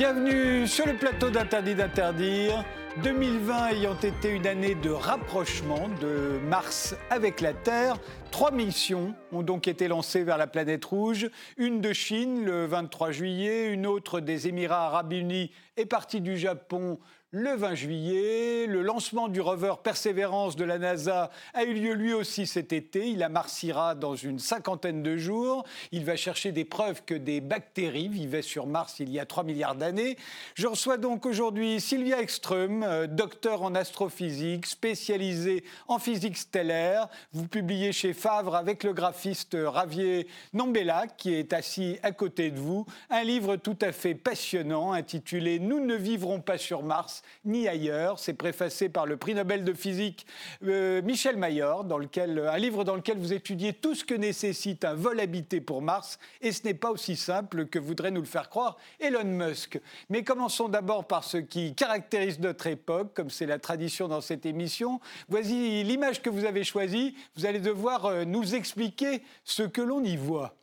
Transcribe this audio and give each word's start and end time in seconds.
Bienvenue 0.00 0.66
sur 0.66 0.86
le 0.86 0.94
plateau 0.94 1.28
d'Interdit 1.28 1.74
d'interdire. 1.74 2.64
2020 3.02 3.68
ayant 3.72 3.98
été 4.02 4.30
une 4.30 4.46
année 4.46 4.74
de 4.74 4.88
rapprochement 4.88 5.90
de 6.00 6.40
Mars 6.48 6.96
avec 7.10 7.42
la 7.42 7.52
Terre, 7.52 7.98
trois 8.30 8.50
missions 8.50 9.14
ont 9.32 9.42
donc 9.42 9.68
été 9.68 9.88
lancées 9.88 10.22
vers 10.22 10.38
la 10.38 10.46
planète 10.46 10.84
rouge. 10.84 11.28
Une 11.56 11.80
de 11.80 11.92
Chine 11.92 12.44
le 12.44 12.66
23 12.66 13.10
juillet, 13.10 13.72
une 13.72 13.86
autre 13.86 14.20
des 14.20 14.48
Émirats 14.48 14.86
arabes 14.86 15.12
unis 15.12 15.50
et 15.76 15.86
partie 15.86 16.20
du 16.20 16.36
Japon 16.36 16.98
le 17.32 17.54
20 17.54 17.74
juillet. 17.74 18.66
Le 18.66 18.82
lancement 18.82 19.28
du 19.28 19.40
rover 19.40 19.74
Perseverance 19.82 20.56
de 20.56 20.64
la 20.64 20.78
NASA 20.78 21.30
a 21.54 21.64
eu 21.64 21.74
lieu 21.74 21.92
lui 21.94 22.12
aussi 22.12 22.46
cet 22.46 22.72
été. 22.72 23.08
Il 23.08 23.22
amarcira 23.22 23.94
dans 23.94 24.16
une 24.16 24.38
cinquantaine 24.38 25.02
de 25.02 25.16
jours. 25.16 25.64
Il 25.92 26.04
va 26.04 26.16
chercher 26.16 26.50
des 26.52 26.64
preuves 26.64 27.02
que 27.04 27.14
des 27.14 27.40
bactéries 27.40 28.08
vivaient 28.08 28.42
sur 28.42 28.66
Mars 28.66 28.96
il 28.98 29.10
y 29.10 29.20
a 29.20 29.26
3 29.26 29.44
milliards 29.44 29.76
d'années. 29.76 30.16
Je 30.54 30.66
reçois 30.66 30.96
donc 30.96 31.24
aujourd'hui 31.24 31.80
Sylvia 31.80 32.20
Ekström, 32.20 32.82
euh, 32.82 33.06
docteur 33.06 33.62
en 33.62 33.74
astrophysique, 33.74 34.66
spécialisée 34.66 35.64
en 35.86 35.98
physique 35.98 36.36
stellaire. 36.36 37.08
Vous 37.32 37.46
publiez 37.46 37.92
chez 37.92 38.12
Favre 38.20 38.54
avec 38.54 38.84
le 38.84 38.92
graphiste 38.92 39.56
Ravier 39.58 40.26
Nombella, 40.52 41.06
qui 41.06 41.32
est 41.32 41.54
assis 41.54 41.98
à 42.02 42.12
côté 42.12 42.50
de 42.50 42.60
vous, 42.60 42.84
un 43.08 43.24
livre 43.24 43.56
tout 43.56 43.78
à 43.80 43.92
fait 43.92 44.14
passionnant 44.14 44.92
intitulé 44.92 45.58
Nous 45.58 45.80
ne 45.80 45.94
vivrons 45.94 46.42
pas 46.42 46.58
sur 46.58 46.82
Mars 46.82 47.22
ni 47.46 47.66
ailleurs. 47.66 48.18
C'est 48.18 48.34
préfacé 48.34 48.90
par 48.90 49.06
le 49.06 49.16
prix 49.16 49.34
Nobel 49.34 49.64
de 49.64 49.72
physique 49.72 50.26
euh, 50.66 51.00
Michel 51.00 51.38
Mayor, 51.38 51.84
dans 51.84 51.96
lequel, 51.96 52.38
un 52.40 52.58
livre 52.58 52.84
dans 52.84 52.94
lequel 52.94 53.16
vous 53.16 53.32
étudiez 53.32 53.72
tout 53.72 53.94
ce 53.94 54.04
que 54.04 54.12
nécessite 54.14 54.84
un 54.84 54.92
vol 54.92 55.18
habité 55.18 55.62
pour 55.62 55.80
Mars. 55.80 56.18
Et 56.42 56.52
ce 56.52 56.64
n'est 56.64 56.74
pas 56.74 56.90
aussi 56.90 57.16
simple 57.16 57.68
que 57.68 57.78
voudrait 57.78 58.10
nous 58.10 58.20
le 58.20 58.26
faire 58.26 58.50
croire 58.50 58.76
Elon 58.98 59.24
Musk. 59.24 59.80
Mais 60.10 60.24
commençons 60.24 60.68
d'abord 60.68 61.06
par 61.06 61.24
ce 61.24 61.38
qui 61.38 61.74
caractérise 61.74 62.38
notre 62.38 62.66
époque, 62.66 63.14
comme 63.14 63.30
c'est 63.30 63.46
la 63.46 63.58
tradition 63.58 64.08
dans 64.08 64.20
cette 64.20 64.44
émission. 64.44 65.00
Voici 65.30 65.84
l'image 65.84 66.20
que 66.20 66.28
vous 66.28 66.44
avez 66.44 66.64
choisie. 66.64 67.14
Vous 67.34 67.46
allez 67.46 67.60
devoir 67.60 68.09
nous 68.26 68.54
expliquer 68.54 69.22
ce 69.44 69.62
que 69.62 69.80
l'on 69.80 70.02
y 70.04 70.16
voit. 70.16 70.56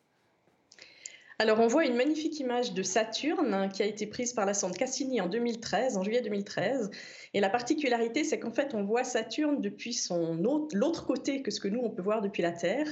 Alors, 1.40 1.59
on 1.59 1.67
voit 1.67 1.86
une 1.86 1.95
magnifique 1.95 2.39
image 2.39 2.73
de 2.73 2.81
Saturne 2.81 3.54
hein, 3.54 3.70
qui 3.70 3.84
a 3.84 3.86
été 3.86 4.08
prise 4.08 4.34
par 4.34 4.48
la 4.48 4.56
sonde 4.56 4.76
Cassini 4.76 5.22
en 5.22 5.28
2013, 5.28 5.95
en 5.95 6.04
juillet 6.04 6.22
2013. 6.22 6.89
Et 7.36 7.39
la 7.39 7.50
particularité, 7.50 8.23
c'est 8.23 8.39
qu'en 8.39 8.50
fait, 8.50 8.73
on 8.73 8.84
voit 8.84 9.04
Saturne 9.04 9.62
depuis 9.62 9.94
son 9.94 10.42
l'autre 10.73 11.06
côté 11.06 11.44
que 11.44 11.52
ce 11.52 11.59
que 11.59 11.67
nous, 11.67 11.81
on 11.81 11.92
peut 11.92 12.02
voir 12.02 12.23
depuis 12.23 12.42
la 12.42 12.54
Terre. 12.54 12.88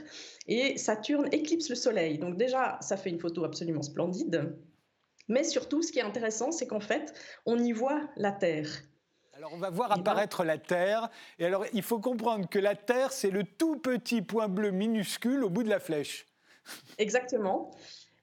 Et 0.47 0.77
Saturne 0.77 1.27
éclipse 1.31 1.69
le 1.69 1.75
Soleil. 1.75 2.19
Donc 2.19 2.37
déjà, 2.37 2.77
ça 2.81 2.97
fait 2.97 3.09
une 3.09 3.19
photo 3.19 3.45
absolument 3.45 3.81
splendide. 3.81 4.55
Mais 5.27 5.43
surtout, 5.43 5.81
ce 5.81 5.91
qui 5.91 5.97
est 5.97 6.03
intéressant, 6.03 6.51
c'est 6.51 6.67
qu'en 6.67 6.79
fait, 6.79 7.15
on 7.47 7.57
y 7.57 7.71
voit 7.71 8.07
la 8.15 8.31
Terre. 8.31 8.69
Alors 9.37 9.51
on 9.53 9.57
va 9.57 9.69
voir 9.69 9.91
apparaître 9.91 10.45
la 10.45 10.57
Terre. 10.57 11.09
Et 11.39 11.45
alors 11.45 11.65
il 11.73 11.83
faut 11.83 11.99
comprendre 11.99 12.47
que 12.47 12.57
la 12.57 12.75
Terre, 12.75 13.11
c'est 13.11 13.31
le 13.31 13.43
tout 13.43 13.77
petit 13.77 14.21
point 14.21 14.47
bleu 14.47 14.71
minuscule 14.71 15.43
au 15.43 15.49
bout 15.49 15.63
de 15.63 15.69
la 15.69 15.79
flèche. 15.79 16.25
Exactement. 16.97 17.71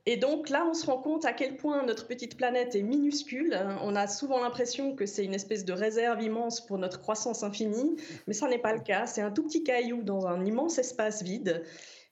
Et 0.06 0.16
donc 0.16 0.48
là, 0.48 0.66
on 0.68 0.74
se 0.74 0.86
rend 0.86 0.98
compte 0.98 1.24
à 1.26 1.32
quel 1.32 1.56
point 1.56 1.84
notre 1.84 2.08
petite 2.08 2.36
planète 2.36 2.74
est 2.74 2.82
minuscule. 2.82 3.56
On 3.82 3.94
a 3.94 4.08
souvent 4.08 4.40
l'impression 4.40 4.96
que 4.96 5.06
c'est 5.06 5.24
une 5.24 5.34
espèce 5.34 5.64
de 5.64 5.72
réserve 5.72 6.22
immense 6.22 6.64
pour 6.66 6.78
notre 6.78 6.98
croissance 6.98 7.44
infinie, 7.44 7.94
mais 8.26 8.34
ça 8.34 8.48
n'est 8.48 8.58
pas 8.58 8.72
le 8.72 8.80
cas. 8.80 9.06
C'est 9.06 9.22
un 9.22 9.30
tout 9.30 9.44
petit 9.44 9.62
caillou 9.62 10.02
dans 10.02 10.26
un 10.26 10.44
immense 10.44 10.78
espace 10.78 11.22
vide. 11.22 11.62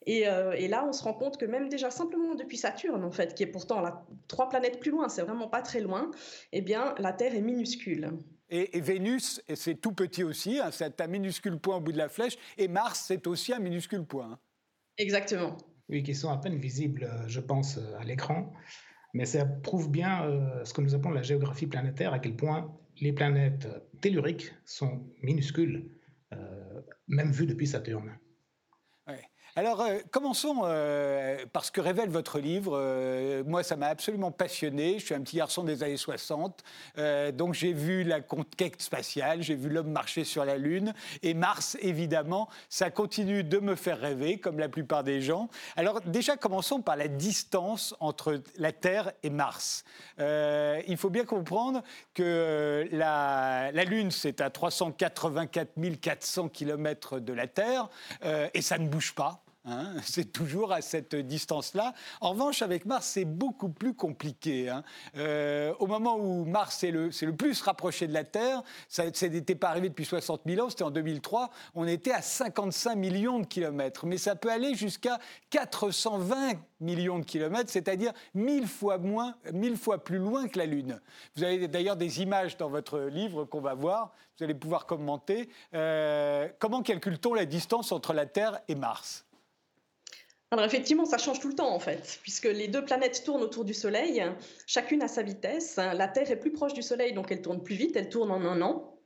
Euh, 0.09 0.53
et, 0.53 0.69
là, 0.69 0.85
on 0.87 0.93
se 0.93 1.03
rend 1.03 1.15
compte 1.15 1.37
que 1.37 1.47
même 1.47 1.69
déjà 1.69 1.91
simplement 1.91 2.35
depuis 2.35 2.59
Saturne, 2.59 3.05
en 3.05 3.11
fait, 3.11 3.35
qui 3.35 3.43
est 3.43 3.47
pourtant 3.47 3.83
trois 4.29 4.49
planètes 4.49 4.79
plus 4.79 4.91
loin, 4.91 5.09
c'est 5.09 5.23
vraiment 5.23 5.49
pas 5.49 5.63
très 5.63 5.81
loin, 5.81 6.11
eh 6.53 6.61
bien, 6.61 6.95
la 6.99 7.13
Terre 7.13 7.35
est 7.35 7.41
minuscule. 7.41 8.11
Et, 8.51 8.81
Vénus, 8.81 9.41
c'est 9.55 9.81
tout 9.81 9.93
petit 9.93 10.25
aussi, 10.25 10.59
hein, 10.59 10.71
c'est 10.73 11.01
un 11.01 11.07
minuscule 11.07 11.57
point 11.59 11.77
au 11.77 11.81
bout 11.81 11.93
de 11.93 11.99
la 11.99 12.09
flèche, 12.09 12.37
et 12.59 12.67
Mars, 12.67 13.05
c'est 13.07 13.27
aussi 13.29 13.53
un 13.53 13.61
minuscule 13.61 14.05
point. 14.05 14.33
Hein. 14.33 14.39
Exactement. 14.99 15.57
Oui, 15.89 16.03
qui 16.03 16.15
sont 16.15 16.31
à 16.31 16.37
peine 16.37 16.59
visibles, 16.59 17.05
euh, 17.05 17.29
je 17.29 17.41
pense, 17.41 17.79
euh, 17.79 17.99
à 17.99 18.05
l'écran. 18.05 18.53
Mais 19.15 19.25
ça 19.25 19.45
prouve 19.45 19.91
bien 19.91 20.25
euh, 20.25 20.65
ce 20.65 20.75
que 20.75 20.81
nous 20.81 20.95
appelons 20.95 21.11
la 21.11 21.23
géographie 21.23 21.67
planétaire, 21.67 22.13
à 22.13 22.19
quel 22.19 22.35
point 22.35 22.77
les 23.01 23.13
planètes 23.13 23.69
telluriques 24.01 24.53
sont 24.65 25.07
minuscules, 25.23 25.91
même 27.09 27.33
vues 27.33 27.47
depuis 27.47 27.67
Saturne. 27.67 28.19
Alors, 29.57 29.81
euh, 29.81 29.99
commençons 30.13 30.61
euh, 30.63 31.45
par 31.53 31.65
ce 31.65 31.73
que 31.73 31.81
révèle 31.81 32.09
votre 32.09 32.39
livre. 32.39 32.73
Euh, 32.77 33.43
moi, 33.45 33.65
ça 33.65 33.75
m'a 33.75 33.89
absolument 33.89 34.31
passionné. 34.31 35.01
Je 35.01 35.07
suis 35.07 35.15
un 35.15 35.23
petit 35.23 35.39
garçon 35.39 35.65
des 35.65 35.83
années 35.83 35.97
60. 35.97 36.63
donc, 37.33 37.55
j'ai 37.55 37.73
vu 37.73 38.05
la 38.05 38.21
conquête 38.21 38.81
spatiale, 38.81 39.43
j'ai 39.43 39.57
vu 39.57 39.69
l'homme 39.69 39.91
marcher 39.91 40.23
sur 40.23 40.45
la 40.45 40.57
Lune. 40.57 40.95
Et 41.23 41.35
Mars, 41.35 41.77
évidemment, 41.81 42.49
ça 42.69 42.91
continue 42.91 43.43
de 43.43 43.59
me 43.59 43.75
faire 43.75 43.99
rêver, 43.99 44.39
comme 44.39 44.59
la 44.59 44.69
plupart 44.69 45.03
des 45.03 45.21
gens. 45.21 45.49
Alors, 45.77 46.01
déjà, 46.03 46.37
commençons 46.37 46.81
par 46.81 46.97
la 46.97 47.09
distance 47.09 47.95
entre 47.99 48.43
la 48.57 48.73
Terre 48.73 49.13
et 49.23 49.31
Mars. 49.31 49.85
il 50.19 50.97
faut 50.97 51.11
bien 51.11 51.25
comprendre 51.25 51.83
que 52.15 52.89
la, 52.93 53.73
la 53.73 53.85
Lune, 53.85 54.11
c'est 54.11 54.41
à 54.41 54.51
384 54.51 55.71
400 56.01 56.49
km 56.49 57.19
de 57.19 57.33
la 57.33 57.47
Terre, 57.47 57.89
et 58.55 58.63
ça 58.63 58.79
ne 58.79 58.87
bouge 58.87 59.15
pas. 59.15 59.43
Hein, 59.71 59.95
c'est 60.05 60.33
toujours 60.33 60.73
à 60.73 60.83
cette 60.83 61.15
distance-là. 61.15 61.95
En 62.21 62.31
revanche, 62.31 62.63
avec 62.63 62.87
Mars, 62.87 63.07
c'est 63.07 63.25
beaucoup 63.25 63.69
plus 63.69 63.95
compliqué. 63.95 64.69
Hein. 64.69 64.83
Euh, 65.17 65.73
au 65.79 65.87
moment 65.87 66.17
où 66.17 66.45
Mars 66.45 66.83
est 66.83 66.91
le, 66.91 67.11
le, 67.23 67.37
plus 67.37 67.63
rapproché 67.63 68.07
de 68.07 68.13
la 68.13 68.25
Terre, 68.25 68.63
ça 68.89 69.05
n'était 69.05 69.55
pas 69.55 69.69
arrivé 69.69 69.89
depuis 69.89 70.05
60 70.05 70.43
000 70.47 70.67
ans, 70.67 70.71
c'était 70.71 70.83
en 70.83 70.91
2003, 70.91 71.51
on 71.75 71.87
était 71.87 72.13
à 72.13 72.23
55 72.23 72.97
millions 72.97 73.39
de 73.39 73.47
kilomètres. 73.47 74.07
Mais 74.07 74.19
ça 74.19 74.35
peut 74.35 74.51
aller 74.51 74.75
jusqu'à 74.75 75.19
420 75.51 76.55
millions 76.81 77.19
de 77.19 77.25
kilomètres, 77.25 77.71
c'est-à-dire 77.71 78.13
mille 78.35 78.67
fois 78.67 78.99
moins, 78.99 79.35
mille 79.53 79.77
fois 79.77 80.03
plus 80.03 80.19
loin 80.19 80.49
que 80.49 80.59
la 80.59 80.67
Lune. 80.67 81.01
Vous 81.37 81.45
avez 81.45 81.69
d'ailleurs 81.69 81.97
des 81.97 82.23
images 82.23 82.57
dans 82.57 82.69
votre 82.69 83.01
livre 83.01 83.45
qu'on 83.45 83.61
va 83.61 83.75
voir, 83.75 84.13
vous 84.39 84.45
allez 84.45 84.55
pouvoir 84.55 84.87
commenter. 84.87 85.51
Euh, 85.75 86.49
comment 86.59 86.83
calcule-t-on 86.83 87.35
la 87.35 87.45
distance 87.45 87.93
entre 87.93 88.13
la 88.13 88.27
Terre 88.27 88.61
et 88.69 88.75
Mars? 88.75 89.27
Alors 90.53 90.65
effectivement, 90.65 91.05
ça 91.05 91.17
change 91.17 91.39
tout 91.39 91.49
le 91.49 91.55
temps 91.55 91.73
en 91.73 91.79
fait, 91.79 92.19
puisque 92.23 92.47
les 92.47 92.67
deux 92.67 92.85
planètes 92.85 93.23
tournent 93.25 93.43
autour 93.43 93.65
du 93.65 93.73
Soleil, 93.73 94.25
chacune 94.67 95.01
à 95.03 95.09
sa 95.09 95.23
vitesse. 95.23 95.77
La 95.77 96.09
Terre 96.09 96.31
est 96.31 96.41
plus 96.41 96.51
proche 96.51 96.75
du 96.75 96.83
Soleil, 96.83 97.13
donc 97.13 97.31
elle 97.31 97.41
tourne 97.41 97.63
plus 97.63 97.77
vite, 97.77 97.95
elle 97.95 98.09
tourne 98.09 98.33
en 98.33 98.41
un 98.45 98.61
an. 98.61 98.97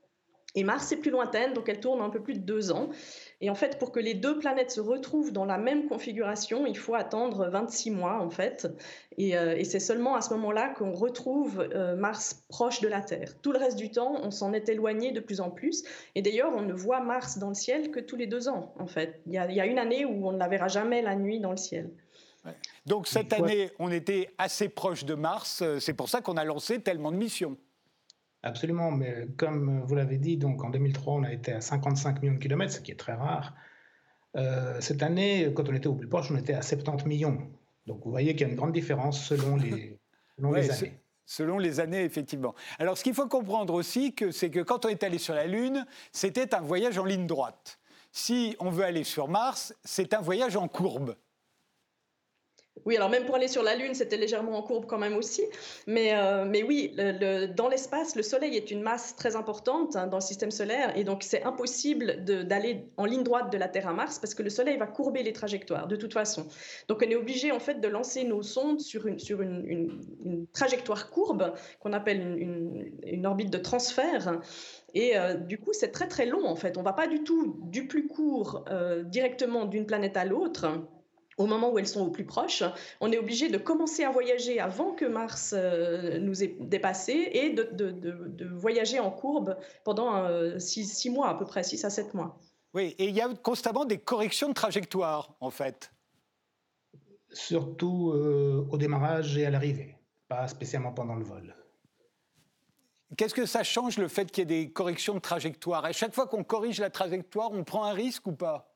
Et 0.55 0.65
Mars 0.65 0.91
est 0.93 0.97
plus 0.97 1.11
lointaine, 1.11 1.53
donc 1.53 1.69
elle 1.69 1.81
tourne 1.81 2.01
un 2.01 2.11
peu 2.11 2.23
plus 2.23 2.35
de 2.35 2.39
deux 2.39 2.73
ans. 2.73 2.89
Et 3.45 3.51
en 3.51 3.55
fait, 3.55 3.79
pour 3.79 3.93
que 3.93 4.01
les 4.01 4.15
deux 4.15 4.39
planètes 4.39 4.71
se 4.71 4.81
retrouvent 4.81 5.31
dans 5.31 5.45
la 5.45 5.59
même 5.59 5.87
configuration, 5.87 6.65
il 6.65 6.79
faut 6.79 6.95
attendre 6.95 7.51
26 7.51 7.91
mois, 7.91 8.19
en 8.19 8.31
fait. 8.31 8.67
Euh, 9.21 9.55
et, 9.55 9.65
c'est 9.65 9.81
seulement 9.81 10.15
à 10.15 10.23
ce 10.23 10.33
moment-là 10.33 10.71
qu'on 10.71 10.93
retrouve 10.93 11.61
euh, 11.75 11.95
Mars 11.95 12.43
proche 12.49 12.81
de 12.81 12.89
la 12.89 13.03
Terre. 13.03 13.39
Tout 13.43 13.53
le 13.53 13.59
reste 13.59 13.77
du 13.77 13.91
temps, 13.91 14.19
on 14.23 14.31
s'en 14.31 14.55
est 14.55 14.71
éloigné 14.71 15.13
de 15.13 15.21
plus 15.21 15.43
en 15.43 15.51
plus. 15.51 15.85
Et 16.15 16.23
d'ailleurs, 16.23 16.55
on 16.57 16.63
ne 16.63 16.73
voit 16.73 17.01
Mars 17.01 17.37
dans 17.37 17.51
le 17.51 17.55
ciel 17.55 17.91
que 17.91 18.01
tous 18.01 18.17
les 18.17 18.27
deux 18.27 18.49
ans, 18.49 18.73
en 18.79 18.87
fait. 18.87 19.21
Il 19.27 19.35
y 19.35 19.37
a, 19.37 19.47
il 19.51 19.55
y 19.55 19.61
a 19.61 19.67
une 19.67 19.79
année 19.79 20.07
où 20.07 20.27
on 20.27 20.33
ne 20.33 20.39
la 20.39 20.49
verra 20.49 20.69
jamais 20.69 21.03
la 21.03 21.15
nuit 21.15 21.39
dans 21.39 21.51
le 21.51 21.59
ciel. 21.59 21.91
Donc 22.87 23.07
cette 23.07 23.35
année, 23.35 23.73
on 23.79 23.93
était 23.93 24.31
assez 24.39 24.71
proche 24.71 25.05
de 25.05 25.15
Mars. 25.15 25.63
C'est 25.81 25.95
pour 25.95 26.09
ça 26.09 26.23
qu'on 26.23 26.39
a 26.39 26.45
lancé 26.45 26.81
tellement 26.81 27.13
de 27.13 27.19
missions. 27.19 27.59
Absolument, 28.45 28.91
mais 28.91 29.27
comme 29.39 29.83
vous 29.87 29.95
l'avez 29.95 30.19
dit, 30.19 30.37
donc 30.37 30.63
en 30.63 30.69
2003, 30.69 31.15
on 31.15 31.23
a 31.23 31.33
été 31.33 31.53
à 31.53 31.63
55 31.63 32.21
millions 32.21 32.35
de 32.35 32.39
kilomètres, 32.39 32.75
ce 32.75 32.81
qui 32.81 32.93
est 32.93 32.97
très 32.97 33.15
rare. 33.15 33.55
Euh, 34.37 34.79
cette 34.81 35.03
année, 35.03 35.51
quand 35.55 35.67
on 35.71 35.75
était 35.75 35.87
au 35.87 35.95
plus 35.95 36.09
proche, 36.09 36.31
on 36.31 36.37
était 36.37 36.53
à 36.53 36.61
70 36.61 37.07
millions. 37.07 37.39
Donc 37.87 38.05
vous 38.05 38.11
voyez 38.11 38.33
qu'il 38.37 38.43
y 38.43 38.45
a 38.45 38.53
une 38.53 38.57
grande 38.57 38.73
différence 38.73 39.27
selon 39.27 39.57
les, 39.57 39.99
années. 40.43 40.93
Selon 41.25 41.59
les 41.59 41.81
années, 41.81 42.05
effectivement. 42.05 42.55
Alors, 42.79 42.99
ce 42.99 43.05
qu'il 43.05 43.15
faut 43.15 43.29
comprendre 43.29 43.73
aussi, 43.73 44.15
c'est 44.31 44.51
que 44.51 44.61
quand 44.61 44.85
on 44.85 44.91
est 44.91 45.03
allé 45.05 45.17
sur 45.17 45.33
la 45.33 45.47
Lune, 45.47 45.87
c'était 46.13 46.55
un 46.55 46.61
voyage 46.61 46.99
en 46.99 47.07
ligne 47.07 47.27
droite. 47.27 47.79
Si 48.13 48.57
on 48.61 48.69
veut 48.69 48.85
aller 48.85 49.05
sur 49.05 49.27
Mars, 49.27 49.75
c'est 49.85 50.13
un 50.13 50.21
voyage 50.21 50.55
en 50.57 50.69
courbe. 50.69 51.17
Oui, 52.85 52.97
alors 52.97 53.09
même 53.09 53.25
pour 53.25 53.37
aller 53.37 53.49
sur 53.49 53.63
la 53.63 53.77
Lune, 53.77 53.95
c'était 53.95 54.17
légèrement 54.17 54.59
en 54.59 54.63
courbe 54.63 54.87
quand 54.87 54.99
même 54.99 55.17
aussi. 55.17 55.43
Mais, 55.87 56.13
euh, 56.15 56.45
mais 56.45 56.63
oui, 56.65 56.95
dans 57.57 57.69
l'espace, 57.69 58.17
le 58.17 58.23
Soleil 58.23 58.57
est 58.57 58.71
une 58.71 58.83
masse 58.83 59.15
très 59.17 59.37
importante 59.37 59.95
hein, 59.97 60.09
dans 60.09 60.19
le 60.19 60.23
système 60.23 60.51
solaire. 60.51 60.95
Et 60.97 61.05
donc, 61.05 61.23
c'est 61.23 61.45
impossible 61.45 62.25
d'aller 62.25 62.85
en 62.97 63.05
ligne 63.07 63.23
droite 63.23 63.51
de 63.53 63.59
la 63.59 63.69
Terre 63.69 63.89
à 63.89 63.93
Mars 63.93 64.19
parce 64.19 64.35
que 64.35 64.43
le 64.43 64.51
Soleil 64.51 64.77
va 64.77 64.87
courber 64.87 65.23
les 65.23 65.33
trajectoires 65.33 65.87
de 65.87 65.97
toute 65.97 66.13
façon. 66.13 66.47
Donc, 66.89 67.03
on 67.07 67.09
est 67.09 67.15
obligé 67.15 67.53
en 67.53 67.61
fait 67.61 67.81
de 67.81 67.89
lancer 67.89 68.25
nos 68.25 68.43
sondes 68.43 68.81
sur 68.81 69.07
une, 69.07 69.21
sur 69.21 69.41
une, 69.41 70.47
trajectoire 70.53 71.11
courbe 71.11 71.55
qu'on 71.79 71.93
appelle 71.93 72.37
une, 72.37 73.27
orbite 73.27 73.51
de 73.51 73.59
transfert. 73.59 74.41
Et 74.95 75.17
euh, 75.17 75.35
du 75.35 75.59
coup, 75.59 75.73
c'est 75.73 75.91
très 75.91 76.09
très 76.09 76.27
long 76.27 76.45
en 76.45 76.57
fait. 76.57 76.77
On 76.77 76.83
va 76.83 76.93
pas 76.93 77.07
du 77.07 77.23
tout 77.23 77.57
du 77.63 77.87
plus 77.87 78.09
court 78.09 78.65
euh, 78.69 79.05
directement 79.05 79.65
d'une 79.65 79.87
planète 79.87 80.17
à 80.17 80.25
l'autre 80.25 80.67
au 81.37 81.47
moment 81.47 81.71
où 81.71 81.79
elles 81.79 81.87
sont 81.87 82.07
au 82.07 82.11
plus 82.11 82.25
proches, 82.25 82.63
on 83.01 83.13
est 83.13 83.19
obligé 83.19 83.49
de 83.49 83.59
commencer 83.59 84.05
à 84.05 84.11
voyager 84.11 84.61
avant 84.61 84.93
que 84.93 85.05
Mars 85.05 85.55
euh, 85.57 86.19
nous 86.19 86.43
ait 86.43 86.57
dépassé 86.61 87.31
et 87.33 87.51
de, 87.51 88.47
voyager 88.55 89.01
en 89.01 89.11
courbe 89.11 89.57
pendant 89.85 90.29
6 90.59 91.11
mois 91.11 91.29
à 91.29 91.35
peu 91.35 91.45
près, 91.45 91.63
6 91.63 91.85
à 91.85 91.91
7 91.91 92.15
mois. 92.15 92.39
Oui, 92.73 92.95
et 92.99 93.09
il 93.09 93.15
y 93.15 93.21
a 93.21 93.29
constamment 93.35 93.85
des 93.85 93.99
corrections 93.99 94.49
de 94.49 94.55
trajectoire 94.55 95.37
en 95.41 95.51
fait. 95.51 95.93
Surtout 97.33 98.13
au 98.71 98.77
démarrage 98.77 99.37
et 99.37 99.47
à 99.47 99.51
l'arrivée, 99.51 99.97
pas 100.29 100.47
spécialement 100.49 100.93
pendant 100.93 101.15
le 101.15 101.25
vol. 101.25 101.55
Qu'est-ce 103.17 103.35
que 103.35 103.47
ça 103.47 103.63
change 103.63 103.99
le 103.99 104.09
fait 104.09 104.31
qu'il 104.31 104.41
y 104.41 104.43
ait 104.43 104.65
des 104.65 104.73
corrections 104.73 105.15
de 105.15 105.21
trajectoire? 105.21 105.85
À 105.85 105.93
chaque 105.93 106.15
fois 106.15 106.27
qu'on 106.27 106.43
corrige 106.43 106.81
la 106.81 106.91
trajectoire, 106.91 107.53
on 107.53 107.63
prend 107.63 107.85
un 107.85 107.93
risque 107.93 108.27
ou 108.27 108.33
pas? 108.33 108.74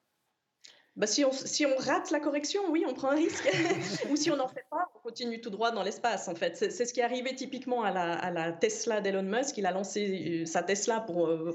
Bah, 0.98 1.06
si, 1.06 1.24
on, 1.24 1.30
rate 1.78 2.10
la 2.10 2.18
correction, 2.18 2.60
oui, 2.70 2.84
on 2.84 2.92
prend 2.92 3.10
un 3.10 3.14
risque. 3.14 3.48
Ou 4.10 4.16
si 4.16 4.32
on 4.32 4.36
n'en 4.36 4.48
fait 4.48 4.64
pas, 4.68 4.90
on 4.96 4.98
continue 4.98 5.40
tout 5.40 5.48
droit 5.48 5.70
dans 5.70 5.84
l'espace, 5.84 6.26
en 6.26 6.34
fait. 6.34 6.56
C'est 6.56 6.84
ce 6.84 6.92
qui 6.92 6.98
est 6.98 7.04
arrivé 7.04 7.36
typiquement 7.36 7.84
à 7.84 7.92
la, 7.92 8.50
Tesla 8.50 9.00
d'Elon 9.00 9.22
Musk. 9.22 9.56
Il 9.58 9.66
a 9.66 9.70
lancé 9.70 10.42
euh, 10.42 10.44
sa 10.44 10.64
Tesla 10.64 10.98
pour, 11.00 11.28
euh, 11.28 11.54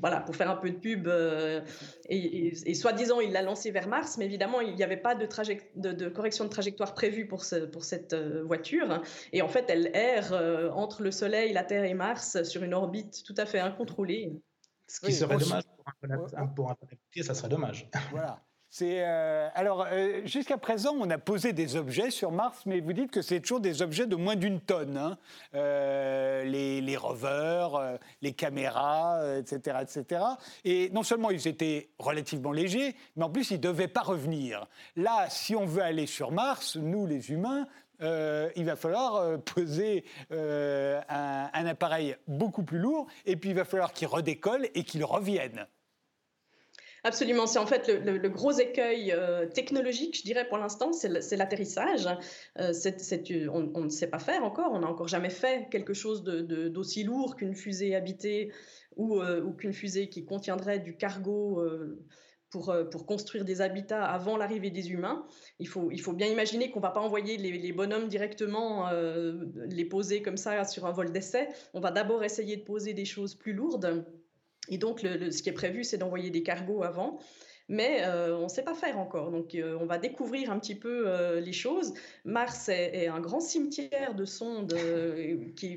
voilà, 0.00 0.18
pour 0.18 0.34
faire 0.34 0.50
un 0.50 0.56
peu 0.56 0.68
de 0.68 0.74
pub. 0.74 1.06
Euh, 1.06 1.60
et, 2.08 2.74
soi-disant, 2.74 3.20
il 3.20 3.30
l'a 3.30 3.42
lancé 3.42 3.70
vers 3.70 3.86
Mars, 3.86 4.18
mais 4.18 4.24
évidemment, 4.24 4.60
il 4.60 4.74
n'y 4.74 4.82
avait 4.82 4.96
pas 4.96 5.14
de, 5.14 6.08
correction 6.08 6.44
de 6.44 6.50
trajectoire 6.50 6.92
prévue 6.92 7.28
pour 7.28 7.44
cette 7.44 8.16
voiture. 8.42 9.00
Et 9.32 9.42
en 9.42 9.48
fait, 9.48 9.66
elle 9.68 9.92
erre 9.94 10.32
entre 10.74 11.04
le 11.04 11.12
Soleil, 11.12 11.52
la 11.52 11.62
Terre 11.62 11.84
et 11.84 11.94
Mars 11.94 12.42
sur 12.42 12.64
une 12.64 12.74
orbite 12.74 13.22
tout 13.24 13.34
à 13.36 13.46
fait 13.46 13.60
incontrôlée. 13.60 14.32
Ce 14.86 15.00
qui 15.00 15.12
serait 15.12 15.38
dommage 15.38 15.64
pour 16.54 16.70
un, 16.70 16.76
ça 17.22 17.34
serait 17.34 17.48
dommage. 17.48 17.88
Voilà. 18.10 18.40
Euh, 18.82 19.48
alors, 19.54 19.86
euh, 19.90 20.22
jusqu'à 20.24 20.58
présent, 20.58 20.94
on 20.98 21.08
a 21.10 21.18
posé 21.18 21.52
des 21.52 21.76
objets 21.76 22.10
sur 22.10 22.32
Mars, 22.32 22.62
mais 22.66 22.80
vous 22.80 22.92
dites 22.92 23.10
que 23.10 23.22
c'est 23.22 23.40
toujours 23.40 23.60
des 23.60 23.82
objets 23.82 24.06
de 24.06 24.16
moins 24.16 24.36
d'une 24.36 24.60
tonne. 24.60 24.96
Hein. 24.96 25.18
Euh, 25.54 26.44
les, 26.44 26.96
rovers, 26.96 27.98
les 28.22 28.32
caméras, 28.32 29.38
etc., 29.38 29.78
etc. 29.82 30.24
Et 30.64 30.90
non 30.90 31.02
seulement 31.02 31.30
ils 31.30 31.46
étaient 31.46 31.90
relativement 31.98 32.52
légers, 32.52 32.94
mais 33.16 33.24
en 33.24 33.30
plus, 33.30 33.50
ils 33.50 33.58
ne 33.58 33.62
devaient 33.62 33.88
pas 33.88 34.02
revenir. 34.02 34.66
Là, 34.96 35.26
si 35.28 35.54
on 35.54 35.66
veut 35.66 35.82
aller 35.82 36.06
sur 36.06 36.32
Mars, 36.32 36.76
nous, 36.76 37.06
les 37.06 37.30
humains, 37.30 37.66
euh, 38.02 38.50
il 38.56 38.64
va 38.64 38.76
falloir 38.76 39.16
euh, 39.16 39.38
poser 39.38 40.04
euh, 40.32 41.00
un, 41.08 41.66
appareil 41.66 42.16
beaucoup 42.26 42.62
plus 42.62 42.78
lourd, 42.78 43.06
et 43.26 43.36
puis 43.36 43.50
il 43.50 43.56
va 43.56 43.64
falloir 43.64 43.92
qu'il 43.92 44.08
redécolle 44.08 44.68
et 44.74 44.84
qu'il 44.84 45.04
revienne. 45.04 45.66
Absolument, 47.06 47.46
c'est 47.46 47.58
en 47.58 47.66
fait 47.66 47.88
le, 47.88 48.28
gros 48.30 48.52
écueil 48.52 49.14
technologique, 49.52 50.16
je 50.16 50.22
dirais 50.22 50.48
pour 50.48 50.56
l'instant, 50.56 50.90
c'est 50.94 51.36
l'atterrissage. 51.36 52.08
on, 52.56 52.60
ne 52.62 53.88
sait 53.90 54.06
pas 54.06 54.18
faire 54.18 54.42
encore, 54.42 54.72
on 54.72 54.78
n'a 54.78 54.86
encore 54.86 55.08
jamais 55.08 55.28
fait 55.28 55.68
quelque 55.70 55.92
chose 55.92 56.24
d'aussi 56.24 57.04
lourd 57.04 57.36
qu'une 57.36 57.54
fusée 57.54 57.94
habitée 57.94 58.52
ou, 58.96 59.22
ou 59.22 59.52
qu'une 59.52 59.74
fusée 59.74 60.08
qui 60.08 60.24
contiendrait 60.24 60.78
du 60.78 60.96
cargo 60.96 61.62
euh, 62.68 62.84
pour, 62.84 63.06
construire 63.06 63.44
des 63.44 63.60
habitats 63.60 64.04
avant 64.04 64.36
l'arrivée 64.36 64.70
des 64.70 64.90
humains. 64.90 65.26
Il 65.58 65.68
faut, 65.68 65.90
bien 66.12 66.26
imaginer 66.26 66.70
qu'on 66.70 66.80
ne 66.80 66.84
va 66.84 66.90
pas 66.90 67.00
envoyer 67.00 67.36
les, 67.36 67.72
bonhommes 67.72 68.08
directement 68.08 68.88
euh, 68.88 69.44
les 69.66 69.84
poser 69.84 70.22
comme 70.22 70.36
ça 70.36 70.64
sur 70.64 70.86
un 70.86 70.92
vol 70.92 71.12
d'essai. 71.12 71.48
On 71.72 71.80
va 71.80 71.90
d'abord 71.90 72.24
essayer 72.24 72.56
de 72.56 72.62
poser 72.62 72.94
des 72.94 73.04
choses 73.04 73.34
plus 73.34 73.52
lourdes. 73.52 74.04
Et 74.68 74.78
donc, 74.78 75.00
ce 75.00 75.42
qui 75.42 75.48
est 75.48 75.52
prévu, 75.52 75.84
c'est 75.84 75.98
d'envoyer 75.98 76.30
des 76.30 76.42
cargos 76.42 76.82
avant 76.82 77.18
mais 77.68 78.04
euh, 78.04 78.36
on 78.36 78.44
ne 78.44 78.48
sait 78.48 78.62
pas 78.62 78.74
faire 78.74 78.98
encore. 78.98 79.30
Donc 79.30 79.54
euh, 79.54 79.76
on 79.80 79.86
va 79.86 79.98
découvrir 79.98 80.50
un 80.50 80.58
petit 80.58 80.74
peu 80.74 81.04
euh, 81.06 81.40
les 81.40 81.52
choses. 81.52 81.94
Mars 82.24 82.68
est, 82.68 83.08
un 83.08 83.20
grand 83.20 83.40
cimetière 83.40 84.14
de 84.14 84.24
sondes 84.24 84.74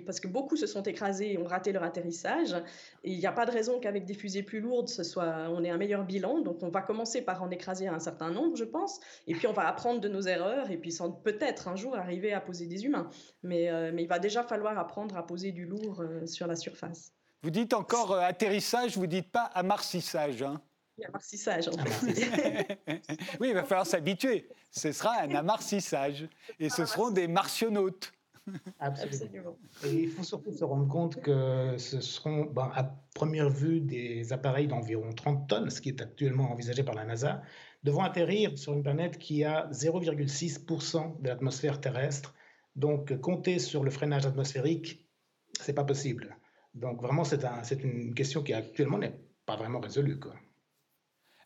parce 0.06 0.20
que 0.20 0.28
beaucoup 0.28 0.58
se 0.58 0.68
sont 0.68 0.84
écrasés 0.84 1.34
et 1.34 1.38
ont 1.38 1.46
raté 1.46 1.72
leur 1.72 1.84
atterrissage. 1.84 2.56
Il 3.04 3.18
n'y 3.18 3.26
a 3.26 3.32
pas 3.32 3.46
de 3.46 3.52
raison 3.52 3.80
qu'avec 3.80 4.06
des 4.06 4.14
fusées 4.14 4.44
plus 4.44 4.60
lourdes, 4.60 4.90
on 5.16 5.64
ait 5.64 5.70
un 5.70 5.78
meilleur 5.78 6.04
bilan. 6.04 6.42
Donc 6.42 6.62
on 6.62 6.70
va 6.70 6.82
commencer 6.82 7.22
par 7.22 7.42
en 7.42 7.50
écraser 7.50 7.88
un 7.88 8.00
certain 8.00 8.32
nombre, 8.32 8.56
je 8.56 8.66
pense. 8.66 9.00
Et 9.28 9.34
puis 9.34 9.48
on 9.48 9.54
va 9.54 9.68
apprendre 9.68 10.02
de 10.02 10.10
nos 10.10 10.22
erreurs 10.22 10.72
et 10.72 10.78
puis 10.78 10.96
peut-être 11.24 11.68
un 11.68 11.76
jour 11.76 11.96
arriver 11.96 12.34
à 12.34 12.42
poser 12.42 12.66
des 12.66 12.86
humains. 12.86 13.10
Mais, 13.44 13.72
il 13.98 14.08
va 14.08 14.20
déjà 14.20 14.44
falloir 14.44 14.78
apprendre 14.78 15.18
à 15.18 15.26
poser 15.26 15.52
du 15.52 15.66
lourd 15.66 16.04
sur 16.26 16.48
la 16.48 16.56
surface. 16.56 17.12
Vous 17.44 17.50
dites 17.50 17.74
encore 17.74 18.16
atterrissage, 18.16 18.98
vous 18.98 19.08
dites 19.08 19.32
pas 19.32 19.44
amarcissage. 19.44 20.42
Hein 20.42 20.62
amarcissage. 21.06 21.70
oui, 23.40 23.50
il 23.50 23.54
va 23.54 23.64
falloir 23.64 23.86
s'habituer. 23.86 24.50
Ce 24.72 24.92
sera 24.92 25.22
un 25.22 25.34
amarcissage. 25.36 26.28
Et 26.60 26.70
ce 26.70 26.86
seront 26.86 27.12
des 27.12 27.28
martionautes. 27.28 28.14
Absolument. 28.80 29.58
Et 29.86 30.04
il 30.04 30.10
faut 30.10 30.24
surtout 30.24 30.54
se 30.54 30.64
rendre 30.64 30.88
compte 30.88 31.22
que 31.22 31.76
ce 31.78 32.00
seront, 32.02 32.46
ben, 32.46 32.72
à 32.74 32.84
première 33.14 33.50
vue, 33.50 33.82
des 33.82 34.32
appareils 34.32 34.68
d'environ 34.68 35.12
30 35.14 35.50
tonnes, 35.50 35.70
ce 35.70 35.82
qui 35.82 35.90
est 35.90 36.02
actuellement 36.02 36.52
envisagé 36.52 36.84
par 36.84 36.96
la 36.96 37.06
NASA, 37.06 37.42
devront 37.84 38.04
atterrir 38.04 38.58
sur 38.58 38.74
une 38.74 38.84
planète 38.84 39.18
qui 39.18 39.44
a 39.44 39.68
0,6% 39.72 41.22
de 41.22 41.28
l'atmosphère 41.28 41.82
terrestre. 41.82 42.34
Donc, 42.76 43.20
compter 43.20 43.60
sur 43.60 43.84
le 43.84 43.92
freinage 43.92 44.26
atmosphérique, 44.26 45.06
c'est 45.60 45.74
pas 45.74 45.84
possible. 45.84 46.38
Donc, 46.74 47.02
vraiment, 47.02 47.24
c'est 47.24 47.44
un, 47.44 47.64
une 47.64 48.14
question 48.14 48.44
qui 48.44 48.54
actuellement 48.54 49.00
n'est 49.00 49.20
pas 49.46 49.56
vraiment 49.56 49.80
résolue. 49.80 50.20
Quoi. 50.20 50.36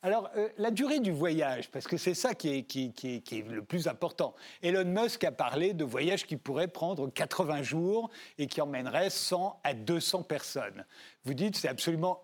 Alors, 0.04 0.32
euh, 0.36 0.50
la 0.58 0.72
durée 0.72 1.00
du 1.00 1.12
voyage, 1.12 1.70
parce 1.70 1.86
que 1.86 1.96
c'est 1.96 2.16
ça 2.16 2.34
qui 2.34 2.50
est, 2.50 3.48
le 3.48 3.62
plus 3.62 3.88
important. 3.88 4.34
Elon 4.64 4.86
Musk 4.86 5.24
a 5.24 5.32
parlé 5.32 5.74
de 5.74 5.84
voyages 5.84 6.26
qui 6.26 6.38
pourraient 6.38 6.68
prendre 6.68 7.08
80 7.08 7.62
jours 7.62 8.10
et 8.40 8.48
qui 8.48 8.62
emmèneraient 8.62 9.12
100 9.12 9.60
à 9.64 9.76
200 9.76 10.24
personnes. 10.24 10.86
Vous 11.24 11.36
dites 11.36 11.56
c'est 11.56 11.68
absolument 11.68 12.24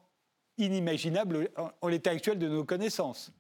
inimaginable 0.58 1.50
en 1.82 1.88
l'état 1.88 2.10
actuel 2.10 2.40
de 2.40 2.48
nos 2.48 2.66
connaissances. 2.66 3.32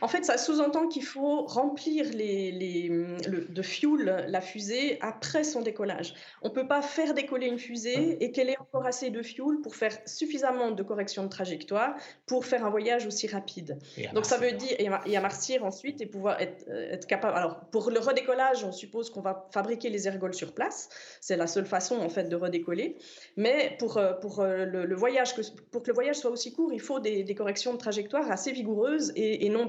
En 0.00 0.08
fait, 0.08 0.24
ça 0.24 0.38
sous-entend 0.38 0.88
qu'il 0.88 1.04
faut 1.04 1.44
remplir 1.46 2.06
les, 2.12 2.88
le, 3.26 3.46
de 3.48 3.62
fuel 3.62 4.26
la 4.28 4.40
fusée 4.40 4.98
après 5.00 5.44
son 5.44 5.62
décollage. 5.62 6.14
On 6.42 6.48
ne 6.48 6.54
peut 6.54 6.66
pas 6.66 6.82
faire 6.82 7.14
décoller 7.14 7.46
une 7.46 7.58
fusée 7.58 8.22
et 8.22 8.32
qu'elle 8.32 8.50
ait 8.50 8.58
encore 8.58 8.86
assez 8.86 9.10
de 9.10 9.22
fuel 9.22 9.60
pour 9.62 9.74
faire 9.74 9.96
suffisamment 10.06 10.70
de 10.70 10.82
correction 10.82 11.24
de 11.24 11.28
trajectoire 11.28 11.94
pour 12.26 12.44
faire 12.44 12.64
un 12.64 12.70
voyage 12.70 13.06
aussi 13.06 13.26
rapide. 13.26 13.78
Donc 14.14 14.26
ça 14.26 14.38
veut 14.38 14.52
dire, 14.52 14.76
et 14.78 15.16
amartir 15.16 15.64
ensuite 15.64 16.00
et 16.00 16.06
pouvoir 16.06 16.40
être, 16.40 16.64
euh, 16.68 16.92
être, 16.92 17.06
capable. 17.06 17.36
Alors 17.36 17.60
pour 17.70 17.90
le 17.90 17.98
redécollage, 17.98 18.64
on 18.64 18.72
suppose 18.72 19.10
qu'on 19.10 19.20
va 19.20 19.48
fabriquer 19.52 19.90
les 19.90 20.06
ergols 20.06 20.34
sur 20.34 20.54
place. 20.54 20.88
C'est 21.20 21.36
la 21.36 21.46
seule 21.46 21.66
façon 21.66 21.96
en 21.96 22.08
fait 22.08 22.24
de 22.24 22.36
redécoller. 22.36 22.96
Mais 23.36 23.76
pour, 23.78 23.96
euh, 23.96 24.12
pour, 24.14 24.40
euh, 24.40 24.64
le, 24.64 24.94
voyage, 24.94 25.34
pour 25.70 25.82
que 25.82 25.88
le 25.88 25.94
voyage 25.94 26.16
soit 26.16 26.30
aussi 26.30 26.52
court, 26.52 26.72
il 26.72 26.80
faut 26.80 27.00
des, 27.00 27.24
corrections 27.34 27.72
de 27.72 27.78
trajectoire 27.78 28.30
assez 28.30 28.52
vigoureuses 28.52 29.12
et, 29.16 29.46
et 29.46 29.48
non 29.48 29.66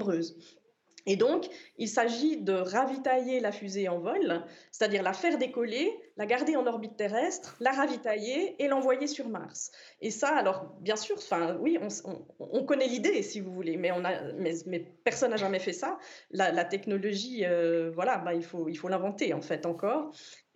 et 1.06 1.16
donc, 1.16 1.48
il 1.78 1.88
s'agit 1.88 2.36
de 2.36 2.52
ravitailler 2.52 3.40
la 3.40 3.50
fusée 3.50 3.88
en 3.88 3.98
vol, 3.98 4.44
c'est-à-dire 4.70 5.02
la 5.02 5.12
faire 5.12 5.36
décoller, 5.36 5.90
la 6.16 6.26
garder 6.26 6.54
en 6.54 6.66
orbite 6.66 6.96
terrestre, 6.96 7.56
la 7.60 7.72
ravitailler 7.72 8.62
et 8.62 8.68
l'envoyer 8.68 9.08
sur 9.08 9.28
Mars. 9.28 9.72
Et 10.00 10.10
ça, 10.10 10.28
alors, 10.28 10.76
bien 10.80 10.96
sûr, 10.96 11.16
enfin, 11.18 11.56
oui, 11.60 11.76
on, 12.38 12.64
connaît 12.64 12.86
l'idée, 12.86 13.22
si 13.22 13.40
vous 13.40 13.52
voulez, 13.52 13.76
mais, 13.76 13.90
on 13.90 14.04
a, 14.04 14.32
mais, 14.34 14.80
personne 15.04 15.30
n'a 15.30 15.36
jamais 15.36 15.58
fait 15.58 15.72
ça. 15.72 15.98
La, 16.30 16.64
technologie, 16.64 17.44
euh, 17.44 17.90
voilà, 17.92 18.18
bah, 18.18 18.34
il 18.34 18.44
faut 18.44 18.68
il 18.68 18.76
faut 18.76 18.88
l'inventer, 18.88 19.34
en 19.34 19.40
fait, 19.40 19.66
encore. 19.66 20.12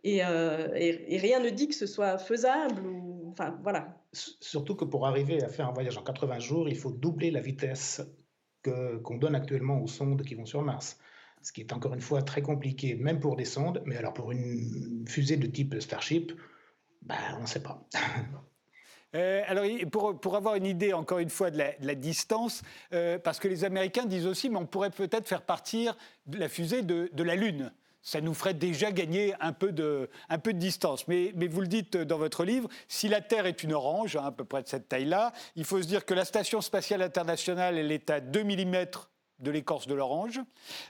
Euh, 0.06 0.70
et, 0.74 1.16
rien 1.18 1.40
ne 1.40 1.50
dit 1.50 1.66
que 1.66 1.74
ce 1.74 1.86
soit 1.86 2.18
faisable. 2.18 2.82
Enfin, 3.32 3.58
voilà. 3.64 4.00
Surtout 4.12 4.76
que 4.76 4.84
pour 4.84 5.06
arriver 5.06 5.42
à 5.42 5.48
faire 5.48 5.68
un 5.68 5.72
voyage 5.72 5.98
en 5.98 6.04
80 6.04 6.38
jours, 6.38 6.68
il 6.68 6.76
faut 6.76 6.92
doubler 6.92 7.32
la 7.32 7.40
vitesse 7.40 8.00
qu'on 9.02 9.16
donne 9.16 9.34
actuellement 9.34 9.82
aux 9.82 9.86
sondes 9.86 10.22
qui 10.22 10.34
vont 10.34 10.46
sur 10.46 10.62
Mars. 10.62 10.98
Ce 11.42 11.52
qui 11.52 11.60
est 11.60 11.72
encore 11.72 11.94
une 11.94 12.00
fois 12.00 12.22
très 12.22 12.42
compliqué, 12.42 12.94
même 12.94 13.20
pour 13.20 13.36
des 13.36 13.44
sondes, 13.44 13.82
mais 13.86 13.96
alors 13.96 14.12
pour 14.12 14.32
une 14.32 15.04
fusée 15.06 15.36
de 15.36 15.46
type 15.46 15.76
Starship, 15.80 16.32
ben, 17.02 17.16
on 17.38 17.42
ne 17.42 17.46
sait 17.46 17.62
pas. 17.62 17.86
Euh, 19.14 19.42
alors, 19.46 19.64
pour, 19.90 20.20
pour, 20.20 20.36
avoir 20.36 20.56
une 20.56 20.66
idée, 20.66 20.92
encore 20.92 21.20
une 21.20 21.30
fois, 21.30 21.50
de 21.50 21.56
la, 21.56 21.94
distance, 21.94 22.62
euh, 22.92 23.18
parce 23.18 23.38
que 23.38 23.48
les 23.48 23.64
Américains 23.64 24.04
disent 24.04 24.26
aussi, 24.26 24.50
mais 24.50 24.58
on 24.58 24.66
pourrait 24.66 24.90
peut-être 24.90 25.26
faire 25.26 25.40
partir 25.40 25.96
la 26.30 26.50
fusée 26.50 26.82
de, 26.82 27.08
de 27.14 27.22
la 27.22 27.34
Lune 27.34 27.72
ça 28.06 28.20
nous 28.20 28.34
ferait 28.34 28.54
déjà 28.54 28.92
gagner 28.92 29.34
un 29.40 29.52
peu 29.52 29.72
de, 29.72 30.08
distance. 30.52 31.08
Mais, 31.08 31.32
mais, 31.34 31.48
vous 31.48 31.60
le 31.60 31.66
dites 31.66 31.96
dans 31.96 32.18
votre 32.18 32.44
livre, 32.44 32.68
si 32.86 33.08
la 33.08 33.20
Terre 33.20 33.46
est 33.46 33.64
une 33.64 33.72
orange, 33.72 34.14
hein, 34.14 34.26
à 34.26 34.30
peu 34.30 34.44
près 34.44 34.62
de 34.62 34.68
cette 34.68 34.88
taille-là, 34.88 35.32
il 35.56 35.64
faut 35.64 35.82
se 35.82 35.88
dire 35.88 36.04
que 36.04 36.14
la 36.14 36.24
Station 36.24 36.60
spatiale 36.60 37.02
internationale, 37.02 37.76
elle 37.76 37.90
est 37.90 38.08
à 38.08 38.20
2 38.20 38.44
mm 38.44 38.86
de 39.40 39.50
l'écorce 39.50 39.88
de 39.88 39.94
l'orange. 39.94 40.40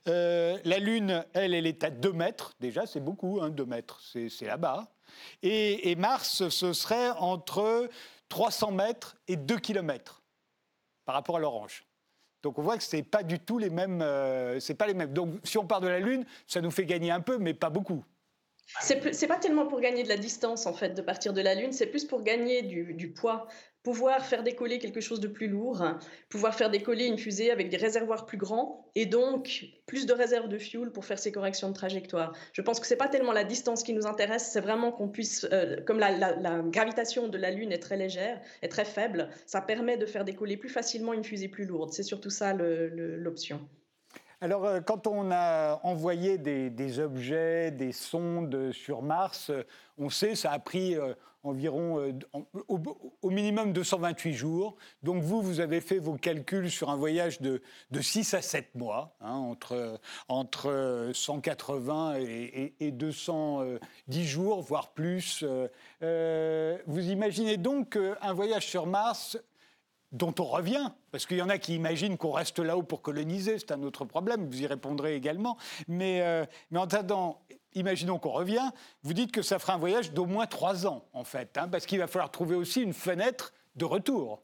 Euh, 0.08 0.58
la 0.64 0.78
Lune, 0.78 1.25
elle, 1.32 1.54
elle 1.54 1.66
est 1.66 1.85
à 1.85 1.90
2 1.90 2.12
mètres. 2.12 2.52
Déjà, 2.61 2.85
c'est 2.85 3.00
beaucoup, 3.00 3.40
hein, 3.40 3.49
2 3.49 3.64
mètres, 3.64 3.99
c'est 4.02 4.46
là-bas. 4.46 4.87
Et, 5.42 5.90
et, 5.90 5.96
Mars, 5.96 6.50
ce 6.50 6.75
serait 6.75 7.12
entre 7.12 7.88
300 8.28 8.73
mètres 8.73 9.16
et 9.26 9.37
2 9.37 9.58
km 9.58 10.23
par 11.06 11.14
rapport 11.14 11.38
à 11.38 11.40
l'orange. 11.40 11.86
Donc 12.47 12.61
on 12.61 12.62
voit 12.62 12.76
que 12.76 12.85
ce 12.85 12.95
n'est 12.95 13.03
pas 13.03 13.25
du 13.25 13.41
tout 13.41 13.59
les 13.59 13.71
mêmes. 13.71 14.05
c'est 14.61 14.75
pas 14.75 14.87
les 14.87 14.95
mêmes. 14.95 15.12
Donc 15.12 15.31
si 15.43 15.59
on 15.59 15.67
part 15.67 15.81
de 15.81 15.88
la 15.88 15.99
Lune, 15.99 16.25
ça 16.47 16.61
nous 16.61 16.71
fait 16.71 16.87
gagner 16.87 17.11
un 17.11 17.21
peu, 17.21 17.38
mais 17.38 17.55
pas 17.55 17.71
beaucoup. 17.71 18.05
C'est 18.80 19.28
pas 19.28 19.38
tellement 19.38 19.66
pour 19.66 19.80
gagner 19.80 20.02
de 20.02 20.08
la 20.08 20.16
distance 20.16 20.66
en 20.66 20.73
fait 20.73 20.90
de 20.90 21.02
partir 21.02 21.32
de 21.32 21.40
la 21.40 21.54
Lune, 21.54 21.73
c'est 21.73 21.87
plus 21.87 22.04
pour 22.04 22.23
gagner 22.23 22.62
du, 22.62 23.12
poids 23.12 23.46
pouvoir 23.85 24.26
faire 24.26 24.42
décoller 24.42 24.80
quelque 24.80 25.00
chose 25.00 25.20
de 25.20 25.28
plus 25.28 25.46
lourd, 25.46 25.85
pouvoir 26.28 26.56
faire 26.56 26.70
décoller 26.70 27.06
une 27.06 27.18
fusée 27.18 27.52
avec 27.52 27.68
des 27.68 27.76
réservoirs 27.76 28.26
plus 28.26 28.37
grands 28.37 28.90
et 28.96 29.06
donc 29.06 29.66
plus 29.87 30.06
de 30.06 30.12
réserves 30.12 30.49
de 30.49 30.58
fuel 30.58 30.90
pour 30.90 31.04
faire 31.04 31.20
ces 31.20 31.30
corrections 31.30 31.68
de 31.68 31.75
trajectoire. 31.75 32.32
Je 32.52 32.62
pense 32.62 32.80
que 32.80 32.87
ce 32.88 32.94
n'est 32.94 32.99
pas 32.99 33.06
tellement 33.06 33.30
la 33.30 33.44
distance 33.44 33.85
qui 33.85 33.92
nous 33.92 34.08
intéresse, 34.08 34.50
c'est 34.52 34.61
vraiment 34.61 34.90
qu'on 34.90 35.08
puisse, 35.08 35.46
euh, 35.52 35.80
comme 35.87 36.00
la, 36.00 36.11
la, 36.11 36.62
gravitation 36.62 37.28
de 37.28 37.38
la 37.38 37.52
Lune 37.52 37.70
est 37.70 37.78
très 37.78 37.96
légère, 37.96 38.40
est 38.62 38.68
très 38.68 38.85
faible, 38.85 39.30
ça 39.46 39.61
permet 39.61 39.96
de 39.96 40.06
faire 40.06 40.25
décoller 40.25 40.56
plus 40.56 40.70
facilement 40.70 41.12
une 41.12 41.23
fusée 41.23 41.49
plus 41.49 41.64
lourde. 41.64 41.92
C'est 41.92 42.02
surtout 42.02 42.30
ça 42.30 42.54
l'option. 42.54 43.61
Alors, 44.43 44.66
euh, 44.66 44.81
quand 44.83 45.07
on 45.07 45.31
a 45.31 45.81
envoyé 45.83 46.37
des, 46.37 47.00
objets, 47.00 47.71
des 47.71 47.93
sondes 47.93 48.71
sur 48.73 49.00
Mars, 49.00 49.49
euh, 49.49 49.62
on 49.97 50.11
sait 50.11 50.35
ça 50.35 50.52
a 50.52 50.59
pris 50.59 50.95
euh, 50.95 51.14
environ 51.43 52.12
au, 52.69 53.31
minimum 53.31 53.73
228 53.73 54.35
jours. 54.35 54.76
Donc, 55.02 55.23
vous, 55.23 55.40
vous 55.40 55.61
avez 55.61 55.81
fait 55.81 55.99
vos 55.99 56.16
calculs 56.16 56.71
sur 56.71 56.90
un 56.90 56.97
voyage 56.97 57.40
de, 57.40 57.62
6 57.99 58.35
à 58.35 58.43
7 58.43 58.75
mois, 58.75 59.16
hein, 59.23 59.33
entre, 59.33 59.99
entre 60.28 61.11
180 61.14 62.16
et, 62.19 62.75
et, 62.81 62.90
210 62.90 64.26
jours, 64.26 64.61
voire 64.61 64.90
plus. 64.90 65.45
vous 66.02 67.11
imaginez 67.11 67.57
donc 67.57 67.90
qu'un 67.90 68.33
voyage 68.35 68.66
sur 68.66 68.87
Mars 68.87 69.38
dont 70.16 70.35
on 70.38 70.44
revient, 70.44 70.90
parce 71.11 71.26
qu'il 71.26 71.37
y 71.37 71.42
en 71.42 71.49
a 71.49 71.58
qui 71.58 71.75
imaginent 71.75 72.16
qu'on 72.16 72.32
reste 72.32 72.58
là-haut 72.58 72.82
pour 72.82 73.02
coloniser, 73.02 73.58
c'est 73.58 73.73
un 73.73 73.82
autre 73.82 74.04
problème, 74.04 74.46
vous 74.46 74.62
y 74.62 74.66
répondrez 74.66 75.14
également. 75.14 75.58
Mais, 75.88 76.23
euh, 76.23 76.46
mais 76.70 76.78
en 76.78 76.85
attendant, 76.85 77.42
imaginons 77.75 78.18
qu'on 78.18 78.32
revient, 78.32 78.70
vous 79.02 79.12
dites 79.12 79.30
que 79.30 79.42
ça 79.42 79.58
fera 79.58 79.75
un 79.75 79.78
voyage 79.78 80.12
d'au 80.12 80.25
moins 80.25 80.46
trois 80.46 80.87
ans, 80.87 81.04
en 81.12 81.25
fait, 81.25 81.58
hein, 81.58 81.68
parce 81.68 81.85
qu'il 81.85 81.99
va 81.99 82.06
falloir 82.06 82.30
trouver 82.30 82.56
aussi 82.56 82.80
une 82.80 82.94
fenêtre 82.94 83.52
de 83.76 83.85
retour. 83.85 84.42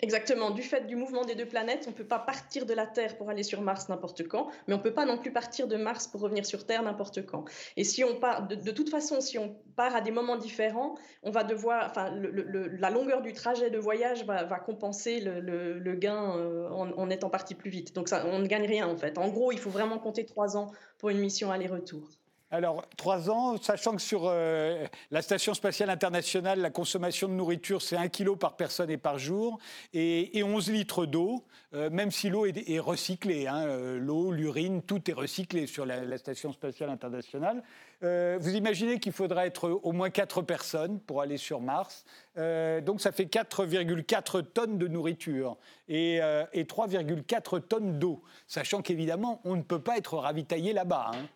Exactement. 0.00 0.50
Du 0.50 0.62
fait 0.62 0.86
du 0.86 0.94
mouvement 0.94 1.24
des 1.24 1.34
deux 1.34 1.46
planètes, 1.46 1.84
on 1.86 1.90
ne 1.90 1.96
peut 1.96 2.06
pas 2.06 2.18
partir 2.18 2.66
de 2.66 2.74
la 2.74 2.86
Terre 2.86 3.16
pour 3.16 3.30
aller 3.30 3.42
sur 3.42 3.62
Mars 3.62 3.88
n'importe 3.88 4.28
quand, 4.28 4.50
mais 4.66 4.74
on 4.74 4.76
ne 4.76 4.82
peut 4.82 4.92
pas 4.92 5.06
non 5.06 5.16
plus 5.16 5.32
partir 5.32 5.68
de 5.68 5.76
Mars 5.76 6.06
pour 6.06 6.20
revenir 6.20 6.44
sur 6.44 6.66
Terre 6.66 6.82
n'importe 6.82 7.24
quand. 7.24 7.46
Et 7.78 7.84
si 7.84 8.04
on 8.04 8.20
part, 8.20 8.46
de, 8.46 8.70
toute 8.72 8.90
façon, 8.90 9.22
si 9.22 9.38
on 9.38 9.56
part 9.74 9.96
à 9.96 10.02
des 10.02 10.10
moments 10.10 10.36
différents, 10.36 10.96
on 11.22 11.30
va 11.30 11.44
devoir, 11.44 11.86
enfin, 11.88 12.12
la 12.14 12.90
longueur 12.90 13.22
du 13.22 13.32
trajet 13.32 13.70
de 13.70 13.78
voyage 13.78 14.24
va, 14.26 14.44
compenser 14.58 15.20
le, 15.20 15.94
gain 15.94 16.36
euh, 16.36 16.68
en, 16.68 16.90
en, 16.92 17.08
étant 17.08 17.30
parti 17.30 17.54
plus 17.54 17.70
vite. 17.70 17.94
Donc 17.94 18.08
ça, 18.08 18.26
on 18.26 18.38
ne 18.38 18.46
gagne 18.46 18.66
rien 18.66 18.86
en 18.86 18.96
fait. 18.96 19.16
En 19.16 19.28
gros, 19.28 19.50
il 19.50 19.58
faut 19.58 19.70
vraiment 19.70 19.98
compter 19.98 20.26
trois 20.26 20.58
ans 20.58 20.72
pour 20.98 21.08
une 21.08 21.18
mission 21.18 21.50
aller-retour. 21.50 22.10
Alors, 22.52 22.84
trois 22.96 23.28
ans, 23.28 23.56
sachant 23.60 23.96
que 23.96 24.00
sur 24.02 24.22
euh, 24.26 24.86
la 25.10 25.20
Station 25.20 25.52
spatiale 25.52 25.90
internationale, 25.90 26.60
la 26.60 26.70
consommation 26.70 27.26
de 27.26 27.32
nourriture, 27.32 27.82
c'est 27.82 27.96
un 27.96 28.06
kilo 28.06 28.36
par 28.36 28.54
personne 28.54 28.88
et 28.88 28.98
par 28.98 29.18
jour, 29.18 29.58
et, 29.92 30.44
11 30.44 30.70
litres 30.70 31.06
d'eau, 31.06 31.44
euh, 31.74 31.90
même 31.90 32.12
si 32.12 32.30
l'eau 32.30 32.46
est, 32.46 32.78
recyclée. 32.78 33.48
Hein, 33.48 33.66
euh, 33.66 33.98
l'eau, 33.98 34.30
l'urine, 34.30 34.80
tout 34.82 35.10
est 35.10 35.12
recyclé 35.12 35.66
sur 35.66 35.84
la, 35.84 36.16
Station 36.18 36.52
spatiale 36.52 36.88
internationale. 36.88 37.64
vous 38.00 38.54
imaginez 38.54 39.00
qu'il 39.00 39.12
faudra 39.12 39.44
être 39.44 39.68
au 39.68 39.92
moins 39.92 40.10
quatre 40.10 40.40
personnes 40.40 41.00
pour 41.00 41.20
aller 41.22 41.38
sur 41.38 41.60
Mars. 41.60 42.04
donc, 42.36 43.00
ça 43.00 43.10
fait 43.10 43.24
4,4 43.24 44.44
tonnes 44.44 44.78
de 44.78 44.86
nourriture 44.86 45.56
et, 45.88 46.20
3,4 46.20 47.60
tonnes 47.66 47.98
d'eau, 47.98 48.22
sachant 48.46 48.82
qu'évidemment, 48.82 49.40
on 49.44 49.56
ne 49.56 49.62
peut 49.62 49.82
pas 49.82 49.98
être 49.98 50.16
ravitaillé 50.16 50.72
là-bas. 50.72 51.10
Hein. 51.12 51.26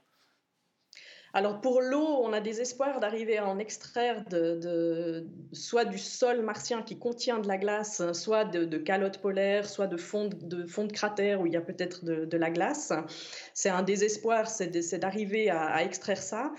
Alors 1.33 1.61
pour 1.61 1.81
l'eau, 1.81 2.21
on 2.23 2.33
a 2.33 2.41
des 2.41 2.61
espoirs 2.61 2.99
d'arriver 2.99 3.39
à 3.39 3.47
en 3.47 3.59
extraire 3.59 4.25
de, 4.29 5.25
soit 5.53 5.85
du 5.85 5.99
sol 5.99 6.43
martien 6.43 6.83
qui 6.83 6.99
contient 6.99 7.39
de 7.39 7.47
la 7.47 7.57
glace, 7.57 8.03
soit 8.13 8.45
de, 8.45 8.79
calottes 8.79 9.19
polaires, 9.19 9.69
soit 9.69 9.87
de 9.87 9.97
fonds 9.97 10.29
de, 10.29 10.67
fond 10.67 10.85
de 10.85 10.93
cratères 10.93 11.41
où 11.41 11.47
il 11.47 11.53
y 11.53 11.57
a 11.57 11.61
peut-être 11.61 12.05
de, 12.05 12.37
la 12.37 12.51
glace. 12.51 12.93
C'est 13.55 13.69
un 13.69 13.83
désespoir, 13.83 14.49
c'est 14.49 14.99
d'arriver 14.99 15.51
à, 15.51 15.83
extraire 15.85 16.23
ça. 16.23 16.53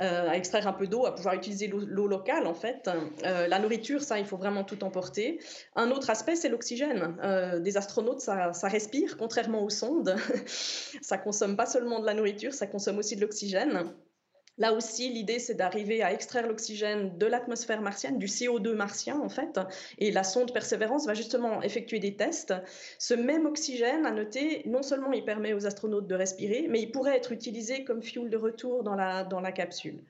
Euh, 0.00 0.30
à 0.30 0.36
extraire 0.36 0.66
un 0.66 0.72
peu 0.72 0.86
d'eau, 0.86 1.04
à 1.04 1.14
pouvoir 1.14 1.34
utiliser 1.34 1.68
l'eau 1.68 2.06
locale 2.06 2.46
en 2.46 2.54
fait. 2.54 2.88
Euh, 3.24 3.46
la 3.46 3.58
nourriture, 3.58 4.02
ça, 4.02 4.18
il 4.18 4.24
faut 4.24 4.38
vraiment 4.38 4.64
tout 4.64 4.82
emporter. 4.84 5.38
Un 5.76 5.90
autre 5.90 6.08
aspect, 6.08 6.34
c'est 6.34 6.48
l'oxygène. 6.48 7.14
Euh, 7.22 7.60
des 7.60 7.76
astronautes, 7.76 8.20
ça, 8.20 8.54
ça, 8.54 8.68
respire, 8.68 9.18
contrairement 9.18 9.62
aux 9.62 9.70
sondes. 9.70 10.16
ça 11.02 11.18
consomme 11.18 11.56
pas 11.56 11.66
seulement 11.66 12.00
de 12.00 12.06
la 12.06 12.14
nourriture, 12.14 12.54
ça 12.54 12.66
consomme 12.66 12.98
aussi 12.98 13.16
de 13.16 13.20
l'oxygène. 13.20 13.92
Là 14.58 14.74
aussi, 14.74 15.08
l'idée, 15.08 15.38
c'est 15.38 15.54
d'arriver 15.54 16.02
à 16.02 16.12
extraire 16.12 16.46
l'oxygène 16.46 17.16
de 17.16 17.26
l'atmosphère 17.26 17.80
martienne, 17.80 18.18
du 18.18 18.26
CO2 18.26 18.74
martien 18.74 19.18
en 19.18 19.28
fait. 19.28 19.58
Et 19.98 20.10
la 20.10 20.24
sonde 20.24 20.52
Persévérance 20.52 21.06
va 21.06 21.14
justement 21.14 21.62
effectuer 21.62 21.98
des 21.98 22.16
tests. 22.16 22.54
Ce 22.98 23.14
même 23.14 23.46
oxygène, 23.46 24.04
à 24.04 24.10
noter, 24.10 24.62
non 24.66 24.82
seulement 24.82 25.12
il 25.12 25.24
permet 25.24 25.54
aux 25.54 25.66
astronautes 25.66 26.06
de 26.06 26.14
respirer, 26.14 26.66
mais 26.68 26.82
il 26.82 26.90
pourrait 26.90 27.16
être 27.16 27.32
utilisé 27.32 27.84
comme 27.84 28.02
fuel 28.02 28.28
de 28.28 28.36
retour 28.36 28.82
dans 28.84 28.94
la, 28.94 29.24
dans 29.24 29.40
la 29.40 29.52
capsule. 29.52 30.02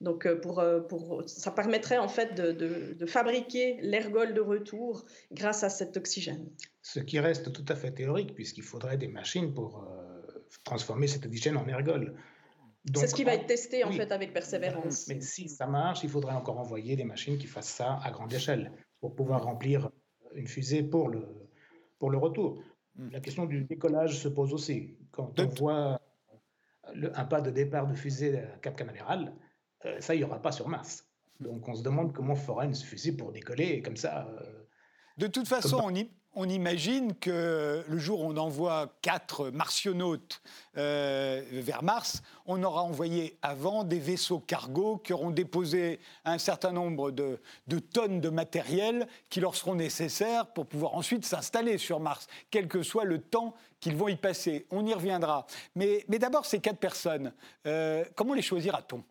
Donc, 0.00 0.26
euh, 0.26 0.36
pour, 0.36 0.60
euh, 0.60 0.80
pour, 0.80 1.24
ça 1.26 1.50
permettrait 1.50 1.98
en 1.98 2.08
fait 2.08 2.34
de, 2.34 2.52
de, 2.52 3.06
fabriquer 3.06 3.78
l'ergol 3.80 4.32
de 4.32 4.40
retour 4.40 5.04
grâce 5.32 5.64
à 5.64 5.70
cet 5.70 5.96
oxygène. 5.96 6.48
Ce 6.82 7.00
qui 7.00 7.18
reste 7.18 7.52
tout 7.52 7.64
à 7.68 7.74
fait 7.74 7.90
théorique, 7.90 8.34
puisqu'il 8.34 8.62
faudrait 8.62 8.96
des 8.96 9.08
machines 9.08 9.52
pour 9.52 9.82
euh, 9.82 10.44
transformer 10.62 11.08
cet 11.08 11.26
oxygène 11.26 11.56
en 11.56 11.66
ergol. 11.66 12.14
C'est 12.94 13.06
ce 13.06 13.14
qui 13.14 13.24
va 13.24 13.34
être 13.34 13.46
testé 13.46 13.84
en 13.84 13.92
fait 13.92 14.10
avec 14.12 14.32
persévérance. 14.32 15.08
Mais 15.08 15.20
si 15.20 15.48
ça 15.48 15.66
marche, 15.66 16.02
il 16.04 16.10
faudrait 16.10 16.34
encore 16.34 16.58
envoyer 16.58 16.96
des 16.96 17.04
machines 17.04 17.38
qui 17.38 17.46
fassent 17.46 17.68
ça 17.68 17.98
à 18.02 18.10
grande 18.10 18.32
échelle 18.32 18.72
pour 19.00 19.14
pouvoir 19.14 19.44
remplir 19.44 19.90
une 20.34 20.46
fusée 20.46 20.82
pour 20.82 21.08
le, 21.08 21.26
pour 21.98 22.10
le 22.10 22.18
retour. 22.18 22.62
Hmm. 22.96 23.10
La 23.10 23.20
question 23.20 23.46
du 23.46 23.64
décollage 23.64 24.18
se 24.18 24.28
pose 24.28 24.52
aussi. 24.52 24.96
Quand 25.10 25.38
on 25.38 25.46
voit 25.46 26.00
un 26.84 27.24
pas 27.24 27.40
de 27.40 27.50
départ 27.50 27.86
de 27.86 27.94
fusée 27.94 28.38
à 28.38 28.58
Cap 28.58 28.76
Canaveral, 28.76 29.34
euh, 29.84 30.00
ça, 30.00 30.14
il 30.14 30.18
n'y 30.18 30.24
aura 30.24 30.40
pas 30.40 30.52
sur 30.52 30.68
Mars. 30.68 31.06
Donc 31.40 31.68
on 31.68 31.74
se 31.74 31.82
demande 31.82 32.12
comment 32.12 32.34
fera 32.34 32.64
une 32.64 32.74
fusée 32.74 33.12
pour 33.12 33.32
décoller 33.32 33.82
comme 33.82 33.96
ça. 33.96 34.26
Euh, 34.28 34.64
de 35.18 35.26
toute 35.26 35.48
façon, 35.48 35.80
on 35.82 35.94
y, 35.94 36.10
on 36.38 36.48
imagine 36.48 37.14
que 37.16 37.84
le 37.88 37.98
jour 37.98 38.20
où 38.20 38.26
on 38.26 38.36
envoie 38.36 38.94
quatre 39.02 39.50
martionautes 39.50 40.40
euh, 40.76 41.42
vers 41.50 41.82
Mars, 41.82 42.22
on 42.46 42.62
aura 42.62 42.84
envoyé 42.84 43.36
avant 43.42 43.82
des 43.82 43.98
vaisseaux 43.98 44.38
cargo 44.38 44.98
qui 44.98 45.12
auront 45.12 45.32
déposé 45.32 45.98
un 46.24 46.38
certain 46.38 46.70
nombre 46.70 47.10
de, 47.10 47.40
tonnes 47.92 48.20
de 48.20 48.28
matériel 48.28 49.08
qui 49.28 49.40
leur 49.40 49.56
seront 49.56 49.74
nécessaires 49.74 50.46
pour 50.46 50.66
pouvoir 50.66 50.94
ensuite 50.94 51.26
s'installer 51.26 51.76
sur 51.76 51.98
Mars, 51.98 52.28
quel 52.52 52.68
que 52.68 52.84
soit 52.84 53.04
le 53.04 53.18
temps 53.20 53.56
qu'ils 53.80 53.96
vont 53.96 54.06
y 54.06 54.16
passer. 54.16 54.64
On 54.70 54.86
y 54.86 54.94
reviendra. 54.94 55.44
Mais, 55.74 56.04
d'abord, 56.08 56.46
ces 56.46 56.60
quatre 56.60 56.78
personnes, 56.78 57.32
euh, 57.66 58.04
comment 58.14 58.34
les 58.34 58.42
choisira-t-on 58.42 59.02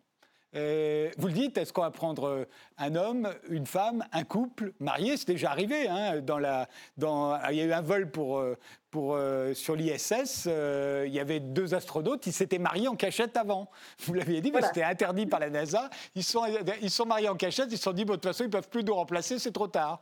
euh, 0.54 1.10
vous 1.18 1.26
le 1.26 1.34
dites, 1.34 1.58
est-ce 1.58 1.72
qu'on 1.72 1.82
va 1.82 1.90
prendre 1.90 2.26
euh, 2.26 2.44
un 2.78 2.94
homme, 2.94 3.28
une 3.50 3.66
femme, 3.66 4.04
un 4.12 4.24
couple 4.24 4.72
marié? 4.80 5.16
C'est 5.16 5.28
déjà 5.28 5.50
arrivé. 5.50 5.88
Hein, 5.88 6.20
dans 6.20 6.38
la, 6.38 6.68
dans, 6.96 7.38
il 7.50 7.56
y 7.56 7.60
a 7.60 7.64
eu 7.64 7.72
un 7.72 7.82
vol 7.82 8.10
pour, 8.10 8.38
euh, 8.38 9.54
sur 9.54 9.76
l'ISS. 9.76 10.46
il 10.46 11.12
y 11.12 11.20
avait 11.20 11.40
deux 11.40 11.74
astronautes. 11.74 12.26
Ils 12.26 12.32
s'étaient 12.32 12.58
mariés 12.58 12.88
en 12.88 12.96
cachette 12.96 13.36
avant. 13.36 13.70
Vous 14.00 14.14
l'aviez 14.14 14.40
dit, 14.40 14.50
mais 14.50 14.62
c'était 14.62 14.82
interdit 14.82 15.26
par 15.26 15.40
la 15.40 15.50
NASA. 15.50 15.90
Ils 16.14 16.24
sont, 16.24 16.44
ils 16.80 16.90
sont 16.90 17.06
mariés 17.06 17.28
en 17.28 17.36
cachette. 17.36 17.68
Ils 17.70 17.76
se 17.76 17.84
sont 17.84 17.92
dit, 17.92 18.04
bon, 18.04 18.14
de 18.14 18.16
toute 18.16 18.26
façon, 18.26 18.44
ils 18.44 18.48
ne 18.48 18.52
peuvent 18.52 18.70
plus 18.70 18.84
nous 18.84 18.94
remplacer. 18.94 19.38
C'est 19.38 19.52
trop 19.52 19.68
tard. 19.68 20.00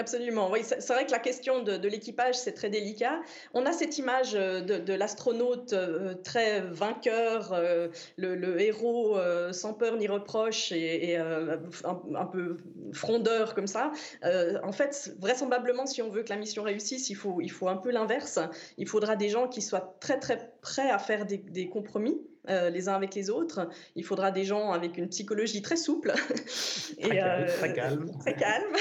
Absolument, 0.00 0.50
oui, 0.50 0.60
c'est 0.64 0.94
vrai 0.94 1.04
que 1.04 1.10
la 1.10 1.18
question 1.18 1.62
de, 1.62 1.86
l'équipage, 1.86 2.34
c'est 2.34 2.52
très 2.52 2.70
délicat. 2.70 3.20
On 3.52 3.66
a 3.66 3.72
cette 3.72 3.98
image 3.98 4.34
euh, 4.34 4.62
de, 4.62 4.94
l'astronaute 4.94 5.74
euh, 5.74 6.14
très 6.24 6.62
vainqueur, 6.62 7.52
euh, 7.52 7.88
le, 8.16 8.58
héros 8.62 9.18
sans 9.52 9.74
peur 9.74 9.98
ni 9.98 10.08
reproche 10.08 10.72
et, 10.72 11.16
un, 11.16 12.26
peu 12.32 12.56
frondeur 12.94 13.54
comme 13.54 13.66
ça. 13.66 13.92
en 14.22 14.72
fait, 14.72 15.12
vraisemblablement, 15.18 15.84
si 15.84 16.00
on 16.00 16.08
veut 16.08 16.22
que 16.22 16.30
la 16.30 16.36
mission 16.36 16.62
réussisse, 16.62 17.10
il 17.10 17.14
faut, 17.14 17.42
il 17.42 17.50
faut 17.50 17.68
un 17.68 17.76
peu 17.76 17.90
l'inverse. 17.90 18.38
Il 18.78 18.88
faudra 18.88 19.16
des 19.16 19.28
gens 19.28 19.48
qui 19.48 19.60
soient 19.60 19.98
très 20.00 20.18
très 20.18 20.50
prêts 20.60 20.90
à 20.90 20.98
faire 20.98 21.26
des 21.26 21.68
compromis 21.68 22.20
euh, 22.48 22.70
les 22.70 22.88
uns 22.88 22.94
avec 22.94 23.14
les 23.14 23.28
autres. 23.28 23.68
Il 23.96 24.04
faudra 24.04 24.30
des 24.30 24.44
gens 24.44 24.72
avec 24.72 24.96
une 24.96 25.08
psychologie 25.10 25.60
très 25.60 25.76
souple 25.76 26.14
et 26.98 27.08
très, 27.08 27.22
euh, 27.22 27.72
calme. 27.74 28.10
Très 28.20 28.34
calme. 28.34 28.74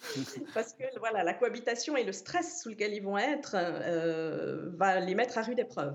Parce 0.54 0.72
que 0.72 0.84
voilà, 0.98 1.22
la 1.22 1.34
cohabitation 1.34 1.94
et 1.94 2.04
le 2.04 2.12
stress 2.12 2.62
sous 2.62 2.70
lequel 2.70 2.94
ils 2.94 3.02
vont 3.02 3.18
être 3.18 3.54
euh, 3.54 4.70
va 4.76 4.98
les 5.00 5.14
mettre 5.14 5.36
à 5.36 5.42
rude 5.42 5.58
épreuve. 5.58 5.94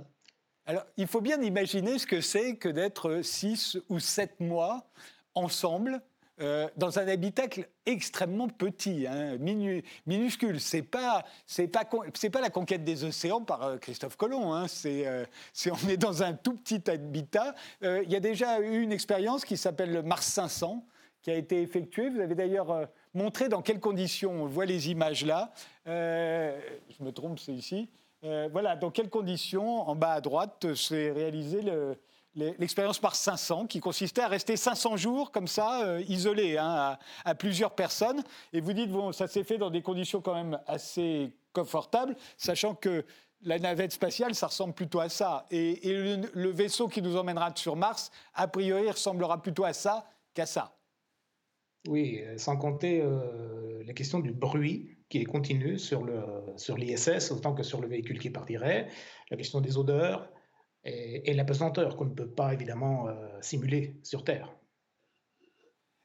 Alors, 0.67 0.85
il 0.95 1.07
faut 1.07 1.21
bien 1.21 1.41
imaginer 1.41 1.97
ce 1.97 2.05
que 2.05 2.21
c'est 2.21 2.55
que 2.55 2.69
d'être 2.69 3.21
six 3.23 3.79
ou 3.89 3.99
sept 3.99 4.39
mois 4.39 4.91
ensemble 5.33 6.01
euh, 6.39 6.67
dans 6.77 6.99
un 6.99 7.07
habitacle 7.07 7.67
extrêmement 7.87 8.47
petit, 8.47 9.07
hein, 9.07 9.37
minuscule. 10.05 10.59
C'est 10.59 10.83
pas, 10.83 11.25
pas, 11.73 11.85
pas 11.85 12.41
la 12.41 12.49
conquête 12.51 12.83
des 12.83 13.03
océans 13.05 13.41
par 13.41 13.63
euh, 13.63 13.77
Christophe 13.77 14.17
Colomb. 14.17 14.53
Hein. 14.53 14.67
Euh, 14.85 15.25
c'est, 15.51 15.71
on 15.71 15.89
est 15.89 15.97
dans 15.97 16.21
un 16.21 16.33
tout 16.33 16.53
petit 16.53 16.87
habitat. 16.91 17.55
Il 17.81 18.09
y 18.09 18.15
a 18.15 18.19
déjà 18.19 18.59
eu 18.59 18.81
une 18.81 18.91
expérience 18.91 19.45
qui 19.45 19.57
s'appelle 19.57 19.91
le 19.91 20.03
Mars 20.03 20.27
500 20.27 20.85
qui 21.23 21.31
a 21.31 21.35
été 21.35 21.59
effectuée. 21.59 22.09
Vous 22.09 22.19
avez 22.19 22.35
d'ailleurs 22.35 22.87
montré 23.15 23.49
dans 23.49 23.63
quelles 23.63 23.79
conditions. 23.79 24.43
On 24.43 24.45
voit 24.45 24.65
les 24.67 24.91
images 24.91 25.25
là. 25.25 25.51
je 25.87 27.03
me 27.03 27.09
trompe, 27.09 27.39
c'est 27.39 27.53
ici. 27.53 27.89
voilà, 28.21 28.75
dans 28.75 28.91
quelles 28.91 29.09
conditions, 29.09 29.89
en 29.89 29.95
bas 29.95 30.13
à 30.13 30.21
droite, 30.21 30.75
s'est 30.75 31.11
réalisé 31.11 31.63
le, 31.63 31.97
l'expérience 32.37 32.99
par 32.99 33.15
500, 33.15 33.67
qui 33.67 33.79
consistait 33.79 34.21
à 34.21 34.27
rester 34.27 34.55
500 34.55 34.97
jours 34.97 35.31
comme 35.31 35.47
ça, 35.47 35.83
euh, 35.83 36.03
isolé 36.07 36.57
hein, 36.57 36.97
à, 37.25 37.35
plusieurs 37.35 37.71
personnes. 37.71 38.23
Et 38.53 38.61
vous 38.61 38.73
dites, 38.73 38.91
bon, 38.91 39.11
ça 39.11 39.27
s'est 39.27 39.43
fait 39.43 39.57
dans 39.57 39.69
des 39.69 39.81
conditions 39.81 40.21
quand 40.21 40.35
même 40.35 40.59
assez 40.67 41.31
confortables, 41.53 42.15
sachant 42.37 42.75
que 42.75 43.03
la 43.41 43.59
navette 43.59 43.91
spatiale, 43.91 44.35
ça 44.35 44.47
ressemble 44.47 44.73
plutôt 44.73 44.99
à 44.99 45.09
ça. 45.09 45.45
Et, 45.51 45.79
le, 45.85 46.49
vaisseau 46.49 46.87
qui 46.87 47.01
nous 47.01 47.17
emmènera 47.17 47.51
sur 47.55 47.75
Mars, 47.75 48.11
a 48.33 48.47
priori, 48.47 48.89
ressemblera 48.89 49.41
plutôt 49.41 49.63
à 49.63 49.73
ça 49.73 50.07
qu'à 50.33 50.45
ça. 50.45 50.75
Oui, 51.87 52.21
sans 52.37 52.57
compter 52.57 53.01
euh, 53.01 53.83
la 53.85 53.93
question 53.93 54.19
du 54.19 54.31
bruit 54.31 54.97
qui 55.09 55.19
est 55.19 55.25
continu 55.25 55.79
sur 55.79 56.05
l'ISS, 56.75 57.31
autant 57.31 57.53
que 57.53 57.63
sur 57.63 57.79
le 57.79 57.87
véhicule 57.87 58.19
qui 58.19 58.29
partirait, 58.29 58.89
la 59.31 59.37
question 59.37 59.61
des 59.61 59.77
odeurs, 59.77 60.29
et, 60.87 61.33
la 61.33 61.43
pesanteur 61.43 61.95
qu'on 61.95 62.05
ne 62.05 62.13
peut 62.13 62.27
pas 62.27 62.53
évidemment 62.53 63.07
euh, 63.07 63.13
simuler 63.41 63.95
sur 64.03 64.23
Terre. 64.23 64.53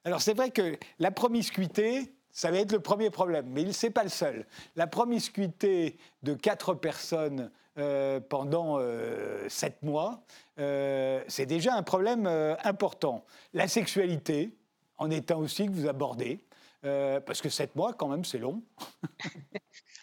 Alors 0.03 0.21
c'est 0.21 0.33
vrai 0.33 0.51
que 0.51 0.77
la 0.99 1.11
promiscuité, 1.11 2.13
ça 2.31 2.51
va 2.51 2.57
être 2.57 2.73
le 2.73 2.81
premier 2.81 3.09
problème, 3.09 3.47
mais 3.49 3.71
ce 3.71 3.87
n'est 3.87 3.91
pas 3.91 4.03
le 4.03 4.09
seul. 4.09 4.45
La 4.75 4.87
promiscuité 4.87 5.97
de 6.23 6.33
quatre 6.33 6.73
personnes 6.73 7.51
euh, 7.77 8.19
pendant 8.19 8.77
euh, 8.79 9.47
sept 9.47 9.81
mois, 9.81 10.23
c'est 10.57 11.45
déjà 11.45 11.73
un 11.75 11.83
problème 11.83 12.27
important. 12.63 13.25
La 13.53 13.67
sexualité, 13.67 14.55
en 14.97 15.09
étant 15.09 15.39
aussi 15.39 15.65
que 15.67 15.71
vous 15.71 15.87
abordez, 15.87 16.43
parce 16.81 17.41
que 17.41 17.49
sept 17.49 17.75
mois, 17.75 17.93
quand 17.93 18.09
même, 18.09 18.25
c'est 18.25 18.37
long. 18.37 18.61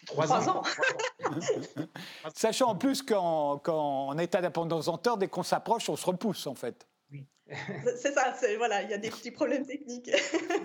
Trois 0.07 0.49
ans. 0.49 0.63
Sachant 2.35 2.69
en 2.69 2.75
plus 2.75 3.01
qu'en 3.01 4.17
état 4.17 4.41
d'apesanteur, 4.41 5.17
dès 5.17 5.27
qu'on 5.27 5.43
s'approche, 5.43 5.89
on 5.89 5.95
se 5.95 6.05
repousse 6.05 6.47
en 6.47 6.55
fait. 6.55 6.87
Oui. 7.11 7.27
c'est 7.97 8.13
ça, 8.13 8.33
voilà, 8.57 8.81
il 8.83 8.89
y 8.89 8.93
a 8.93 8.97
des 8.97 9.09
petits 9.09 9.31
problèmes 9.31 9.65
techniques. 9.65 10.11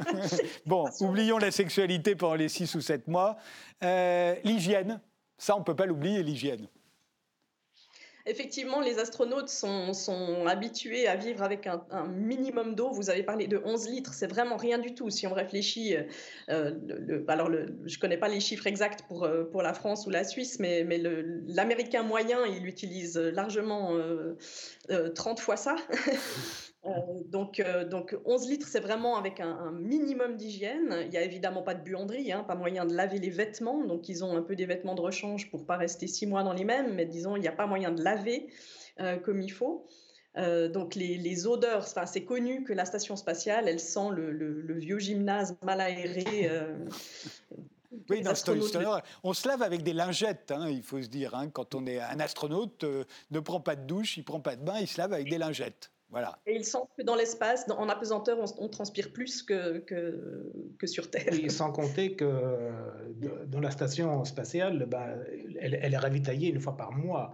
bon, 0.67 0.87
oublions 1.01 1.39
la 1.39 1.51
sexualité 1.51 2.15
pendant 2.15 2.35
les 2.35 2.49
six 2.49 2.75
ou 2.75 2.81
sept 2.81 3.07
mois. 3.09 3.37
Euh, 3.83 4.35
l'hygiène, 4.45 5.01
ça 5.39 5.57
on 5.57 5.61
ne 5.61 5.65
peut 5.65 5.77
pas 5.77 5.87
l'oublier, 5.87 6.23
l'hygiène 6.23 6.69
effectivement, 8.27 8.81
les 8.81 8.99
astronautes 8.99 9.49
sont, 9.49 10.47
habitués 10.47 11.07
à 11.09 11.17
vivre 11.17 11.43
avec 11.43 11.67
un, 11.67 12.07
minimum 12.07 12.75
d'eau. 12.75 12.91
Vous 12.91 13.11
avez 13.11 13.23
parlé 13.23 13.47
de 13.47 13.61
11 13.65 13.89
litres, 13.89 14.15
c'est 14.15 14.27
vraiment 14.27 14.57
rien 14.57 14.79
du 14.79 14.95
tout. 14.95 15.11
Si 15.11 15.27
on 15.27 15.33
réfléchit, 15.33 15.97
euh, 16.51 16.73
alors 17.29 17.51
je 17.51 17.97
ne 17.97 18.01
connais 18.01 18.17
pas 18.17 18.29
les 18.29 18.41
chiffres 18.41 18.67
exacts 18.67 19.03
pour, 19.09 19.25
euh, 19.25 19.45
pour 19.45 19.63
la 19.63 19.73
France 19.73 20.07
ou 20.07 20.11
la 20.11 20.25
Suisse, 20.25 20.59
mais, 20.59 20.85
l'Américain 21.47 22.03
moyen, 22.03 22.45
il 22.47 22.67
utilise 22.67 23.17
largement 23.17 23.93
30 25.15 25.39
euh, 25.39 25.43
fois 25.43 25.57
ça. 25.57 25.77
Euh, 26.87 27.23
donc, 27.27 27.61
euh, 27.61 27.85
donc 27.85 28.17
11 28.25 28.49
litres, 28.49 28.69
c'est 28.69 28.81
vraiment 28.81 29.17
avec 29.17 29.41
un, 29.41 29.73
minimum 29.73 30.37
d'hygiène. 30.37 30.99
Il 31.03 31.11
n'y 31.11 31.17
a 31.17 31.23
évidemment 31.23 31.63
pas 31.63 31.75
de 31.75 31.83
buanderie, 31.83 32.33
hein, 32.33 32.45
pas 32.45 32.55
moyen 32.55 32.85
de 32.85 32.95
laver 32.95 33.19
les 33.19 33.31
vêtements. 33.31 33.85
Donc, 33.85 34.09
ils 34.09 34.25
ont 34.25 34.37
un 34.37 34.43
peu 34.43 34.55
des 34.57 34.67
vêtements 34.67 34.95
de 34.95 35.01
rechange 35.01 35.51
pour 35.51 35.67
pas 35.67 35.77
rester 35.77 36.07
six 36.07 36.27
mois 36.27 36.43
dans 36.43 36.53
les 36.53 36.65
mêmes. 36.65 36.95
Mais 36.95 37.07
disons, 37.07 37.37
il 37.37 37.41
n'y 37.41 37.49
a 37.49 37.53
pas 37.53 37.67
moyen 37.67 37.91
de 37.91 38.03
laver 38.03 38.49
euh, 39.01 39.17
comme 39.17 39.41
il 39.41 39.53
faut. 39.53 39.87
donc 40.37 40.95
les, 40.95 41.47
odeurs, 41.47 41.87
c'est 41.87 42.25
connu 42.25 42.63
que 42.63 42.73
la 42.73 42.85
station 42.85 43.17
spatiale, 43.17 43.69
elle 43.69 43.81
sent 43.81 44.11
le, 44.13 44.75
vieux 44.75 44.99
gymnase 44.99 45.57
mal 45.63 45.81
aéré. 45.81 46.51
Oui, 48.11 48.23
on 49.23 49.33
se 49.33 49.49
lave 49.49 49.63
avec 49.63 49.83
des 49.83 49.95
lingettes, 49.95 50.53
hein, 50.55 50.69
il 50.69 50.83
faut 50.83 51.01
se 51.01 51.09
dire. 51.09 51.35
Hein. 51.35 51.49
quand 51.49 51.75
on 51.75 51.87
est 51.87 51.99
un 51.99 52.21
astronaute, 52.21 52.85
ne 53.31 53.41
prend 53.41 53.59
pas 53.59 53.75
de 53.75 53.87
douche, 53.87 54.19
il 54.19 54.25
prend 54.25 54.39
pas 54.39 54.55
de 54.55 54.63
bain, 54.63 54.79
il 54.79 54.87
se 54.87 55.01
lave 55.01 55.15
avec 55.15 55.31
des 55.31 55.39
lingettes. 55.39 55.91
Et 56.47 56.55
il 56.55 56.65
semble 56.65 56.89
que 56.97 57.03
dans 57.03 57.15
l'espace, 57.15 57.69
en 57.71 57.89
apesanteur, 57.89 58.39
on, 58.59 58.69
transpire 58.69 59.13
plus 59.13 59.43
que, 59.43 59.79
que, 59.79 60.87
sur 60.87 61.11
Terre. 61.11 61.33
Sans 61.51 61.73
compter 61.73 62.15
que 62.15 62.71
dans 63.47 63.61
la 63.61 63.71
station 63.71 64.25
spatiale, 64.25 64.87
ben, 64.87 65.19
elle, 65.61 65.75
est 65.75 65.99
ravitaillée 65.99 66.51
une 66.51 66.61
fois 66.61 66.77
par 66.77 66.93
mois. 66.93 67.33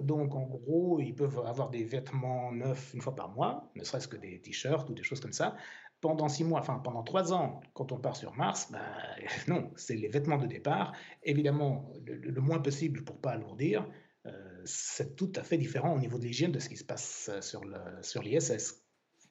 Donc, 0.00 0.34
en 0.34 0.46
gros, 0.46 1.00
ils 1.00 1.14
peuvent 1.14 1.38
avoir 1.46 1.70
des 1.70 1.84
vêtements 1.84 2.50
neufs 2.50 2.92
une 2.94 3.00
fois 3.00 3.14
par 3.14 3.28
mois, 3.30 3.70
ne 3.76 3.84
serait-ce 3.84 4.08
que 4.08 4.16
des 4.16 4.40
t-shirts 4.40 4.88
ou 4.88 4.94
des 4.94 5.02
choses 5.02 5.20
comme 5.20 5.32
ça. 5.32 5.54
Pendant 6.00 6.28
six 6.28 6.42
mois, 6.42 6.58
enfin 6.58 6.80
pendant 6.82 7.04
trois 7.04 7.32
ans, 7.32 7.60
quand 7.74 7.92
on 7.92 7.98
part 7.98 8.16
sur 8.16 8.34
Mars, 8.34 8.72
ben, 8.72 8.80
non, 9.48 9.70
c'est 9.76 9.94
les 9.94 10.08
vêtements 10.08 10.38
de 10.38 10.46
départ. 10.46 10.92
Évidemment, 11.22 11.92
le, 12.04 12.14
le 12.14 12.40
moins 12.40 12.58
possible 12.58 13.04
pour 13.04 13.18
pas 13.18 13.32
alourdir, 13.32 13.82
euh, 13.82 14.01
c'est 14.64 15.16
tout 15.16 15.32
à 15.36 15.42
fait 15.42 15.58
différent 15.58 15.94
au 15.94 15.98
niveau 15.98 16.18
de 16.18 16.24
l'hygiène 16.24 16.52
de 16.52 16.58
ce 16.58 16.68
qui 16.68 16.76
se 16.76 16.84
passe 16.84 17.30
euh, 17.32 17.40
sur 18.02 18.22
l'ISS. 18.22 18.78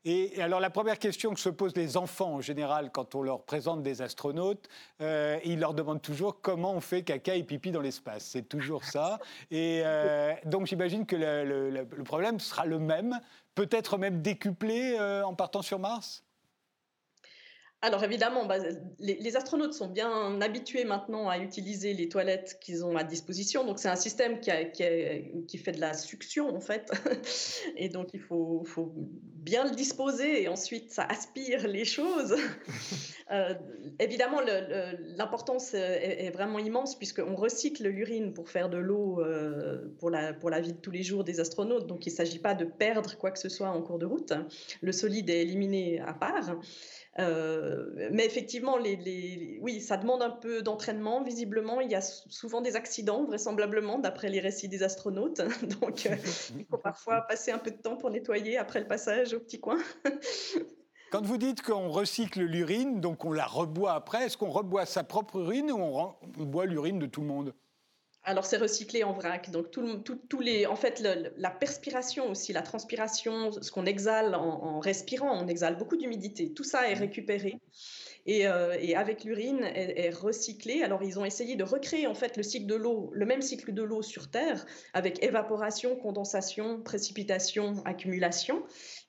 Et 0.04 0.42
alors 0.42 0.60
la 0.60 0.72
première 0.72 0.98
question 0.98 1.32
que 1.32 1.40
se 1.40 1.50
posent 1.50 1.76
les 1.76 1.96
enfants 1.96 2.34
en 2.34 2.42
général 2.42 2.92
quand 2.92 3.14
on 3.14 3.22
leur 3.22 3.44
présente 3.46 3.84
des 3.84 4.02
astronautes, 4.02 4.68
euh, 5.00 5.38
ils 5.46 5.60
leur 5.60 5.76
demandent 5.76 6.02
toujours 6.02 6.42
comment 6.42 6.74
on 6.74 6.82
fait 6.82 7.04
caca 7.04 7.36
et 7.36 7.44
pipi 7.44 7.72
dans 7.72 7.82
l'espace. 7.82 8.26
C'est 8.26 8.50
toujours 8.50 8.84
ça. 8.84 9.20
Et 9.52 9.84
donc 10.46 10.66
j'imagine 10.66 11.06
que 11.06 11.16
le, 11.16 12.04
problème 12.04 12.40
sera 12.40 12.66
le 12.66 12.80
même, 12.80 13.20
peut-être 13.54 14.00
même 14.00 14.24
décuplé 14.24 15.00
en 15.00 15.36
partant 15.36 15.62
sur 15.62 15.78
Mars? 15.78 16.24
Alors 17.84 18.04
évidemment, 18.04 18.46
bah, 18.46 18.58
les, 19.00 19.36
astronautes 19.36 19.74
sont 19.74 19.88
bien 19.88 20.40
habitués 20.40 20.86
maintenant 20.86 21.30
à 21.30 21.40
utiliser 21.40 21.96
les 21.96 22.10
toilettes 22.10 22.60
qu'ils 22.62 22.86
ont 22.86 22.96
à 22.96 23.04
disposition. 23.04 23.66
Donc 23.66 23.80
c'est 23.80 23.90
un 23.90 23.96
système 23.96 24.40
qui, 24.40 25.58
fait 25.58 25.72
de 25.72 25.82
la 25.82 25.96
succion 25.96 26.56
en 26.56 26.60
fait. 26.60 26.92
Et 27.78 27.90
donc 27.90 28.10
il 28.14 28.20
faut, 28.20 28.64
faut, 28.66 28.94
bien 29.42 29.64
le 29.64 29.72
disposer 29.72 30.44
et 30.44 30.48
ensuite 30.48 30.92
ça 30.92 31.04
aspire 31.10 31.68
les 31.68 31.84
choses. 31.84 32.36
euh, 33.32 33.56
évidemment, 33.98 34.40
l'importance 35.18 35.74
est, 35.74 36.30
vraiment 36.30 36.60
immense 36.60 36.96
puisqu'on 36.96 37.36
recycle 37.36 37.88
l'urine 37.88 38.34
pour 38.34 38.50
faire 38.50 38.70
de 38.70 38.78
l'eau 38.78 39.20
euh, 39.22 39.92
pour, 39.98 40.12
la, 40.12 40.34
pour 40.34 40.52
la 40.52 40.62
vie 40.62 40.74
de 40.74 40.78
tous 40.78 40.92
les 40.92 41.02
jours 41.02 41.24
des 41.24 41.40
astronautes. 41.40 41.88
Donc 41.88 42.06
il 42.06 42.12
ne 42.12 42.16
s'agit 42.16 42.38
pas 42.38 42.54
de 42.54 42.66
perdre 42.66 43.18
quoi 43.18 43.32
que 43.32 43.40
ce 43.40 43.50
soit 43.50 43.70
en 43.70 43.82
cours 43.82 43.98
de 43.98 44.06
route. 44.06 44.34
Le 44.82 44.92
solide 44.92 45.32
est 45.32 45.42
éliminé 45.42 46.00
à 46.02 46.14
part. 46.14 46.56
Euh, 47.20 48.10
mais 48.12 48.26
effectivement, 48.26 48.78
les, 48.78 49.60
oui, 49.62 49.82
ça 49.82 49.98
demande 49.98 50.22
un 50.22 50.30
peu 50.30 50.62
d'entraînement. 50.62 51.24
Visiblement, 51.24 51.82
il 51.82 51.92
y 51.92 51.96
a 51.96 52.02
souvent 52.02 52.62
des 52.62 52.76
accidents, 52.76 53.26
vraisemblablement, 53.26 54.00
d'après 54.00 54.30
les 54.30 54.40
récits 54.40 54.70
des 54.70 54.84
astronautes. 54.84 55.42
Donc, 55.82 56.06
euh, 56.06 56.16
il 56.58 56.66
faut 56.66 56.78
parfois 56.78 57.22
passer 57.22 57.52
un 57.52 57.58
peu 57.58 57.72
de 57.72 57.82
temps 57.82 57.98
pour 57.98 58.10
nettoyer 58.10 58.58
après 58.58 58.80
le 58.80 58.88
passage 58.88 59.34
au 59.34 59.40
petit 59.40 59.60
coin. 59.60 59.78
Quand 61.12 61.26
vous 61.26 61.38
dites 61.38 61.62
qu'on 61.62 61.90
recycle 61.90 62.42
l'urine, 62.42 63.02
donc 63.02 63.26
on 63.26 63.34
la 63.34 63.46
reboit 63.46 63.96
après, 63.96 64.28
est-ce 64.28 64.38
qu'on 64.38 64.50
reboit 64.50 64.86
sa 64.86 65.04
propre 65.04 65.40
urine 65.40 65.70
ou 65.70 65.78
on, 65.78 66.16
on 66.40 66.46
boit 66.46 66.66
l'urine 66.66 67.00
de 67.00 67.06
tout 67.06 67.20
le 67.20 67.28
monde? 67.28 67.54
Alors 68.24 68.46
c'est 68.46 68.58
recyclé 68.58 69.04
en 69.04 69.14
vrac, 69.14 69.50
donc 69.50 69.72
tout, 69.72 70.40
les, 70.40 70.66
en 70.68 70.76
fait 70.76 71.04
la 71.38 71.50
perspiration 71.50 72.30
aussi, 72.30 72.54
la 72.54 72.62
transpiration, 72.62 73.52
ce 73.52 73.72
qu'on 73.72 73.86
exhale 73.86 74.36
en, 74.36 74.80
respirant, 74.80 75.44
on 75.44 75.48
exhale 75.48 75.78
beaucoup 75.78 75.98
d'humidité, 75.98 76.54
tout 76.54 76.64
ça 76.64 76.90
est 76.90 76.96
mmh. 76.96 77.00
récupéré 77.00 77.60
et, 78.26 78.48
euh, 78.48 78.76
avec 78.96 79.24
l'urine 79.24 79.64
est, 79.64 80.12
recyclé. 80.12 80.84
Alors 80.84 81.04
ils 81.04 81.20
ont 81.20 81.26
essayé 81.26 81.56
de 81.56 81.64
recréer 81.64 82.08
en 82.08 82.14
fait 82.14 82.38
le 82.38 82.44
cycle 82.44 82.68
de 82.68 82.76
l'eau, 82.76 83.10
le 83.14 83.26
même 83.26 83.42
cycle 83.42 83.74
de 83.74 83.84
l'eau 83.84 84.02
sur 84.02 84.30
Terre 84.30 84.66
avec 84.94 85.24
évaporation, 85.24 85.96
condensation, 85.96 86.82
précipitation, 86.82 87.82
accumulation. 87.86 88.64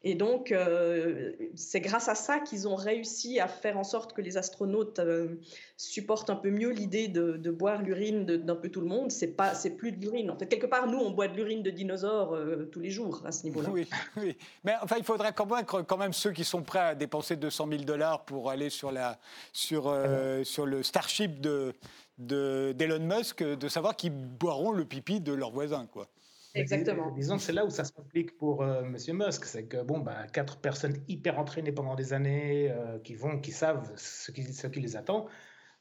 Et 0.04 0.14
donc, 0.14 0.50
euh, 0.50 1.32
c'est 1.54 1.80
grâce 1.80 2.08
à 2.08 2.14
ça 2.14 2.40
qu'ils 2.40 2.66
ont 2.66 2.74
réussi 2.74 3.38
à 3.38 3.46
faire 3.46 3.78
en 3.78 3.84
sorte 3.84 4.12
que 4.12 4.20
les 4.20 4.36
astronautes 4.36 4.98
euh, 4.98 5.40
supportent 5.76 6.30
un 6.30 6.36
peu 6.36 6.50
mieux 6.50 6.70
l'idée 6.70 7.06
de, 7.06 7.50
boire 7.50 7.82
l'urine 7.82 8.24
d'un 8.24 8.56
peu 8.56 8.68
tout 8.68 8.80
le 8.80 8.88
monde. 8.88 9.12
C'est 9.12 9.28
pas, 9.28 9.54
c'est 9.54 9.76
plus 9.76 9.92
de 9.92 10.00
l'urine. 10.00 10.30
En 10.30 10.36
fait, 10.36 10.46
quelque 10.46 10.66
part, 10.66 10.88
nous, 10.88 10.98
on 10.98 11.10
boit 11.10 11.28
de 11.28 11.36
l'urine 11.36 11.62
de 11.62 11.70
dinosaures 11.70 12.34
euh, 12.34 12.68
tous 12.72 12.80
les 12.80 12.90
jours 12.90 13.22
à 13.24 13.30
ce 13.30 13.44
niveau-là. 13.44 13.68
Oui, 13.70 13.88
oui. 14.16 14.36
Mais 14.64 14.74
enfin, 14.82 14.96
il 14.98 15.04
faudrait 15.04 15.32
convaincre 15.32 15.82
quand 15.82 15.98
même 15.98 16.12
ceux 16.12 16.32
qui 16.32 16.44
sont 16.44 16.62
prêts 16.62 16.80
à 16.80 16.94
dépenser 16.96 17.36
200 17.36 17.68
000 17.70 17.82
dollars 17.84 18.24
pour 18.24 18.50
aller 18.50 18.70
sur, 18.70 18.90
la, 18.90 19.20
sur, 19.52 19.94
sur 20.42 20.66
le 20.66 20.82
Starship 20.82 21.40
de, 21.40 21.74
d'Elon 22.18 22.98
Musk 23.00 23.42
de 23.44 23.68
savoir 23.68 23.94
qu'ils 23.94 24.12
boiront 24.12 24.72
le 24.72 24.84
pipi 24.84 25.20
de 25.20 25.32
leurs 25.32 25.52
voisins, 25.52 25.86
quoi. 25.86 26.08
Exactement. 26.54 27.10
disons 27.12 27.36
que 27.36 27.42
c'est 27.42 27.52
là 27.52 27.64
où 27.64 27.70
ça 27.70 27.84
se 27.84 27.92
complique 27.92 28.36
pour 28.36 28.62
euh, 28.62 28.82
Monsieur 28.82 29.14
Musk, 29.14 29.44
c'est 29.44 29.64
que 29.64 29.82
bon, 29.82 30.00
bah, 30.00 30.26
quatre 30.32 30.58
personnes 30.58 30.96
hyper 31.08 31.38
entraînées 31.38 31.72
pendant 31.72 31.94
des 31.94 32.12
années, 32.12 32.70
euh, 32.70 32.98
qui 32.98 33.14
vont, 33.14 33.38
qui 33.38 33.52
savent 33.52 33.90
ce 33.96 34.30
qui, 34.32 34.44
ce 34.44 34.66
qui 34.66 34.80
les 34.80 34.96
attend, 34.96 35.26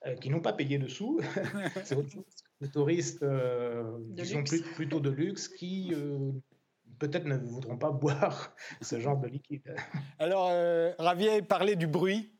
euh, 0.05 0.15
qui 0.15 0.29
n'ont 0.29 0.39
pas 0.39 0.53
payé 0.53 0.77
de 0.77 0.87
sous, 0.87 1.19
c'est 1.83 1.95
autre 1.95 2.11
chose. 2.11 2.23
Des 2.61 2.69
touristes, 2.69 3.25
qui 4.15 4.25
sont 4.25 4.43
plutôt 4.75 4.99
de 4.99 5.09
luxe, 5.09 5.47
qui 5.47 5.93
peut-être 6.99 7.25
ne 7.25 7.37
voudront 7.37 7.77
pas 7.77 7.89
boire 7.89 8.55
ce 8.81 8.99
genre 8.99 9.17
de 9.17 9.27
liquide. 9.27 9.75
Alors, 10.19 10.51
Ravier 10.99 11.41
parlait 11.41 11.75
du 11.75 11.87
bruit, 11.87 12.31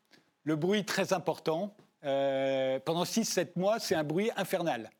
le 0.44 0.54
bruit 0.54 0.84
très 0.84 1.12
important. 1.12 1.76
pendant 2.02 3.02
6-7 3.02 3.58
mois, 3.58 3.80
c'est 3.80 3.96
un 3.96 4.04
bruit 4.04 4.30
infernal. 4.36 4.90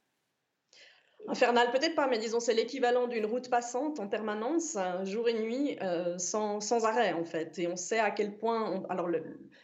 Infernal, 1.29 1.71
peut-être 1.71 1.95
pas, 1.95 2.09
mais 2.09 2.19
disons, 2.19 2.41
c'est 2.41 2.55
l'équivalent 2.55 3.07
d'une 3.07 3.27
route 3.27 3.49
passante 3.49 4.01
en 4.01 4.09
permanence, 4.09 4.77
jour 5.05 5.29
et 5.29 5.35
nuit, 5.35 5.77
euh, 5.81 6.19
sans, 6.19 6.61
sans, 6.61 6.85
arrêt, 6.85 7.13
en 7.13 7.25
fait. 7.25 7.59
Et 7.61 7.69
on 7.69 7.77
sait 7.77 8.01
à 8.01 8.11
quel 8.11 8.37
point. 8.37 8.83
alors, 8.89 9.07
le, 9.07 9.23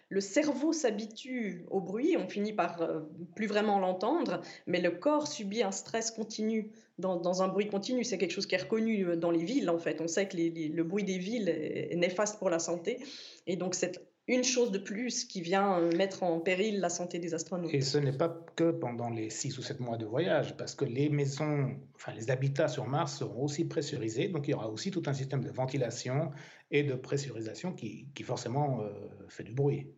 le 0.08 0.20
cerveau 0.20 0.72
s'habitue 0.72 1.64
au 1.70 1.80
bruit, 1.80 2.16
on 2.16 2.28
finit 2.28 2.52
par 2.52 2.80
euh, 2.80 3.00
plus 3.34 3.46
vraiment 3.46 3.80
l'entendre, 3.80 4.40
mais 4.66 4.80
le 4.80 4.92
corps 4.92 5.26
subit 5.26 5.62
un 5.62 5.72
stress 5.72 6.12
continu 6.12 6.70
dans, 6.98 7.16
dans 7.16 7.42
un 7.42 7.48
bruit 7.48 7.68
continu. 7.68 8.04
C'est 8.04 8.18
quelque 8.18 8.32
chose 8.32 8.46
qui 8.46 8.54
est 8.54 8.62
reconnu 8.62 9.04
euh, 9.04 9.16
dans 9.16 9.32
les 9.32 9.44
villes, 9.44 9.68
en 9.68 9.78
fait. 9.78 10.00
On 10.00 10.06
sait 10.08 10.28
que 10.28 10.36
le 10.36 10.82
bruit 10.84 11.04
des 11.04 11.18
villes 11.18 11.48
est 11.48 11.96
néfaste 11.96 12.38
pour 12.38 12.50
la 12.50 12.60
santé. 12.60 13.00
Et 13.48 13.56
donc, 13.56 13.74
cette 13.74 14.07
une 14.28 14.44
chose 14.44 14.70
de 14.70 14.78
plus 14.78 15.24
qui 15.24 15.40
vient 15.40 15.80
euh, 15.80 15.90
mettre 15.96 16.22
en 16.22 16.38
péril 16.38 16.80
la 16.80 16.90
santé 16.90 17.18
des 17.18 17.32
astronautes. 17.32 17.72
Et 17.72 17.80
ce 17.80 17.96
n'est 17.96 18.16
pas 18.16 18.28
que 18.54 18.70
pendant 18.70 19.08
les 19.08 19.30
six 19.30 19.56
ou 19.58 19.62
sept 19.62 19.80
mois 19.80 19.96
de 19.96 20.04
voyage, 20.04 20.56
parce 20.56 20.74
que 20.74 20.84
les 20.84 21.08
maisons, 21.08 21.74
enfin 21.94 22.12
les 22.12 22.30
habitats 22.30 22.68
sur 22.68 22.86
Mars 22.86 23.18
seront 23.18 23.44
aussi 23.44 23.64
pressurisés, 23.64 24.28
donc 24.28 24.46
il 24.46 24.52
y 24.52 24.54
aura 24.54 24.68
aussi 24.68 24.90
tout 24.90 25.02
un 25.06 25.14
système 25.14 25.42
de 25.42 25.50
ventilation 25.50 26.30
et 26.70 26.82
de 26.82 26.94
pressurisation 26.94 27.72
qui, 27.72 28.06
qui 28.14 28.22
forcément 28.22 28.82
euh, 28.82 28.90
fait 29.28 29.44
du 29.44 29.52
bruit. 29.52 29.88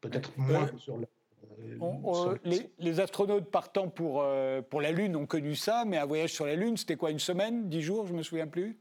Peut-être 0.00 0.38
moins 0.38 0.66
que 0.66 0.78
sur 0.78 0.96
le... 0.96 1.06
Euh, 1.58 2.38
les, 2.78 3.00
astronautes 3.00 3.50
partant 3.50 3.90
pour, 3.90 4.24
pour 4.70 4.80
la 4.80 4.92
Lune 4.92 5.14
ont 5.14 5.26
connu 5.26 5.54
ça, 5.54 5.84
mais 5.86 5.98
un 5.98 6.06
voyage 6.06 6.32
sur 6.32 6.46
la 6.46 6.54
Lune, 6.54 6.78
c'était 6.78 6.96
quoi, 6.96 7.10
une 7.10 7.18
semaine, 7.18 7.68
dix 7.68 7.82
jours, 7.82 8.06
je 8.06 8.12
ne 8.12 8.18
me 8.18 8.22
souviens 8.22 8.46
plus? 8.46 8.78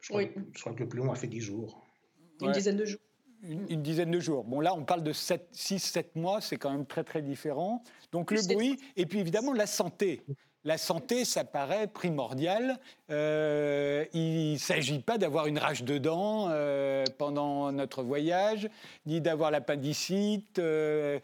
Je 0.00 0.08
crois, 0.08 0.22
je 0.22 0.60
crois 0.60 0.72
que 0.72 0.82
le 0.82 0.88
plus 0.88 1.00
long 1.00 1.12
a 1.12 1.14
fait 1.14 1.26
dix 1.26 1.40
jours. 1.40 1.84
Une 2.40 2.52
dizaine 2.52 2.76
de 2.76 2.86
jours 2.86 3.00
une, 3.48 3.82
dizaine 3.82 4.10
de 4.10 4.20
jours. 4.20 4.44
Bon, 4.44 4.60
là, 4.60 4.74
on 4.74 4.84
parle 4.84 5.02
de 5.02 5.12
6-7 5.12 6.06
mois, 6.14 6.40
c'est 6.40 6.56
quand 6.56 6.70
même 6.70 6.86
très, 6.86 7.04
très 7.04 7.22
différent. 7.22 7.82
Donc, 8.12 8.30
le 8.30 8.40
bruit, 8.52 8.78
et 8.96 9.06
puis 9.06 9.18
évidemment, 9.20 9.52
la 9.52 9.66
santé. 9.66 10.22
La 10.66 10.78
santé, 10.78 11.26
ça 11.26 11.44
paraît 11.44 11.86
primordial. 11.88 12.78
Euh, 13.10 14.06
il 14.14 14.52
ne 14.54 14.58
s'agit 14.58 15.00
pas 15.00 15.18
d'avoir 15.18 15.46
une 15.46 15.58
rage 15.58 15.84
de 15.84 15.98
dents 15.98 16.48
euh, 16.48 17.04
pendant 17.18 17.70
notre 17.70 18.02
voyage, 18.02 18.70
ni 19.04 19.20
d'avoir 19.20 19.50
l'appendicite. 19.50 20.58
Euh, 20.58 21.18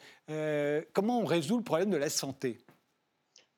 comment 0.93 1.21
on 1.21 1.25
résout 1.25 1.57
le 1.57 1.65
problème 1.65 1.91
de 1.91 1.97
la 1.97 2.11
santé? 2.11 2.59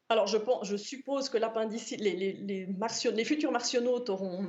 Alors, 0.09 0.29
je, 0.29 0.37
pense, 0.37 0.69
je 0.69 0.77
suppose 0.77 1.29
que 1.29 1.39
l'appendicite, 1.39 1.99
les, 1.99 2.15
les, 2.15 2.33
les, 2.35 2.69
les 3.15 3.25
futurs 3.25 3.51
martionnautes 3.51 4.09
auront, 4.09 4.47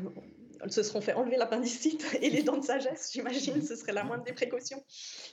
se 0.72 0.84
seront 0.84 1.02
fait 1.02 1.14
enlever 1.14 1.38
l'appendicite 1.38 2.18
et 2.22 2.30
les 2.30 2.44
dents 2.44 2.58
de 2.58 2.64
sagesse, 2.64 3.12
j'imagine, 3.14 3.62
ce 3.62 3.76
serait 3.76 3.92
la 3.92 4.04
moindre 4.04 4.24
des 4.24 4.34
précautions. 4.34 4.84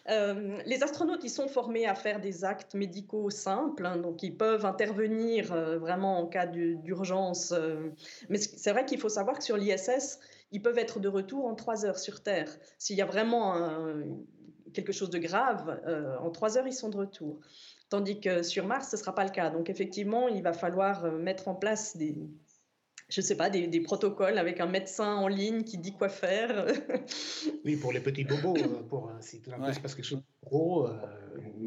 Euh, 0.08 0.58
les 0.66 0.82
astronautes, 0.82 1.24
ils 1.24 1.30
sont 1.30 1.48
formés 1.48 1.86
à 1.86 1.94
faire 1.94 2.20
des 2.20 2.44
actes 2.44 2.74
médicaux 2.74 3.30
simples, 3.30 3.86
hein, 3.86 3.96
donc 3.96 4.22
ils 4.22 4.36
peuvent 4.36 4.66
intervenir 4.66 5.52
euh, 5.52 5.78
vraiment 5.78 6.18
en 6.18 6.26
cas 6.26 6.46
d'urgence. 6.46 7.52
Euh. 7.52 7.90
mais 8.28 8.38
c'est 8.38 8.72
vrai 8.72 8.84
qu'il 8.84 8.98
faut 8.98 9.08
savoir 9.08 9.38
que 9.38 9.44
sur 9.44 9.56
l'ISS, 9.56 10.18
ils 10.52 10.62
peuvent 10.62 10.78
être 10.78 10.98
de 11.00 11.08
retour 11.08 11.46
en 11.46 11.54
trois 11.54 11.84
heures 11.84 11.98
sur 11.98 12.22
Terre. 12.22 12.50
S'il 12.78 12.96
y 12.96 13.02
a 13.02 13.06
vraiment 13.06 13.54
quelque 14.74 14.92
chose 14.92 15.10
de 15.10 15.18
grave, 15.18 15.80
en 16.20 16.30
trois 16.30 16.58
heures, 16.58 16.66
ils 16.66 16.72
sont 16.72 16.88
de 16.88 16.96
retour. 16.96 17.38
Tandis 17.88 18.20
que 18.20 18.42
sur 18.42 18.66
Mars, 18.66 18.88
ce 18.90 18.96
ne 18.96 19.00
sera 19.00 19.14
pas 19.14 19.22
le 19.22 19.30
cas. 19.30 19.50
Donc 19.50 19.70
effectivement, 19.70 20.26
il 20.26 20.42
va 20.42 20.52
falloir 20.52 21.04
mettre 21.12 21.46
en 21.46 21.54
place 21.54 21.96
des, 21.96 22.16
je 23.11 23.20
sais 23.20 23.37
pas, 23.37 23.51
des, 23.51 23.81
protocoles 23.81 24.38
avec 24.38 24.61
un 24.61 24.66
médecin 24.66 25.16
en 25.16 25.29
ligne 25.29 25.64
qui 25.64 25.79
dit 25.79 25.92
quoi 25.92 26.09
faire. 26.09 26.66
oui, 27.64 27.77
pour 27.77 27.92
les 27.92 28.01
petits 28.01 28.25
bobos, 28.25 28.57
euh, 28.57 28.83
pour, 28.88 29.09
euh, 29.09 29.16
si 29.20 29.40
tout 29.40 29.51
d'un 29.51 29.59
coup 29.59 29.73
se 29.73 29.81
passe 29.81 29.94
quelque 29.94 30.05
chose 30.05 30.20
de 30.20 30.46
gros, 30.46 30.87
euh, 30.87 30.96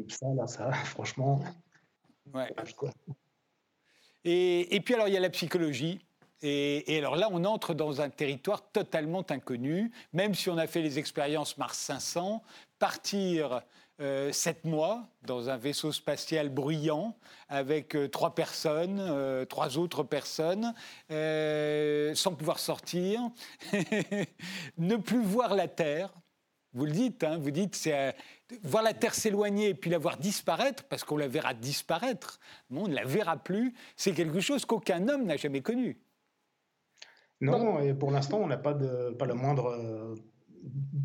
ça, 0.08 0.26
là, 0.34 0.46
ça, 0.46 0.72
franchement. 0.72 1.44
Ouais. 2.32 2.50
Quoi. 2.76 2.90
Et, 4.24 4.74
et, 4.74 4.80
puis 4.80 4.94
alors, 4.94 5.08
il 5.08 5.14
y 5.14 5.16
a 5.16 5.20
la 5.20 5.30
psychologie. 5.30 6.00
Et, 6.40 6.94
et, 6.94 6.98
alors 6.98 7.16
là, 7.16 7.28
on 7.30 7.44
entre 7.44 7.74
dans 7.74 8.00
un 8.00 8.10
territoire 8.10 8.70
totalement 8.72 9.24
inconnu, 9.30 9.92
même 10.12 10.34
si 10.34 10.50
on 10.50 10.58
a 10.58 10.66
fait 10.66 10.82
les 10.82 10.98
expériences 10.98 11.56
Mars 11.58 11.78
500, 11.78 12.42
partir 12.78 13.62
euh, 14.00 14.32
sept 14.32 14.64
mois 14.64 15.06
dans 15.22 15.50
un 15.50 15.56
vaisseau 15.56 15.92
spatial 15.92 16.48
bruyant 16.48 17.16
avec 17.48 17.94
euh, 17.94 18.08
trois 18.08 18.34
personnes, 18.34 18.98
euh, 18.98 19.44
trois 19.44 19.78
autres 19.78 20.02
personnes, 20.02 20.74
sans 22.16 22.34
pouvoir 22.34 22.58
sortir, 22.58 23.20
ne 24.78 24.96
plus 24.96 25.22
voir 25.22 25.54
la 25.54 25.68
Terre. 25.68 26.12
Vous 26.72 26.86
le 26.86 26.90
dites, 26.90 27.22
hein, 27.22 27.38
vous 27.38 27.52
dites, 27.52 27.76
c'est 27.76 28.16
voir 28.64 28.82
la 28.82 28.94
Terre 28.94 29.14
s'éloigner 29.14 29.68
et 29.68 29.74
puis 29.74 29.90
la 29.90 29.98
voir 29.98 30.16
disparaître, 30.16 30.82
parce 30.88 31.04
qu'on 31.04 31.16
la 31.16 31.28
verra 31.28 31.54
disparaître, 31.54 32.40
on 32.72 32.88
ne 32.88 32.94
la 32.96 33.04
verra 33.04 33.36
plus, 33.36 33.74
c'est 33.94 34.10
quelque 34.10 34.40
chose 34.40 34.64
qu'aucun 34.64 35.08
homme 35.08 35.24
n'a 35.24 35.36
jamais 35.36 35.60
connu. 35.60 36.00
Non, 37.40 37.78
et 37.78 37.94
pour 37.94 38.10
l'instant, 38.10 38.38
on 38.38 38.48
n'a 38.48 38.56
pas, 38.56 38.74
pas 38.74 39.26
le 39.26 39.34
moindre 39.34 40.16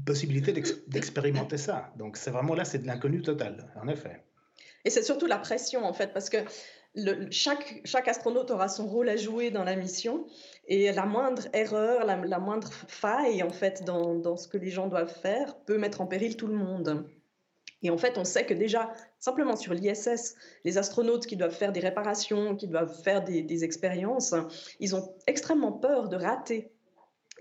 possibilité 0.05 0.53
d'expérimenter 0.87 1.57
ça. 1.57 1.91
Donc 1.97 2.17
c'est 2.17 2.31
vraiment 2.31 2.55
là, 2.55 2.65
c'est 2.65 2.79
de 2.79 2.87
l'inconnu 2.87 3.21
total, 3.21 3.71
en 3.81 3.87
effet. 3.87 4.23
Et 4.85 4.89
c'est 4.89 5.03
surtout 5.03 5.25
la 5.25 5.37
pression, 5.37 5.83
en 5.83 5.93
fait, 5.93 6.13
parce 6.13 6.29
que 6.29 6.37
chaque, 7.31 8.07
astronaute 8.07 8.51
aura 8.51 8.67
son 8.67 8.87
rôle 8.87 9.09
à 9.09 9.17
jouer 9.17 9.51
dans 9.51 9.63
la 9.63 9.75
mission, 9.75 10.25
et 10.67 10.91
la 10.91 11.05
moindre 11.05 11.47
erreur, 11.53 12.05
la, 12.05 12.39
moindre 12.39 12.71
faille, 12.87 13.43
en 13.43 13.49
fait, 13.49 13.83
dans, 13.85 14.37
ce 14.37 14.47
que 14.47 14.57
les 14.57 14.71
gens 14.71 14.87
doivent 14.87 15.13
faire, 15.13 15.57
peut 15.65 15.77
mettre 15.77 16.01
en 16.01 16.07
péril 16.07 16.37
tout 16.37 16.47
le 16.47 16.55
monde. 16.55 17.05
Et 17.81 17.89
en 17.91 17.97
fait, 17.97 18.17
on 18.17 18.25
sait 18.25 18.45
que 18.45 18.53
déjà, 18.53 18.91
simplement 19.19 19.55
sur 19.55 19.73
l'ISS, 19.73 20.35
les 20.65 20.77
astronautes 20.77 21.25
qui 21.25 21.37
doivent 21.37 21.55
faire 21.55 21.71
des 21.71 21.79
réparations, 21.79 22.55
qui 22.55 22.67
doivent 22.67 22.93
faire 23.03 23.23
des 23.23 23.63
expériences, 23.63 24.33
ils 24.79 24.95
ont 24.95 25.13
extrêmement 25.27 25.71
peur 25.71 26.09
de 26.09 26.17
rater 26.17 26.71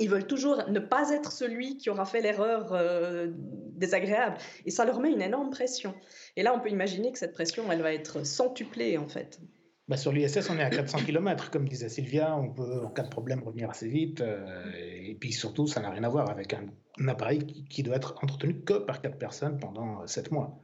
ils 0.01 0.09
veulent 0.09 0.27
toujours 0.27 0.69
ne 0.69 0.81
pas 0.81 1.11
être 1.11 1.33
celui 1.33 1.77
qui 1.77 1.91
aura 1.91 2.05
fait 2.05 2.21
l'erreur 2.21 2.73
euh, 2.73 3.29
désagréable. 3.33 4.39
Et 4.67 4.71
ça 4.71 4.85
leur 4.85 5.01
met 5.01 5.11
une 5.11 5.23
énorme 5.23 5.51
pression. 5.51 5.95
Et 6.37 6.43
là, 6.43 6.55
on 6.55 6.61
peut 6.61 6.71
imaginer 6.71 7.13
que 7.13 7.19
cette 7.19 7.33
pression, 7.33 7.71
elle 7.71 7.83
va 7.83 7.93
être 7.93 8.25
centuplée, 8.25 8.99
en 8.99 9.09
fait. 9.09 9.41
Bah 9.89 9.97
sur 9.97 10.13
l'ISS, 10.13 10.51
on 10.51 10.59
est 10.59 10.63
à 10.63 10.69
400 10.69 10.99
km, 11.07 11.51
comme 11.51 11.67
disait 11.67 11.89
Sylvia. 11.89 12.37
On 12.37 12.51
peut, 12.51 12.85
en 12.85 12.91
cas 12.91 13.03
de 13.03 13.09
problème, 13.09 13.43
revenir 13.43 13.71
assez 13.71 13.89
vite. 13.89 14.21
Euh, 14.21 14.71
et 14.77 15.17
puis 15.19 15.33
surtout, 15.33 15.67
ça 15.67 15.81
n'a 15.81 15.91
rien 15.91 16.05
à 16.05 16.09
voir 16.09 16.29
avec 16.29 16.53
un, 16.53 16.67
appareil 17.09 17.65
qui, 17.71 17.83
doit 17.83 17.97
être 17.97 18.19
entretenu 18.23 18.61
que 18.61 18.75
par 18.75 19.01
quatre 19.01 19.19
personnes 19.19 19.59
pendant 19.59 20.07
7 20.07 20.31
mois. 20.31 20.61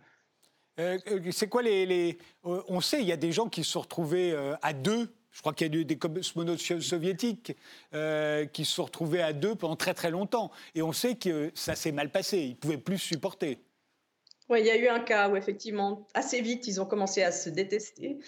Euh, 0.79 0.99
c'est 1.31 1.49
quoi 1.49 1.62
les, 1.62 1.87
les... 1.87 2.18
On 2.42 2.81
sait, 2.81 3.01
il 3.01 3.07
y 3.07 3.12
a 3.12 3.16
des 3.16 3.33
gens 3.33 3.49
qui 3.49 3.64
se 3.64 3.70
sont 3.70 3.81
retrouvés 3.81 4.37
à 4.61 4.73
deux 4.73 5.09
je 5.35 5.40
crois 5.40 5.53
qu'il 5.53 5.75
y 5.75 5.77
a 5.77 5.81
eu 5.81 5.85
des 5.85 5.99
cosmonautes 5.99 6.61
soviétiques 6.61 7.57
euh, 7.92 8.47
qui 8.47 8.64
se 8.64 8.75
sont 8.75 8.85
retrouvés 8.85 9.20
à 9.20 9.33
deux 9.33 9.57
pendant 9.57 9.77
très 9.77 9.92
très 9.92 10.11
longtemps. 10.11 10.53
Et 10.77 10.83
on 10.83 10.92
sait 10.92 11.16
que 11.16 11.51
ça 11.55 11.75
s'est 11.75 11.92
mal 11.92 12.11
passé. 12.11 12.38
Ils 12.38 12.51
ne 12.51 12.55
pouvaient 12.55 12.79
plus 12.79 12.99
supporter. 12.99 13.59
Oui, 14.51 14.61
il 14.61 14.66
y 14.66 14.70
a 14.70 14.77
eu 14.77 14.88
un 14.88 15.01
cas 15.01 15.31
où 15.31 15.37
effectivement, 15.37 16.07
assez 16.12 16.40
vite, 16.40 16.68
ils 16.68 16.81
ont 16.81 16.85
commencé 16.85 17.23
à 17.23 17.33
se 17.33 17.49
détester 17.49 18.18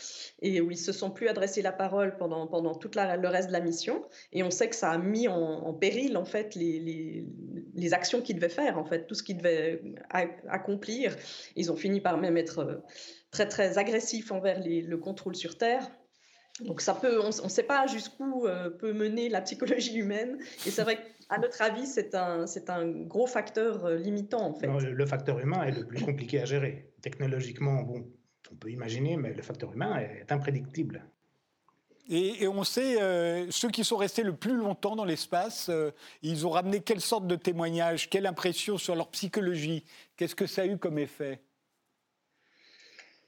et 0.40 0.60
où 0.62 0.70
ils 0.70 0.78
se 0.78 0.90
sont 0.90 1.10
plus 1.10 1.28
adressés 1.28 1.60
la 1.60 1.72
parole 1.72 2.16
pendant, 2.16 2.46
pendant 2.46 2.74
tout 2.74 2.90
le 2.94 3.28
reste 3.28 3.48
de 3.48 3.52
la 3.52 3.60
mission. 3.60 4.02
Et 4.32 4.42
on 4.42 4.50
sait 4.50 4.68
que 4.68 4.76
ça 4.76 4.90
a 4.90 4.98
mis 4.98 5.28
en, 5.28 5.74
péril 5.74 6.16
en 6.16 6.24
fait 6.24 6.54
les, 6.54 7.24
les, 7.74 7.94
actions 7.94 8.22
qu'ils 8.22 8.36
devaient 8.36 8.48
faire, 8.48 8.78
en 8.78 8.84
fait, 8.84 9.06
tout 9.06 9.14
ce 9.14 9.22
qu'ils 9.22 9.36
devaient 9.36 9.82
accomplir. 10.48 11.14
Ils 11.54 11.70
ont 11.70 11.76
fini 11.76 12.00
par 12.00 12.16
même 12.16 12.38
être 12.38 12.60
euh, 12.60 12.76
très 13.30 13.46
très 13.46 13.76
agressifs 13.76 14.32
envers 14.32 14.60
le 14.64 14.96
contrôle 14.96 15.36
sur 15.36 15.58
Terre. 15.58 15.86
Donc 16.60 16.80
ça 16.80 16.94
peut, 16.94 17.20
on 17.20 17.26
ne 17.26 17.48
sait 17.48 17.62
pas 17.62 17.86
jusqu'où 17.86 18.46
euh, 18.46 18.70
peut 18.70 18.92
mener 18.92 19.28
la 19.28 19.42
psychologie 19.42 19.96
humaine. 19.96 20.38
Et 20.66 20.70
c'est 20.70 20.82
vrai 20.82 20.96
qu'à 20.96 21.38
notre 21.38 21.60
avis, 21.60 21.86
c'est 21.86 22.14
un, 22.14 22.46
c'est 22.46 22.70
un 22.70 22.86
gros 22.86 23.26
facteur 23.26 23.84
euh, 23.84 23.96
limitant 23.96 24.40
en 24.40 24.54
fait. 24.54 24.66
le 24.66 25.06
facteur 25.06 25.38
humain 25.38 25.64
est 25.64 25.72
le 25.72 25.86
plus 25.86 26.02
compliqué 26.02 26.40
à 26.40 26.44
gérer. 26.46 26.92
Technologiquement, 27.02 27.82
bon, 27.82 28.06
on 28.50 28.56
peut 28.56 28.70
imaginer, 28.70 29.16
mais 29.16 29.34
le 29.34 29.42
facteur 29.42 29.72
humain 29.72 29.98
est 29.98 30.32
imprédictible. 30.32 31.04
Et, 32.08 32.46
on 32.46 32.62
sait, 32.62 33.02
euh, 33.02 33.50
ceux 33.50 33.68
qui 33.68 33.82
sont 33.82 33.96
restés 33.96 34.22
le 34.22 34.36
plus 34.36 34.56
longtemps 34.56 34.94
dans 34.94 35.04
l'espace, 35.04 35.72
ils 36.22 36.46
ont 36.46 36.50
ramené 36.50 36.78
quelle 36.78 37.00
sorte 37.00 37.26
de 37.26 37.34
témoignages, 37.34 38.08
quelle 38.08 38.26
impression 38.26 38.78
sur 38.78 38.94
leur 38.94 39.08
psychologie? 39.10 39.84
Qu'est-ce 40.16 40.36
que 40.36 40.46
ça 40.46 40.62
a 40.62 40.66
eu 40.66 40.78
comme 40.78 40.98
effet? 40.98 41.40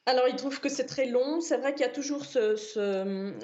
Alors, 0.08 0.26
il 0.26 0.36
trouve 0.36 0.58
que 0.58 0.70
c'est 0.70 0.86
très 0.86 1.04
long. 1.04 1.42
C'est 1.42 1.58
vrai 1.58 1.74
qu'il 1.74 1.82
y 1.82 1.88
a 1.88 1.92
toujours 1.92 2.24
ce, 2.24 2.56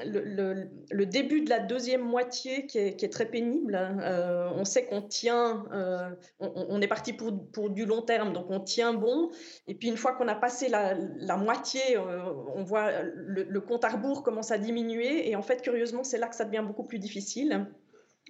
le, 0.03 1.05
début 1.05 1.42
de 1.42 1.50
la 1.50 1.61
deuxième 1.61 2.00
moitié 2.00 2.64
qui 2.64 2.79
est, 2.79 3.12
très 3.12 3.27
pénible. 3.27 3.79
Euh, 4.00 4.48
on 4.57 4.64
sait 4.64 4.87
qu'on 4.87 5.03
tient, 5.03 5.66
euh, 5.74 6.09
on, 6.40 6.81
est 6.81 6.88
parti 6.88 7.12
pour, 7.12 7.68
du 7.68 7.85
long 7.85 8.00
terme, 8.00 8.33
donc 8.33 8.46
on 8.48 8.61
tient 8.61 8.94
bon. 8.94 9.31
Et 9.68 9.74
puis, 9.74 9.88
une 9.88 9.98
fois 9.98 10.14
qu'on 10.14 10.27
a 10.27 10.35
passé 10.35 10.70
la, 10.70 11.37
moitié, 11.37 11.98
euh, 11.98 12.33
on 12.55 12.64
voit 12.64 12.92
le, 13.03 13.61
compte 13.61 13.85
à 13.85 13.90
rebours 13.90 14.22
commence 14.22 14.50
à 14.50 14.57
diminuer. 14.57 15.29
Et 15.29 15.37
en 15.37 15.42
fait, 15.42 15.61
curieusement, 15.61 16.03
c'est 16.03 16.16
là 16.16 16.29
que 16.29 16.35
ça 16.35 16.46
devient 16.46 16.64
beaucoup 16.66 16.85
plus 16.85 16.98
difficile. 16.98 17.66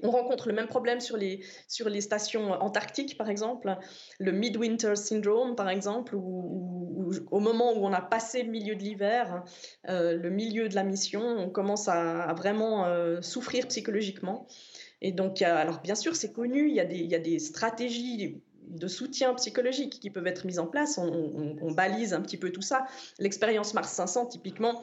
On 0.02 0.10
rencontre 0.10 0.48
le 0.48 0.54
même 0.54 0.66
problème 0.66 1.00
sur 1.00 1.16
les, 1.16 1.44
sur 1.68 1.88
les 1.88 2.00
stations 2.00 2.50
antarctiques, 2.50 3.16
par 3.16 3.30
exemple, 3.30 3.76
le 4.18 4.32
Midwinter 4.32 4.96
Syndrome, 4.96 5.54
par 5.54 5.68
exemple, 5.68 6.16
où, 6.16 7.12
au 7.30 7.40
moment 7.40 7.72
où 7.72 7.84
on 7.84 7.92
a 7.92 8.00
passé 8.00 8.42
le 8.42 8.50
milieu 8.50 8.74
de 8.74 8.82
l'hiver, 8.82 9.44
euh, 9.88 10.16
le 10.16 10.30
milieu 10.30 10.68
de 10.68 10.74
la 10.74 10.82
mission, 10.82 11.22
on 11.22 11.48
commence 11.48 11.86
à, 11.86 12.34
vraiment 12.34 12.86
euh, 12.86 13.22
souffrir 13.22 13.68
psychologiquement. 13.68 14.48
Et 15.00 15.12
donc, 15.12 15.42
alors 15.42 15.80
bien 15.80 15.94
sûr, 15.94 16.16
c'est 16.16 16.32
connu, 16.32 16.68
il 16.68 16.74
y, 16.74 16.80
a 16.80 16.84
des, 16.84 16.96
il 16.96 17.10
y 17.10 17.14
a 17.14 17.20
des 17.20 17.38
stratégies 17.38 18.42
de 18.66 18.88
soutien 18.88 19.34
psychologique 19.34 20.00
qui 20.00 20.10
peuvent 20.10 20.26
être 20.26 20.44
mises 20.44 20.58
en 20.58 20.66
place. 20.66 20.98
On, 20.98 21.56
on 21.60 21.70
balise 21.72 22.14
un 22.14 22.20
petit 22.20 22.38
peu 22.38 22.50
tout 22.50 22.62
ça. 22.62 22.86
L'expérience 23.18 23.74
Mars 23.74 23.92
500, 23.92 24.26
typiquement, 24.26 24.82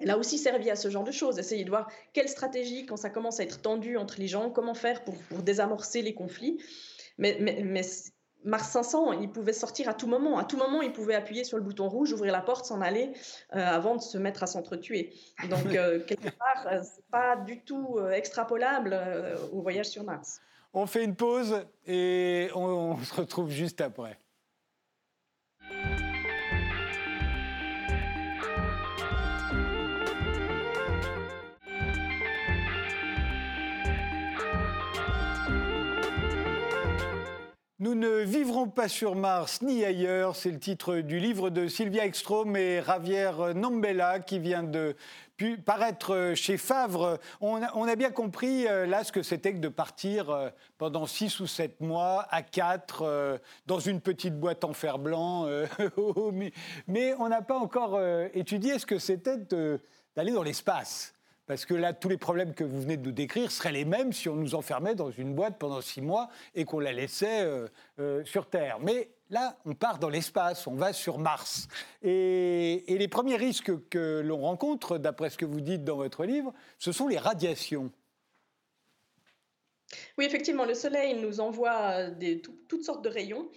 elle 0.00 0.10
a 0.10 0.18
aussi 0.18 0.38
servi 0.38 0.70
à 0.70 0.76
ce 0.76 0.90
genre 0.90 1.04
de 1.04 1.12
choses, 1.12 1.38
essayer 1.38 1.64
de 1.64 1.70
voir 1.70 1.88
quelle 2.12 2.28
stratégie, 2.28 2.86
quand 2.86 2.96
ça 2.96 3.10
commence 3.10 3.40
à 3.40 3.44
être 3.44 3.60
tendu 3.60 3.96
entre 3.96 4.16
les 4.18 4.28
gens, 4.28 4.50
comment 4.50 4.74
faire 4.74 5.04
pour, 5.04 5.14
désamorcer 5.42 6.02
les 6.02 6.14
conflits. 6.14 6.62
Mais, 7.18 7.38
Mars 8.44 8.68
500, 8.68 9.12
il 9.22 9.30
pouvait 9.30 9.54
sortir 9.54 9.88
à 9.88 9.94
tout 9.94 10.06
moment. 10.06 10.38
À 10.38 10.44
tout 10.44 10.58
moment, 10.58 10.82
il 10.82 10.92
pouvait 10.92 11.14
appuyer 11.14 11.44
sur 11.44 11.56
le 11.56 11.62
bouton 11.62 11.88
rouge, 11.88 12.12
ouvrir 12.12 12.30
la 12.30 12.42
porte, 12.42 12.66
s'en 12.66 12.82
aller 12.82 13.12
euh, 13.54 13.58
avant 13.58 13.96
de 13.96 14.02
se 14.02 14.18
mettre 14.18 14.42
à 14.42 14.46
s'entretuer. 14.46 15.14
Donc, 15.48 15.74
euh, 15.74 16.00
quelque 16.06 16.28
part, 16.28 16.66
euh, 16.66 16.82
ce 16.82 16.96
n'est 16.96 17.04
pas 17.10 17.36
du 17.36 17.62
tout 17.62 17.98
extrapolable 18.12 18.98
au 19.50 19.62
voyage 19.62 19.86
sur 19.86 20.04
Mars. 20.04 20.42
On 20.74 20.86
fait 20.86 21.04
une 21.04 21.14
pause 21.14 21.64
et 21.86 22.50
on 22.54 22.98
se 22.98 23.14
retrouve 23.14 23.48
juste 23.48 23.80
après. 23.80 24.18
Nous 37.84 37.94
ne 37.94 38.20
vivrons 38.20 38.66
pas 38.66 38.88
sur 38.88 39.14
Mars 39.14 39.60
ni 39.60 39.84
ailleurs, 39.84 40.36
c'est 40.36 40.50
le 40.50 40.58
titre 40.58 41.00
du 41.00 41.18
livre 41.18 41.50
de 41.50 41.68
Sylvia 41.68 42.06
Ekstrom 42.06 42.56
et 42.56 42.80
Javier 42.82 43.30
Nambella 43.54 44.20
qui 44.20 44.38
vient 44.38 44.62
de 44.62 44.96
paraître 45.66 46.32
chez 46.34 46.56
Favre. 46.56 47.20
On 47.42 47.60
a, 47.62 47.94
bien 47.94 48.10
compris 48.10 48.66
euh, 48.66 48.86
là 48.86 49.04
ce 49.04 49.12
que 49.12 49.22
c'était 49.22 49.52
que 49.52 49.58
de 49.58 49.68
partir 49.68 50.30
euh, 50.30 50.48
pendant 50.78 51.04
six 51.04 51.38
ou 51.40 51.46
sept 51.46 51.78
mois 51.82 52.26
à 52.30 52.40
quatre 52.40 53.02
euh, 53.02 53.36
dans 53.66 53.80
une 53.80 54.00
petite 54.00 54.40
boîte 54.40 54.64
en 54.64 54.72
fer 54.72 54.98
blanc. 54.98 55.46
mais 56.88 57.14
on 57.18 57.28
n'a 57.28 57.42
pas 57.42 57.58
encore 57.58 58.00
étudié 58.32 58.78
ce 58.78 58.86
que 58.86 58.98
c'était 58.98 59.36
d'aller 60.16 60.32
dans 60.32 60.42
l'espace. 60.42 61.13
Parce 61.46 61.66
que 61.66 61.74
là, 61.74 61.92
tous 61.92 62.08
les 62.08 62.16
problèmes 62.16 62.54
que 62.54 62.64
vous 62.64 62.80
venez 62.80 62.96
de 62.96 63.04
nous 63.04 63.12
décrire 63.12 63.50
seraient 63.50 63.72
les 63.72 63.84
mêmes 63.84 64.12
si 64.12 64.28
on 64.28 64.34
nous 64.36 64.54
enfermait 64.54 64.94
dans 64.94 65.10
une 65.10 65.34
boîte 65.34 65.58
pendant 65.58 65.82
six 65.82 66.00
mois 66.00 66.28
et 66.54 66.64
qu'on 66.64 66.80
la 66.80 66.92
laissait 66.92 67.42
euh, 67.42 67.68
euh, 67.98 68.24
sur 68.24 68.46
Terre. 68.48 68.78
Mais 68.80 69.10
là, 69.28 69.58
on 69.66 69.74
part 69.74 69.98
dans 69.98 70.08
l'espace, 70.08 70.66
on 70.66 70.74
va 70.74 70.94
sur 70.94 71.18
Mars. 71.18 71.68
Et, 72.02 72.84
les 72.88 73.08
premiers 73.08 73.36
risques 73.36 73.72
que 73.90 74.22
l'on 74.24 74.38
rencontre, 74.38 74.96
d'après 74.96 75.28
ce 75.28 75.36
que 75.36 75.44
vous 75.44 75.60
dites 75.60 75.84
dans 75.84 75.96
votre 75.96 76.24
livre, 76.24 76.54
ce 76.78 76.92
sont 76.92 77.08
les 77.08 77.18
radiations. 77.18 77.90
Oui, 80.16 80.24
effectivement, 80.24 80.64
le 80.64 80.74
Soleil 80.74 81.20
nous 81.20 81.40
envoie 81.40 82.06
des, 82.08 82.40
toutes 82.40 82.84
sortes 82.84 83.04
de 83.04 83.10
rayons, 83.10 83.50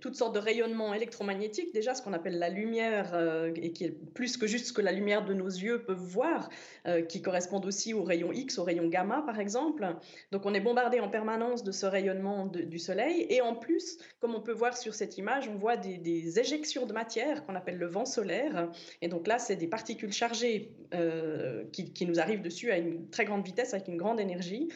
toutes 0.00 0.14
sortes 0.14 0.34
de 0.34 0.38
rayonnements 0.38 0.94
électromagnétiques, 0.94 1.74
déjà 1.74 1.94
ce 1.94 2.02
qu'on 2.02 2.12
appelle 2.12 2.38
la 2.38 2.48
lumière, 2.48 3.10
euh, 3.14 3.52
et 3.56 3.72
qui 3.72 3.84
est 3.84 3.90
plus 4.14 4.36
que 4.36 4.46
juste 4.46 4.66
ce 4.66 4.72
que 4.72 4.80
la 4.80 4.92
lumière 4.92 5.24
de 5.24 5.34
nos 5.34 5.48
yeux 5.48 5.82
peuvent 5.82 5.98
voir, 5.98 6.48
euh, 6.86 7.02
qui 7.02 7.20
correspondent 7.20 7.66
aussi 7.66 7.92
aux 7.92 8.04
rayons 8.04 8.32
X, 8.32 8.58
aux 8.58 8.64
rayons 8.64 8.86
gamma, 8.86 9.22
par 9.26 9.40
exemple. 9.40 9.86
Donc 10.30 10.46
on 10.46 10.54
est 10.54 10.60
bombardé 10.60 11.00
en 11.00 11.08
permanence 11.08 11.64
de 11.64 11.72
ce 11.72 11.86
rayonnement 11.86 12.46
du 12.46 12.78
Soleil, 12.78 13.26
et 13.28 13.40
en 13.40 13.56
plus, 13.56 13.98
comme 14.20 14.34
on 14.34 14.40
peut 14.40 14.52
voir 14.52 14.76
sur 14.76 14.94
cette 14.94 15.18
image, 15.18 15.48
on 15.48 15.56
voit 15.56 15.76
des, 15.76 16.38
éjections 16.38 16.86
de 16.86 16.92
matière 16.92 17.44
qu'on 17.44 17.56
appelle 17.56 17.76
le 17.76 17.86
vent 17.86 18.04
solaire, 18.04 18.70
et 19.02 19.08
donc 19.08 19.26
là, 19.26 19.38
c'est 19.38 19.56
des 19.56 19.66
particules 19.66 20.12
chargées 20.12 20.70
euh, 20.94 21.64
qui, 21.72 21.92
qui 21.92 22.06
nous 22.06 22.20
arrivent 22.20 22.42
dessus 22.42 22.70
à 22.70 22.78
une 22.78 23.10
très 23.10 23.24
grande 23.24 23.44
vitesse, 23.44 23.74
avec 23.74 23.88
une 23.88 23.96
grande 23.96 24.20
énergie. 24.20 24.68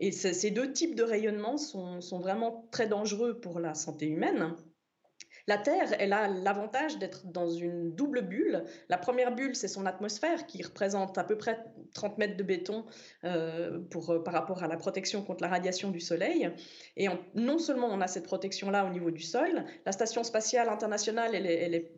Et 0.00 0.12
ces 0.12 0.50
deux 0.50 0.72
types 0.72 0.94
de 0.94 1.02
rayonnement 1.02 1.58
sont, 1.58 2.00
vraiment 2.18 2.66
très 2.70 2.88
dangereux 2.88 3.38
pour 3.38 3.60
la 3.60 3.74
santé 3.74 4.06
humaine. 4.06 4.54
La 5.46 5.58
Terre, 5.58 5.94
elle 5.98 6.12
a 6.12 6.28
l'avantage 6.28 6.98
d'être 6.98 7.26
dans 7.26 7.50
une 7.50 7.94
double 7.94 8.22
bulle. 8.22 8.64
La 8.88 8.98
première 8.98 9.34
bulle, 9.34 9.54
c'est 9.54 9.68
son 9.68 9.84
atmosphère 9.84 10.46
qui 10.46 10.62
représente 10.62 11.18
à 11.18 11.24
peu 11.24 11.36
près 11.36 11.64
30 11.94 12.18
mètres 12.18 12.36
de 12.36 12.42
béton 12.42 12.86
euh, 13.24 13.80
pour, 13.90 14.10
euh, 14.10 14.22
par 14.22 14.34
rapport 14.34 14.62
à 14.62 14.68
la 14.68 14.76
protection 14.76 15.22
contre 15.22 15.42
la 15.42 15.48
radiation 15.48 15.90
du 15.90 16.00
Soleil. 16.00 16.50
Et 16.96 17.08
non 17.34 17.58
seulement 17.58 17.88
on 17.88 18.00
a 18.00 18.06
cette 18.06 18.24
protection-là 18.24 18.86
au 18.86 18.90
niveau 18.90 19.10
du 19.10 19.22
sol, 19.22 19.64
la 19.84 19.92
Station 19.92 20.24
spatiale 20.24 20.68
internationale, 20.68 21.34
elle 21.34 21.46
elle 21.46 21.74
est 21.74 21.92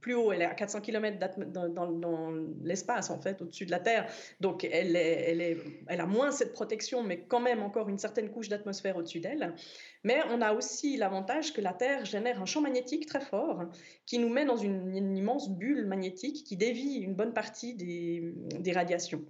plus 0.00 0.14
haut, 0.14 0.32
elle 0.32 0.42
est 0.42 0.46
à 0.46 0.54
400 0.54 0.80
km 0.80 1.18
dans, 1.18 2.32
l'espace, 2.62 3.10
en 3.10 3.20
fait, 3.20 3.40
au-dessus 3.42 3.66
de 3.66 3.70
la 3.70 3.80
Terre. 3.80 4.10
Donc, 4.40 4.64
elle, 4.64 4.96
a 5.88 6.06
moins 6.06 6.30
cette 6.30 6.52
protection, 6.52 7.02
mais 7.02 7.20
quand 7.20 7.40
même 7.40 7.62
encore 7.62 7.88
une 7.88 7.98
certaine 7.98 8.30
couche 8.30 8.48
d'atmosphère 8.48 8.96
au-dessus 8.96 9.20
d'elle. 9.20 9.54
Mais 10.04 10.20
on 10.30 10.40
a 10.40 10.52
aussi 10.52 10.96
l'avantage 10.96 11.52
que 11.52 11.60
la 11.60 11.72
Terre 11.72 12.04
génère 12.04 12.40
un 12.40 12.46
champ 12.46 12.60
magnétique 12.60 13.06
très 13.06 13.20
fort 13.20 13.64
qui 14.06 14.18
nous 14.18 14.28
met 14.28 14.44
dans 14.44 14.56
une, 14.56 15.16
immense 15.16 15.50
bulle 15.50 15.86
magnétique 15.86 16.44
qui 16.44 16.56
dévie 16.56 16.96
une 16.96 17.14
bonne 17.14 17.34
partie 17.34 17.74
des 17.74 18.72
radiations 18.72 19.24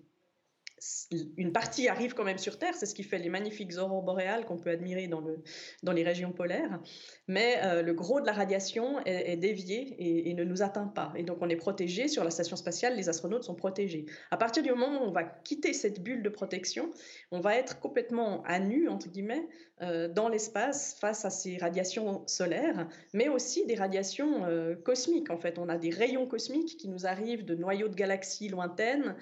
une 1.36 1.52
partie 1.52 1.88
arrive 1.88 2.14
quand 2.14 2.24
même 2.24 2.38
sur 2.38 2.58
Terre, 2.58 2.74
c'est 2.74 2.86
ce 2.86 2.94
qui 2.94 3.02
fait 3.02 3.18
les 3.18 3.28
magnifiques 3.28 3.76
aurores 3.76 4.02
boréales 4.02 4.46
qu'on 4.46 4.56
peut 4.56 4.70
admirer 4.70 5.08
dans, 5.08 5.20
le, 5.20 5.42
dans 5.82 5.92
les 5.92 6.02
régions 6.02 6.32
polaires, 6.32 6.80
mais 7.28 7.58
euh, 7.64 7.82
le 7.82 7.92
gros 7.92 8.20
de 8.20 8.26
la 8.26 8.32
radiation 8.32 9.00
est, 9.04 9.36
dévié 9.36 10.28
et, 10.28 10.34
ne 10.34 10.44
nous 10.44 10.62
atteint 10.62 10.86
pas. 10.86 11.12
Et 11.16 11.22
donc 11.22 11.38
on 11.40 11.48
est 11.48 11.56
protégé 11.56 12.08
sur 12.08 12.24
la 12.24 12.30
station 12.30 12.56
spatiale, 12.56 12.96
les 12.96 13.08
astronautes 13.08 13.44
sont 13.44 13.54
protégés. 13.54 14.06
À 14.30 14.36
partir 14.36 14.62
du 14.62 14.70
moment 14.70 15.02
où 15.02 15.08
on 15.08 15.12
va 15.12 15.24
quitter 15.24 15.72
cette 15.72 16.02
bulle 16.02 16.22
de 16.22 16.28
protection, 16.28 16.90
on 17.30 17.40
va 17.40 17.56
être 17.56 17.78
complètement 17.80 18.42
à 18.44 18.58
nu, 18.58 18.88
entre 18.88 19.08
guillemets, 19.08 19.46
euh, 19.82 20.08
dans 20.08 20.28
l'espace 20.28 20.96
face 21.00 21.24
à 21.24 21.30
ces 21.30 21.58
radiations 21.58 22.26
solaires, 22.26 22.88
mais 23.12 23.28
aussi 23.28 23.66
des 23.66 23.74
radiations 23.74 24.44
euh, 24.44 24.74
cosmiques. 24.76 25.30
En 25.30 25.38
fait, 25.38 25.58
on 25.58 25.68
a 25.68 25.76
des 25.76 25.90
rayons 25.90 26.26
cosmiques 26.26 26.76
qui 26.76 26.88
nous 26.88 27.06
arrivent 27.06 27.44
de 27.44 27.54
noyaux 27.54 27.88
de 27.88 27.94
galaxies 27.94 28.48
lointaines, 28.48 29.16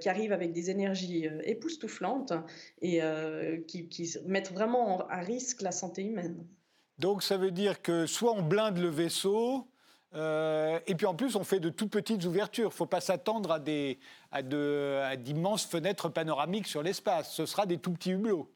qui 0.00 0.10
arrivent 0.10 0.32
avec 0.32 0.52
des 0.52 0.68
énergies 0.74 1.28
euh, 1.28 1.40
époustouflantes 1.44 2.32
et 2.80 3.02
euh, 3.02 3.60
qui, 3.66 4.14
mettent 4.26 4.52
vraiment 4.52 5.06
à 5.08 5.20
risque 5.20 5.62
la 5.62 5.72
santé 5.72 6.02
humaine. 6.02 6.44
Donc 6.98 7.22
ça 7.22 7.36
veut 7.36 7.50
dire 7.50 7.82
que 7.82 8.06
soit 8.06 8.32
on 8.32 8.42
blinde 8.42 8.78
le 8.78 8.88
vaisseau, 8.88 9.68
euh, 10.14 10.78
et 10.86 10.94
puis 10.94 11.06
en 11.06 11.14
plus, 11.14 11.34
on 11.34 11.42
fait 11.42 11.58
de 11.58 11.70
tout 11.70 11.88
petites 11.88 12.24
ouvertures. 12.24 12.66
Il 12.66 12.74
ne 12.74 12.74
faut 12.74 12.86
pas 12.86 13.00
s'attendre 13.00 13.50
à, 13.50 13.58
des, 13.58 13.98
à 14.30 14.42
d'immenses 15.16 15.66
fenêtres 15.66 16.08
panoramiques 16.08 16.68
sur 16.68 16.82
l'espace. 16.82 17.34
Ce 17.34 17.46
sera 17.46 17.66
des 17.66 17.78
tout 17.78 17.92
petits 17.92 18.12
hublots. 18.12 18.53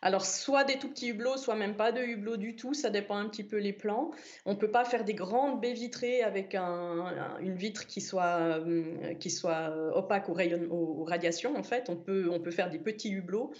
Alors, 0.00 0.24
soit 0.24 0.64
des 0.64 0.78
tout 0.78 0.88
petits 0.88 1.08
hublots, 1.08 1.36
soit 1.36 1.54
même 1.54 1.76
pas 1.76 1.92
de 1.92 2.02
hublots 2.02 2.36
du 2.36 2.56
tout, 2.56 2.74
ça 2.74 2.90
dépend 2.90 3.16
un 3.16 3.28
petit 3.28 3.44
peu 3.44 3.58
les 3.58 3.72
plans. 3.72 4.10
On 4.46 4.56
peut 4.56 4.70
pas 4.70 4.84
faire 4.84 5.04
des 5.04 5.14
grandes 5.14 5.60
baies 5.60 5.72
vitrées 5.72 6.22
avec 6.22 6.54
une 6.54 7.54
vitre 7.54 7.86
qui 7.86 8.00
soit, 8.00 8.58
euh, 8.58 9.14
soit 9.28 9.72
opaque 9.94 10.28
aux, 10.28 11.04
radiations, 11.04 11.56
en 11.56 11.62
fait. 11.62 11.88
On 11.88 11.96
peut 11.96 12.50
faire 12.50 12.70
des 12.70 12.78
petits 12.78 13.10
hublots 13.10 13.52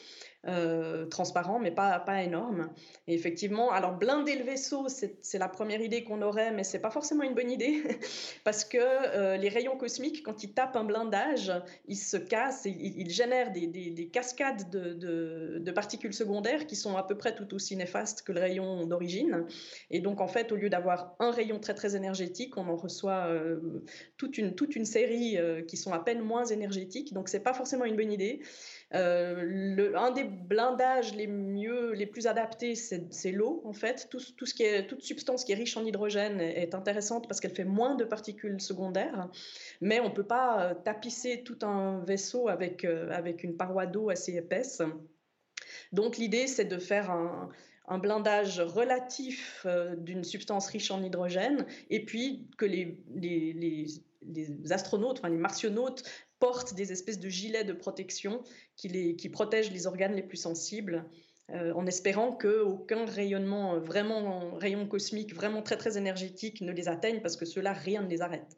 euh, 0.48 1.06
transparent, 1.06 1.60
mais 1.60 1.70
pas, 1.70 2.00
pas 2.00 2.20
énorme. 2.24 2.68
Et 3.06 3.14
effectivement, 3.14 3.70
alors 3.70 3.92
blinder 3.92 4.36
le 4.36 4.42
vaisseau, 4.42 4.88
c'est 4.88 5.38
la 5.38 5.48
première 5.48 5.80
idée 5.80 6.02
qu'on 6.02 6.20
aurait, 6.20 6.50
mais 6.50 6.64
c'est 6.64 6.80
pas 6.80 6.90
forcément 6.90 7.22
une 7.22 7.34
bonne 7.34 7.50
idée, 7.50 7.80
parce 8.44 8.64
que 8.64 8.78
euh, 8.80 9.36
les 9.36 9.48
rayons 9.48 9.76
cosmiques, 9.76 10.24
quand 10.24 10.42
ils 10.42 10.52
tapent 10.52 10.74
un 10.74 10.82
blindage, 10.82 11.52
ils 11.86 11.94
se 11.94 12.16
cassent, 12.16 12.66
et 12.66 12.70
ils, 12.70 13.10
génèrent 13.10 13.52
des, 13.52 13.68
des, 13.68 14.08
cascades 14.08 14.68
de, 14.68 14.94
de, 15.60 15.70
particules 15.70 16.12
secondaires 16.12 16.66
qui 16.66 16.74
sont 16.74 16.96
à 16.96 17.04
peu 17.04 17.16
près 17.16 17.36
tout 17.36 17.54
aussi 17.54 17.76
néfastes 17.76 18.22
que 18.22 18.32
le 18.32 18.40
rayon 18.40 18.84
d'origine. 18.86 19.46
Et 19.90 20.00
donc, 20.00 20.20
en 20.20 20.26
fait, 20.26 20.50
au 20.50 20.56
lieu 20.56 20.70
d'avoir 20.70 21.14
un 21.20 21.30
rayon 21.30 21.60
très 21.60 21.74
très 21.74 21.94
énergétique, 21.94 22.56
on 22.56 22.66
en 22.68 22.74
reçoit 22.74 23.26
euh, 23.28 23.84
toute, 24.16 24.38
une, 24.38 24.56
toute 24.56 24.74
une 24.74 24.86
série 24.86 25.38
qui 25.68 25.76
sont 25.76 25.92
à 25.92 26.00
peine 26.00 26.20
moins 26.20 26.46
énergétiques. 26.46 27.12
Donc, 27.12 27.28
c'est 27.28 27.44
pas 27.44 27.54
forcément 27.54 27.84
une 27.84 27.94
bonne 27.94 28.12
idée. 28.12 28.40
Euh, 28.94 29.92
un 29.96 30.10
des 30.10 30.24
blindages 30.24 31.14
les 31.14 31.26
mieux, 31.26 31.92
les 31.92 32.06
plus 32.06 32.26
adaptés, 32.26 32.74
c'est 32.74 33.32
l'eau 33.32 33.62
en 33.64 33.72
fait. 33.72 34.08
Tout, 34.10 34.20
tout, 34.36 34.44
ce 34.44 34.54
qui 34.54 34.64
est, 34.64 34.86
toute 34.86 35.02
substance 35.02 35.44
qui 35.44 35.52
est 35.52 35.56
riche 35.56 35.76
en 35.76 35.84
hydrogène 35.84 36.40
est 36.40 36.74
intéressante 36.74 37.26
parce 37.26 37.40
qu'elle 37.40 37.54
fait 37.54 37.64
moins 37.64 37.94
de 37.94 38.04
particules 38.04 38.60
secondaires, 38.60 39.28
mais 39.80 40.00
on 40.00 40.10
ne 40.10 40.14
peut 40.14 40.26
pas 40.26 40.62
euh, 40.62 40.74
tapisser 40.74 41.42
tout 41.42 41.58
un 41.62 42.04
vaisseau 42.04 42.48
avec, 42.48 42.84
euh, 42.84 43.10
avec 43.10 43.44
une 43.44 43.56
paroi 43.56 43.86
d'eau 43.86 44.10
assez 44.10 44.36
épaisse. 44.36 44.82
Donc 45.92 46.18
l'idée, 46.18 46.46
c'est 46.46 46.66
de 46.66 46.78
faire 46.78 47.10
un, 47.10 47.50
blindage 47.98 48.58
relatif 48.60 49.66
d'une 49.98 50.24
substance 50.24 50.66
riche 50.68 50.90
en 50.90 51.02
hydrogène, 51.02 51.66
et 51.90 52.02
puis 52.06 52.48
que 52.56 52.64
les, 52.64 52.98
les, 53.14 53.52
les, 53.52 53.86
les 54.26 54.72
astronautes, 54.72 55.18
enfin 55.18 55.28
les 55.28 55.36
martionautes, 55.36 56.02
portent 56.42 56.74
des 56.74 56.90
espèces 56.90 57.20
de 57.20 57.28
gilets 57.28 57.62
de 57.62 57.72
protection 57.72 58.42
qui, 58.74 58.88
les, 58.88 59.14
qui 59.14 59.28
protègent 59.28 59.70
les 59.70 59.86
organes 59.86 60.16
les 60.16 60.24
plus 60.24 60.38
sensibles, 60.38 61.04
euh, 61.50 61.72
en 61.74 61.86
espérant 61.86 62.32
qu'aucun 62.32 63.04
rayonnement, 63.04 63.78
vraiment 63.78 64.50
rayon 64.56 64.88
cosmique, 64.88 65.32
vraiment 65.36 65.62
très 65.62 65.76
très 65.76 65.96
énergétique 65.96 66.60
ne 66.60 66.72
les 66.72 66.88
atteigne, 66.88 67.20
parce 67.20 67.36
que 67.36 67.44
cela, 67.44 67.72
rien 67.72 68.02
ne 68.02 68.08
les 68.08 68.22
arrête. 68.22 68.56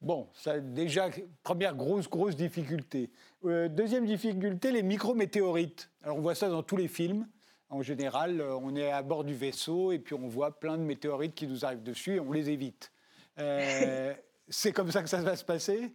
Bon, 0.00 0.28
ça 0.32 0.60
déjà, 0.60 1.10
première 1.42 1.74
grosse, 1.74 2.08
grosse 2.08 2.36
difficulté. 2.36 3.10
Euh, 3.44 3.68
deuxième 3.68 4.06
difficulté, 4.06 4.70
les 4.70 4.84
micrométéorites. 4.84 5.90
Alors 6.04 6.18
on 6.18 6.20
voit 6.20 6.36
ça 6.36 6.48
dans 6.48 6.62
tous 6.62 6.76
les 6.76 6.86
films. 6.86 7.26
En 7.68 7.82
général, 7.82 8.40
euh, 8.40 8.54
on 8.54 8.76
est 8.76 8.92
à 8.92 9.02
bord 9.02 9.24
du 9.24 9.34
vaisseau 9.34 9.90
et 9.90 9.98
puis 9.98 10.14
on 10.14 10.28
voit 10.28 10.60
plein 10.60 10.78
de 10.78 10.84
météorites 10.84 11.34
qui 11.34 11.48
nous 11.48 11.64
arrivent 11.64 11.82
dessus 11.82 12.14
et 12.14 12.20
on 12.20 12.30
les 12.30 12.48
évite. 12.48 12.92
c'est 14.48 14.72
comme 14.72 14.92
ça 14.92 15.02
que 15.02 15.08
ça 15.08 15.20
va 15.20 15.34
se 15.34 15.44
passer? 15.44 15.92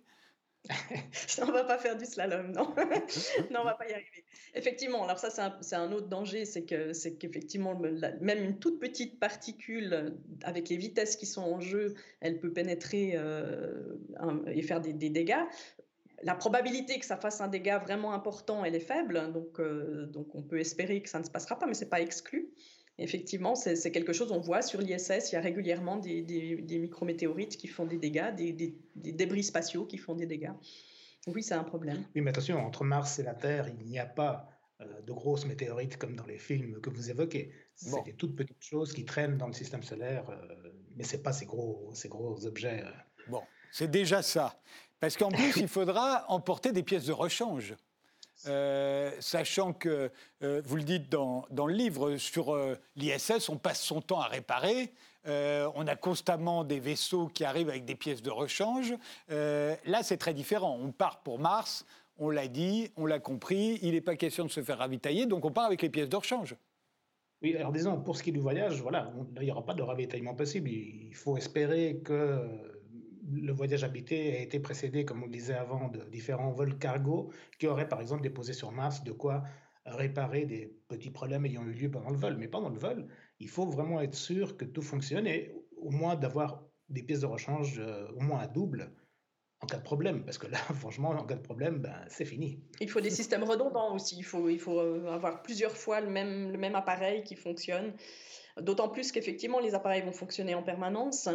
on 1.41 1.47
ne 1.47 1.51
va 1.51 1.63
pas 1.63 1.77
faire 1.77 1.97
du 1.97 2.05
slalom, 2.05 2.51
non. 2.51 2.73
non, 3.51 3.61
on 3.61 3.63
va 3.63 3.73
pas 3.73 3.87
y 3.87 3.93
arriver. 3.93 4.23
Effectivement, 4.53 5.03
alors 5.03 5.17
ça, 5.17 5.29
c'est 5.61 5.75
un, 5.75 5.91
autre 5.91 6.07
danger, 6.07 6.45
c'est 6.45 6.63
que 6.63 6.93
c'est 6.93 7.15
qu'effectivement, 7.15 7.79
même 8.21 8.43
une 8.43 8.59
toute 8.59 8.79
petite 8.79 9.19
particule, 9.19 10.15
avec 10.43 10.69
les 10.69 10.77
vitesses 10.77 11.15
qui 11.15 11.25
sont 11.25 11.41
en 11.41 11.59
jeu, 11.59 11.95
elle 12.19 12.39
peut 12.39 12.51
pénétrer 12.51 13.13
euh, 13.15 13.95
et 14.47 14.61
faire 14.61 14.81
des, 14.81 14.93
dégâts. 14.93 15.43
La 16.23 16.35
probabilité 16.35 16.99
que 16.99 17.05
ça 17.05 17.17
fasse 17.17 17.41
un 17.41 17.47
dégât 17.47 17.79
vraiment 17.79 18.13
important, 18.13 18.63
elle 18.63 18.75
est 18.75 18.79
faible, 18.79 19.31
donc, 19.31 19.59
euh, 19.59 20.05
donc 20.05 20.35
on 20.35 20.43
peut 20.43 20.59
espérer 20.59 21.01
que 21.01 21.09
ça 21.09 21.19
ne 21.19 21.23
se 21.23 21.31
passera 21.31 21.57
pas, 21.57 21.65
mais 21.65 21.73
c'est 21.73 21.89
pas 21.89 22.01
exclu. 22.01 22.51
Effectivement, 23.01 23.55
c'est 23.55 23.91
quelque 23.91 24.13
chose, 24.13 24.31
on 24.31 24.39
voit 24.39 24.61
sur 24.61 24.79
l'ISS, 24.79 25.31
il 25.31 25.33
y 25.33 25.35
a 25.35 25.41
régulièrement 25.41 25.97
des, 25.97 26.21
des, 26.21 26.77
micrométéorites 26.77 27.57
qui 27.57 27.67
font 27.67 27.85
des 27.85 27.97
dégâts, 27.97 28.33
des, 28.35 28.75
débris 28.95 29.43
spatiaux 29.43 29.85
qui 29.85 29.97
font 29.97 30.13
des 30.13 30.27
dégâts. 30.27 30.51
Oui, 31.27 31.41
c'est 31.41 31.55
un 31.55 31.63
problème. 31.63 32.03
Oui, 32.15 32.21
mais 32.21 32.29
attention, 32.29 32.57
entre 32.59 32.83
Mars 32.83 33.17
et 33.17 33.23
la 33.23 33.33
Terre, 33.33 33.67
il 33.67 33.87
n'y 33.87 33.97
a 33.97 34.05
pas 34.05 34.49
euh, 34.81 35.01
de 35.01 35.11
grosses 35.11 35.45
météorites 35.45 35.97
comme 35.97 36.15
dans 36.15 36.25
les 36.25 36.37
films 36.37 36.79
que 36.79 36.91
vous 36.91 37.09
évoquez. 37.09 37.51
C'est 37.75 38.03
des 38.03 38.13
toutes 38.13 38.35
petites 38.35 38.63
choses 38.63 38.93
qui 38.93 39.03
traînent 39.03 39.37
dans 39.37 39.47
le 39.47 39.53
système 39.53 39.81
solaire, 39.81 40.29
euh, 40.29 40.71
mais 40.95 41.03
ce 41.03 41.15
n'est 41.15 41.23
pas 41.23 41.33
ces 41.33 41.45
gros, 41.45 41.89
ces 41.95 42.07
gros 42.07 42.45
objets. 42.45 42.83
Euh. 42.83 42.91
Bon, 43.29 43.41
c'est 43.71 43.89
déjà 43.89 44.21
ça. 44.21 44.61
Parce 44.99 45.17
qu'en 45.17 45.29
plus, 45.31 45.57
il 45.57 45.67
faudra 45.67 46.25
emporter 46.29 46.71
des 46.71 46.83
pièces 46.83 47.05
de 47.05 47.13
rechange. 47.13 47.75
Euh, 48.47 49.11
sachant 49.19 49.73
que, 49.73 50.09
euh, 50.43 50.61
vous 50.65 50.75
le 50.75 50.83
dites 50.83 51.09
dans, 51.09 51.45
le 51.51 51.73
livre, 51.73 52.17
sur 52.17 52.53
euh, 52.53 52.75
l'ISS, 52.95 53.49
on 53.49 53.57
passe 53.57 53.81
son 53.81 54.01
temps 54.01 54.19
à 54.19 54.27
réparer. 54.27 54.91
on 55.25 55.87
a 55.87 55.95
constamment 55.95 56.63
des 56.63 56.79
vaisseaux 56.79 57.27
qui 57.27 57.45
arrivent 57.45 57.69
avec 57.69 57.85
des 57.85 57.95
pièces 57.95 58.21
de 58.21 58.31
rechange. 58.31 58.95
là, 59.29 60.03
c'est 60.03 60.17
très 60.17 60.33
différent. 60.33 60.77
On 60.81 60.91
part 60.91 61.21
pour 61.21 61.39
Mars, 61.39 61.85
on 62.17 62.29
l'a 62.29 62.47
dit, 62.47 62.91
on 62.97 63.05
l'a 63.05 63.19
compris, 63.19 63.79
il 63.81 63.91
n'est 63.91 64.01
pas 64.01 64.15
question 64.15 64.45
de 64.45 64.51
se 64.51 64.61
faire 64.61 64.79
ravitailler, 64.79 65.25
donc 65.25 65.45
on 65.45 65.51
part 65.51 65.65
avec 65.65 65.81
les 65.81 65.89
pièces 65.89 66.09
de 66.09 66.15
rechange. 66.15 66.55
Oui, 67.41 67.55
alors 67.55 67.71
disons, 67.71 67.99
pour 67.99 68.17
ce 68.17 68.23
qui 68.23 68.29
est 68.29 68.33
du 68.33 68.39
voyage, 68.39 68.81
voilà, 68.81 69.11
il 69.37 69.43
n'y 69.43 69.51
aura 69.51 69.65
pas 69.65 69.73
de 69.73 69.81
ravitaillement 69.81 70.35
possible. 70.35 70.69
Il 70.69 71.15
faut 71.15 71.37
espérer 71.37 71.99
que 72.03 72.47
le 73.29 73.51
voyage 73.51 73.83
habité 73.83 74.35
a 74.37 74.39
été 74.41 74.59
précédé, 74.59 75.05
comme 75.05 75.23
on 75.23 75.25
le 75.25 75.31
disait 75.31 75.53
avant, 75.53 75.89
de 75.89 76.03
différents 76.09 76.51
vols 76.51 76.77
cargo 76.77 77.31
qui 77.59 77.67
auraient 77.67 77.89
par 77.89 78.01
exemple 78.01 78.21
déposé 78.21 78.53
sur 78.53 78.71
Mars 78.71 79.03
de 79.03 79.11
quoi 79.11 79.43
réparer 79.85 80.45
des 80.45 80.75
petits 80.87 81.09
problèmes 81.09 81.45
ayant 81.45 81.65
eu 81.65 81.73
lieu 81.73 81.91
pendant 81.91 82.09
le 82.09 82.17
vol. 82.17 82.37
Mais 82.37 82.47
pendant 82.47 82.69
le 82.69 82.77
vol, 82.77 83.07
il 83.39 83.49
faut 83.49 83.65
vraiment 83.65 84.01
être 84.01 84.15
sûr 84.15 84.57
que 84.57 84.65
tout 84.65 84.81
fonctionne 84.81 85.27
et 85.27 85.53
au 85.77 85.91
moins 85.91 86.15
d'avoir 86.15 86.63
des 86.89 87.03
pièces 87.03 87.21
de 87.21 87.25
rechange 87.25 87.79
euh, 87.79 88.07
au 88.15 88.21
moins 88.21 88.39
à 88.39 88.47
double 88.47 88.91
en 89.61 89.67
cas 89.67 89.77
de 89.77 89.83
problème, 89.83 90.23
parce 90.25 90.37
que 90.37 90.47
là, 90.47 90.57
franchement, 90.79 91.09
en 91.09 91.23
cas 91.23 91.35
de 91.35 91.41
problème, 91.41 91.79
ben, 91.79 91.95
c'est 92.07 92.25
fini. 92.25 92.59
Il 92.79 92.89
faut 92.89 93.01
des 93.01 93.11
systèmes 93.11 93.43
redondants 93.43 93.93
aussi. 93.95 94.17
Il 94.17 94.23
faut, 94.23 94.49
il 94.49 94.59
faut 94.59 94.79
euh, 94.79 95.05
avoir 95.11 95.43
plusieurs 95.43 95.77
fois 95.77 96.01
le 96.01 96.09
même, 96.09 96.51
le 96.51 96.57
même 96.57 96.75
appareil 96.75 97.23
qui 97.23 97.35
fonctionne. 97.35 97.93
D'autant 98.59 98.89
plus 98.89 99.11
qu'effectivement, 99.11 99.59
les 99.59 99.75
appareils 99.75 100.01
vont 100.01 100.11
fonctionner 100.11 100.55
en 100.55 100.63
permanence. 100.63 101.29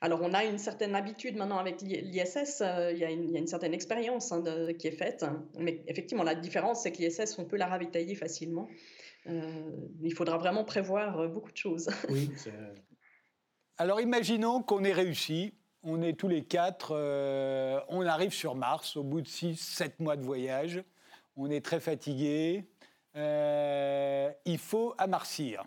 Alors, 0.00 0.20
on 0.22 0.32
a 0.32 0.44
une 0.44 0.58
certaine 0.58 0.94
habitude 0.94 1.36
maintenant 1.36 1.58
avec 1.58 1.80
l'ISS, 1.82 2.60
euh, 2.60 2.92
il, 2.92 2.98
y 2.98 3.04
a 3.04 3.10
une 3.10 3.46
certaine 3.46 3.74
expérience 3.74 4.30
hein, 4.30 4.44
qui 4.78 4.86
est 4.86 4.92
faite. 4.92 5.24
Mais 5.58 5.82
effectivement, 5.88 6.22
la 6.22 6.34
différence, 6.34 6.82
c'est 6.82 6.92
que 6.92 6.98
l'ISS, 6.98 7.38
on 7.38 7.44
peut 7.44 7.56
la 7.56 7.66
ravitailler 7.66 8.14
facilement. 8.14 8.68
Euh, 9.26 9.42
il 10.02 10.14
faudra 10.14 10.38
vraiment 10.38 10.64
prévoir 10.64 11.18
euh, 11.18 11.28
beaucoup 11.28 11.52
de 11.52 11.56
choses. 11.56 11.90
Oui, 12.08 12.30
Alors, 13.76 14.00
imaginons 14.00 14.62
qu'on 14.62 14.84
ait 14.84 14.92
réussi. 14.92 15.54
On 15.82 16.02
est 16.02 16.12
tous 16.12 16.28
les 16.28 16.44
quatre, 16.44 16.92
on 17.88 18.02
arrive 18.02 18.34
sur 18.34 18.54
Mars 18.54 18.98
au 18.98 19.02
bout 19.02 19.22
de 19.22 19.26
6-7 19.26 19.92
mois 19.98 20.16
de 20.16 20.22
voyage. 20.22 20.84
On 21.36 21.50
est 21.50 21.64
très 21.64 21.80
fatigué. 21.80 22.66
il 23.14 24.58
faut 24.58 24.94
amarcir. 24.98 25.64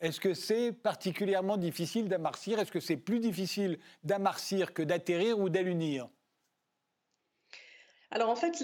Est-ce 0.00 0.20
que 0.20 0.34
c'est 0.34 0.72
particulièrement 0.72 1.56
difficile 1.56 2.08
d'amarcir 2.08 2.58
Est-ce 2.58 2.72
que 2.72 2.80
c'est 2.80 2.96
plus 2.96 3.18
difficile 3.18 3.78
d'amarcir 4.04 4.74
que 4.74 4.82
d'atterrir 4.82 5.38
ou 5.38 5.48
d'allunir? 5.48 6.08
Alors 8.10 8.30
en 8.30 8.36
fait, 8.36 8.62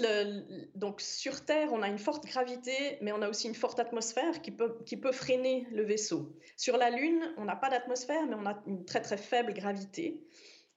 donc 0.75 1.01
sur 1.01 1.43
Terre, 1.43 1.73
on 1.73 1.81
a 1.81 1.89
une 1.89 1.97
forte 1.97 2.25
gravité, 2.25 2.97
mais 3.01 3.11
on 3.11 3.21
a 3.21 3.29
aussi 3.29 3.47
une 3.47 3.55
forte 3.55 3.79
atmosphère 3.79 4.41
qui 4.41 4.51
peut, 4.51 4.77
qui 4.85 4.95
peut 4.95 5.11
freiner 5.11 5.67
le 5.71 5.83
vaisseau. 5.83 6.33
Sur 6.55 6.77
la 6.77 6.89
Lune, 6.89 7.33
on 7.37 7.45
n'a 7.45 7.55
pas 7.55 7.69
d'atmosphère, 7.69 8.25
mais 8.27 8.35
on 8.35 8.45
a 8.45 8.61
une 8.67 8.85
très 8.85 9.01
très 9.01 9.17
faible 9.17 9.53
gravité. 9.53 10.23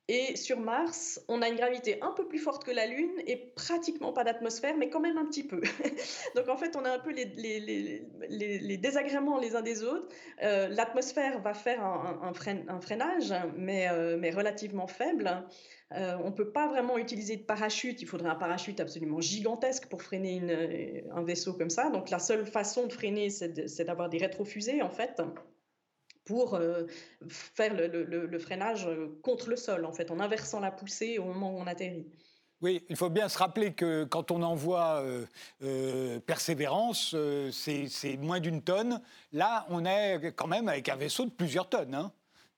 Et 0.08 0.36
sur 0.36 0.60
Mars, 0.60 1.20
on 1.26 1.42
a 1.42 1.48
une 1.48 1.56
gravité 1.56 1.98
un 2.00 2.12
peu 2.12 2.28
plus 2.28 2.38
forte 2.38 2.64
que 2.64 2.70
la 2.70 2.86
Lune 2.86 3.20
et 3.26 3.36
pratiquement 3.56 4.12
pas 4.12 4.22
d'atmosphère, 4.22 4.76
mais 4.76 4.88
quand 4.88 5.00
même 5.00 5.18
un 5.18 5.26
petit 5.26 5.42
peu. 5.42 5.60
Donc 6.36 6.48
en 6.48 6.56
fait, 6.56 6.76
on 6.76 6.84
a 6.84 6.90
un 6.90 7.00
peu 7.00 7.10
les, 7.10 8.76
désagréments 8.78 9.40
les 9.40 9.56
uns 9.56 9.62
des 9.62 9.82
autres. 9.82 10.06
Euh, 10.44 10.68
l'atmosphère 10.68 11.40
va 11.40 11.54
faire 11.54 11.82
un, 11.82 12.32
freinage, 12.80 13.34
mais, 13.56 13.88
euh, 13.90 14.16
mais 14.16 14.30
relativement 14.30 14.86
faible. 14.86 15.44
Euh, 15.92 16.16
on 16.22 16.26
ne 16.26 16.34
peut 16.34 16.52
pas 16.52 16.68
vraiment 16.68 16.98
utiliser 16.98 17.36
de 17.36 17.42
parachute. 17.42 18.00
Il 18.00 18.06
faudrait 18.06 18.30
un 18.30 18.36
parachute 18.36 18.78
absolument 18.78 19.20
gigantesque 19.20 19.86
pour 19.86 20.02
freiner 20.02 21.04
un 21.12 21.24
vaisseau 21.24 21.52
comme 21.52 21.70
ça. 21.70 21.90
Donc 21.90 22.10
la 22.10 22.20
seule 22.20 22.46
façon 22.46 22.86
de 22.86 22.92
freiner, 22.92 23.28
c'est 23.28 23.84
d'avoir 23.84 24.08
des 24.08 24.18
rétrofusées 24.18 24.82
en 24.82 24.90
fait 24.90 25.20
pour 26.26 26.54
euh, 26.54 26.82
faire 27.28 27.72
le, 27.74 28.38
freinage 28.38 28.86
euh, 28.86 29.18
contre 29.22 29.48
le 29.48 29.56
sol, 29.56 29.86
en 29.86 29.92
fait, 29.92 30.10
en 30.10 30.20
inversant 30.20 30.60
la 30.60 30.70
poussée 30.70 31.18
au 31.18 31.24
moment 31.24 31.52
où 31.52 31.58
on 31.58 31.66
atterrit. 31.66 32.06
Oui, 32.60 32.84
il 32.88 32.96
faut 32.96 33.10
bien 33.10 33.28
se 33.28 33.38
rappeler 33.38 33.74
que 33.74 34.04
quand 34.04 34.30
on 34.30 34.42
envoie 34.42 35.02
euh, 35.62 36.20
Persévérance, 36.20 37.14
c'est 37.52 38.16
moins 38.18 38.40
d'une 38.40 38.62
tonne. 38.62 39.00
Là, 39.32 39.66
on 39.68 39.84
est 39.84 40.32
quand 40.34 40.46
même 40.46 40.68
avec 40.68 40.88
un 40.88 40.96
vaisseau 40.96 41.26
de 41.26 41.30
plusieurs 41.30 41.68
tonnes, 41.68 41.94
hein, 41.94 42.12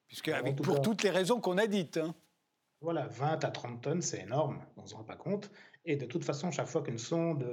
puisque 0.07 0.31
pour 0.63 0.81
toutes 0.81 1.03
les 1.03 1.09
raisons 1.09 1.41
qu'on 1.41 1.57
a 1.57 1.67
dites. 1.67 1.97
Hein. 1.97 2.15
Voilà, 2.81 3.07
20 3.07 3.43
à 3.43 3.51
30 3.51 3.81
tonnes, 3.81 4.01
c'est 4.01 4.21
énorme, 4.21 4.61
on 4.77 4.83
ne 4.83 4.87
se 4.87 4.95
rend 4.95 5.03
pas 5.03 5.17
compte. 5.17 5.51
Et 5.83 5.97
de 5.97 6.05
toute 6.05 6.23
façon, 6.23 6.49
chaque 6.49 6.67
fois 6.67 6.81
qu'une 6.81 6.97
sonde 6.97 7.45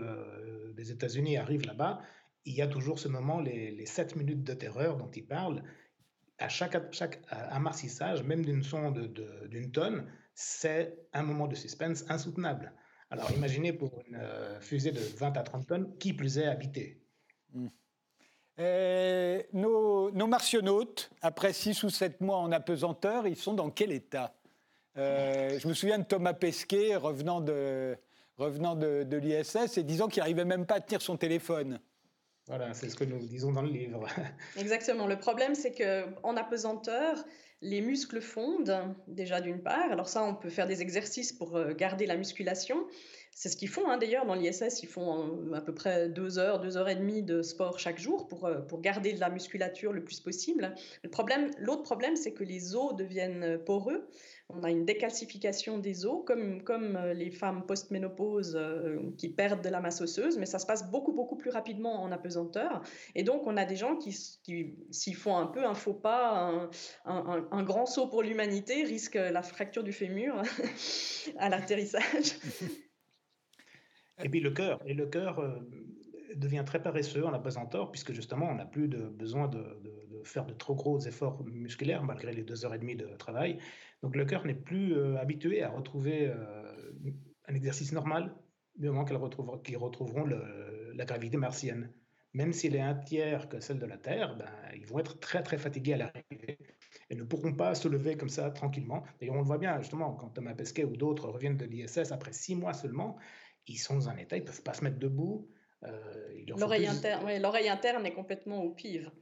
des 0.76 0.92
États-Unis 0.92 1.36
arrive 1.36 1.66
là-bas, 1.66 2.00
il 2.44 2.54
y 2.54 2.62
a 2.62 2.68
toujours 2.68 3.00
ce 3.00 3.08
moment, 3.08 3.40
les, 3.40 3.72
les 3.72 3.86
7 3.86 4.14
minutes 4.14 4.44
de 4.44 4.54
terreur 4.54 4.96
dont 4.96 5.10
il 5.10 5.26
parle, 5.26 5.64
à 6.38 6.48
chaque, 6.48 6.76
chaque 6.92 7.20
amarcissage, 7.30 8.22
même 8.22 8.44
d'une 8.44 8.62
sonde 8.62 9.12
d'une 9.48 9.70
tonne, 9.72 10.06
c'est 10.34 10.98
un 11.12 11.22
moment 11.22 11.46
de 11.46 11.54
suspense 11.54 12.04
insoutenable. 12.08 12.72
Alors 13.10 13.30
imaginez 13.32 13.72
pour 13.72 14.02
une 14.08 14.16
euh, 14.16 14.60
fusée 14.60 14.90
de 14.90 15.00
20 15.00 15.36
à 15.36 15.42
30 15.42 15.66
tonnes, 15.66 15.96
qui 15.98 16.12
plus 16.12 16.38
est 16.38 16.46
habitée. 16.46 17.00
Hmm. 17.52 17.68
nos, 19.52 20.10
nos, 20.10 20.26
martionautes, 20.26 21.10
après 21.22 21.52
6 21.52 21.84
ou 21.84 21.90
7 21.90 22.20
mois 22.20 22.38
en 22.38 22.52
apesanteur, 22.52 23.26
ils 23.26 23.36
sont 23.36 23.54
dans 23.54 23.70
quel 23.70 23.92
état? 23.92 24.34
Euh, 24.98 25.58
Je 25.58 25.68
me 25.68 25.74
souviens 25.74 25.98
de 25.98 26.04
Thomas 26.04 26.34
Pesquet 26.34 26.96
revenant 26.96 27.40
de, 27.40 27.96
revenant 28.36 28.74
de, 28.74 29.04
de 29.04 29.16
l'ISS 29.16 29.78
et 29.78 29.82
disant 29.82 30.08
qu'il 30.08 30.20
n'arrivait 30.20 30.44
même 30.44 30.66
pas 30.66 30.76
à 30.76 30.80
tenir 30.80 31.00
son 31.00 31.16
téléphone. 31.16 31.80
Voilà, 32.46 32.74
c'est 32.74 32.88
ce 32.88 32.96
que 32.96 33.04
nous 33.04 33.18
disons 33.18 33.52
dans 33.52 33.62
le 33.62 33.70
livre. 33.70 34.06
Exactement. 34.56 35.06
Le 35.06 35.18
problème, 35.18 35.54
c'est 35.54 35.72
qu'en 35.72 36.36
apesanteur, 36.36 37.24
les 37.62 37.80
muscles 37.80 38.20
fondent, 38.20 38.94
déjà 39.08 39.40
d'une 39.40 39.62
part. 39.62 39.90
Alors 39.90 40.08
ça, 40.08 40.22
on 40.22 40.34
peut 40.34 40.50
faire 40.50 40.66
des 40.66 40.82
exercices 40.82 41.32
pour 41.32 41.56
euh, 41.56 41.72
garder 41.72 42.06
la 42.06 42.16
musculation. 42.16 42.86
C'est 43.38 43.50
ce 43.50 43.56
qu'ils 43.58 43.68
font 43.68 43.88
hein, 43.90 43.98
d'ailleurs 43.98 44.24
dans 44.24 44.34
l'ISS. 44.34 44.82
Ils 44.82 44.88
font 44.88 45.52
à 45.52 45.60
peu 45.60 45.74
près 45.74 46.08
deux 46.08 46.38
heures, 46.38 46.58
deux 46.58 46.78
heures 46.78 46.88
et 46.88 46.94
demie 46.94 47.22
de 47.22 47.42
sport 47.42 47.78
chaque 47.78 47.98
jour 47.98 48.28
pour, 48.28 48.46
euh, 48.46 48.60
pour 48.60 48.80
garder 48.80 49.12
de 49.12 49.20
la 49.20 49.28
musculature 49.28 49.92
le 49.92 50.02
plus 50.02 50.20
possible. 50.20 50.74
Le 51.02 51.10
problème, 51.10 51.50
l'autre 51.58 51.82
problème, 51.82 52.16
c'est 52.16 52.32
que 52.32 52.44
les 52.44 52.74
os 52.74 52.96
deviennent 52.96 53.58
poreux. 53.64 54.08
On 54.48 54.62
a 54.62 54.70
une 54.70 54.84
décalcification 54.84 55.78
des 55.78 56.06
os, 56.06 56.24
comme, 56.24 56.62
comme 56.62 56.96
euh, 56.96 57.12
les 57.12 57.30
femmes 57.30 57.66
post-ménopause 57.66 58.56
euh, 58.56 59.00
qui 59.18 59.28
perdent 59.28 59.62
de 59.62 59.68
la 59.68 59.80
masse 59.80 60.00
osseuse, 60.00 60.38
mais 60.38 60.46
ça 60.46 60.60
se 60.60 60.66
passe 60.66 60.88
beaucoup, 60.90 61.12
beaucoup 61.12 61.36
plus 61.36 61.50
rapidement 61.50 62.02
en 62.02 62.12
apesanteur. 62.12 62.82
Et 63.16 63.24
donc, 63.24 63.46
on 63.46 63.56
a 63.56 63.64
des 63.64 63.74
gens 63.74 63.96
qui, 63.96 64.16
qui 64.44 64.76
s'ils 64.90 65.16
font 65.16 65.36
un 65.36 65.46
peu 65.46 65.64
un 65.64 65.74
faux 65.74 65.94
pas, 65.94 66.70
un 67.04 67.42
grand 67.62 67.86
saut 67.86 68.08
pour 68.08 68.22
l'humanité, 68.22 68.84
risquent 68.84 69.14
la 69.14 69.42
fracture 69.42 69.84
du 69.84 69.92
fémur 69.92 70.42
à 71.38 71.48
l'atterrissage. 71.48 72.38
Et 74.24 74.28
puis 74.28 74.40
le 74.40 74.50
cœur, 74.50 74.80
et 74.86 74.94
le 74.94 75.06
cœur 75.06 75.38
euh, 75.40 75.58
devient 76.36 76.62
très 76.64 76.82
paresseux 76.82 77.24
en 77.24 77.32
apesanteur, 77.32 77.90
puisque 77.90 78.12
justement 78.12 78.48
on 78.50 78.54
n'a 78.54 78.64
plus 78.64 78.88
de, 78.88 79.08
besoin 79.08 79.48
de, 79.48 79.62
faire 80.24 80.46
de 80.46 80.54
trop 80.54 80.74
gros 80.74 80.98
efforts 81.00 81.44
musculaires 81.44 82.02
malgré 82.02 82.32
les 82.32 82.42
deux 82.42 82.64
heures 82.64 82.74
et 82.74 82.78
demie 82.78 82.96
de 82.96 83.06
travail. 83.16 83.58
Donc 84.02 84.16
le 84.16 84.24
cœur 84.24 84.44
n'est 84.46 84.54
plus 84.54 84.96
euh, 84.96 85.16
habitué 85.18 85.62
à 85.62 85.70
retrouver 85.70 86.28
euh, 86.28 86.34
un 87.46 87.54
exercice 87.54 87.92
normal 87.92 88.34
du 88.76 88.86
moment 88.86 89.04
qu'ils 89.04 89.16
retrouveront, 89.16 89.60
retrouveront 89.76 90.26
la 90.26 91.04
gravité 91.04 91.36
martienne. 91.36 91.90
Même 92.34 92.52
s'il 92.52 92.76
est 92.76 92.80
un 92.80 92.94
tiers 92.94 93.48
que 93.48 93.60
celle 93.60 93.78
de 93.78 93.86
la 93.86 93.96
Terre, 93.96 94.36
ben, 94.36 94.50
ils 94.74 94.84
vont 94.84 94.98
être 94.98 95.18
très 95.20 95.42
très 95.42 95.56
fatigués 95.56 95.94
à 95.94 95.96
l'arrivée 95.96 96.58
et 97.10 97.14
ne 97.14 97.22
pourront 97.22 97.54
pas 97.54 97.74
se 97.74 97.88
lever 97.88 98.16
comme 98.16 98.28
ça 98.28 98.50
tranquillement. 98.50 99.04
D'ailleurs, 99.20 99.36
on 99.36 99.40
le 99.40 99.46
voit 99.46 99.58
bien 99.58 99.80
justement 99.80 100.12
quand 100.14 100.30
Thomas 100.30 100.54
Pesquet 100.54 100.84
ou 100.84 100.96
d'autres 100.96 101.28
reviennent 101.28 101.56
de 101.56 101.64
l'ISS 101.64 102.12
après 102.12 102.32
six 102.32 102.56
mois 102.56 102.72
seulement, 102.72 103.16
ils 103.66 103.78
sont 103.78 103.94
dans 103.94 104.08
un 104.08 104.16
état, 104.16 104.36
ils 104.36 104.40
ne 104.40 104.46
peuvent 104.46 104.62
pas 104.62 104.74
se 104.74 104.84
mettre 104.84 104.98
debout. 104.98 105.48
Euh, 105.84 106.44
l'oreille 106.46 106.86
interne, 106.86 107.28
interne 107.28 108.06
est 108.06 108.14
complètement 108.14 108.62
au 108.62 108.70
pire. 108.70 109.12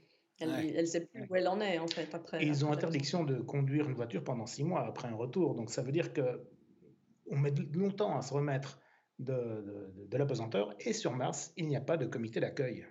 Elle 0.41 0.75
ne 0.77 0.85
sait 0.85 1.07
plus 1.07 1.27
où 1.29 1.37
elle 1.37 1.47
en 1.47 1.61
est, 1.61 1.79
en 1.79 1.87
fait, 1.87 2.13
après. 2.13 2.45
ils 2.45 2.65
ont 2.65 2.73
interdiction 2.73 3.25
de 3.25 3.37
conduire 3.37 3.89
une 3.89 3.95
voiture 3.95 4.25
pendant 4.25 4.47
six 4.47 4.65
mois 4.65 4.85
après 4.85 5.09
un 5.09 5.15
retour. 5.15 5.55
Donc, 5.55 5.71
ça 5.71 5.83
veut 5.83 5.93
dire 5.93 6.13
qu'on 6.13 7.37
met 7.37 7.53
longtemps 7.73 8.17
à 8.19 8.23
se 8.23 8.35
remettre 8.35 8.81
de, 9.21 9.33
de, 9.33 10.07
de 10.09 10.17
l'apesanteur. 10.17 10.75
Et 10.81 10.93
sur 10.93 11.13
Mars, 11.13 11.53
il 11.57 11.69
n'y 11.69 11.77
a 11.77 11.81
pas 11.81 11.97
de 11.97 12.07
comité 12.07 12.41
d'accueil. 12.41 12.85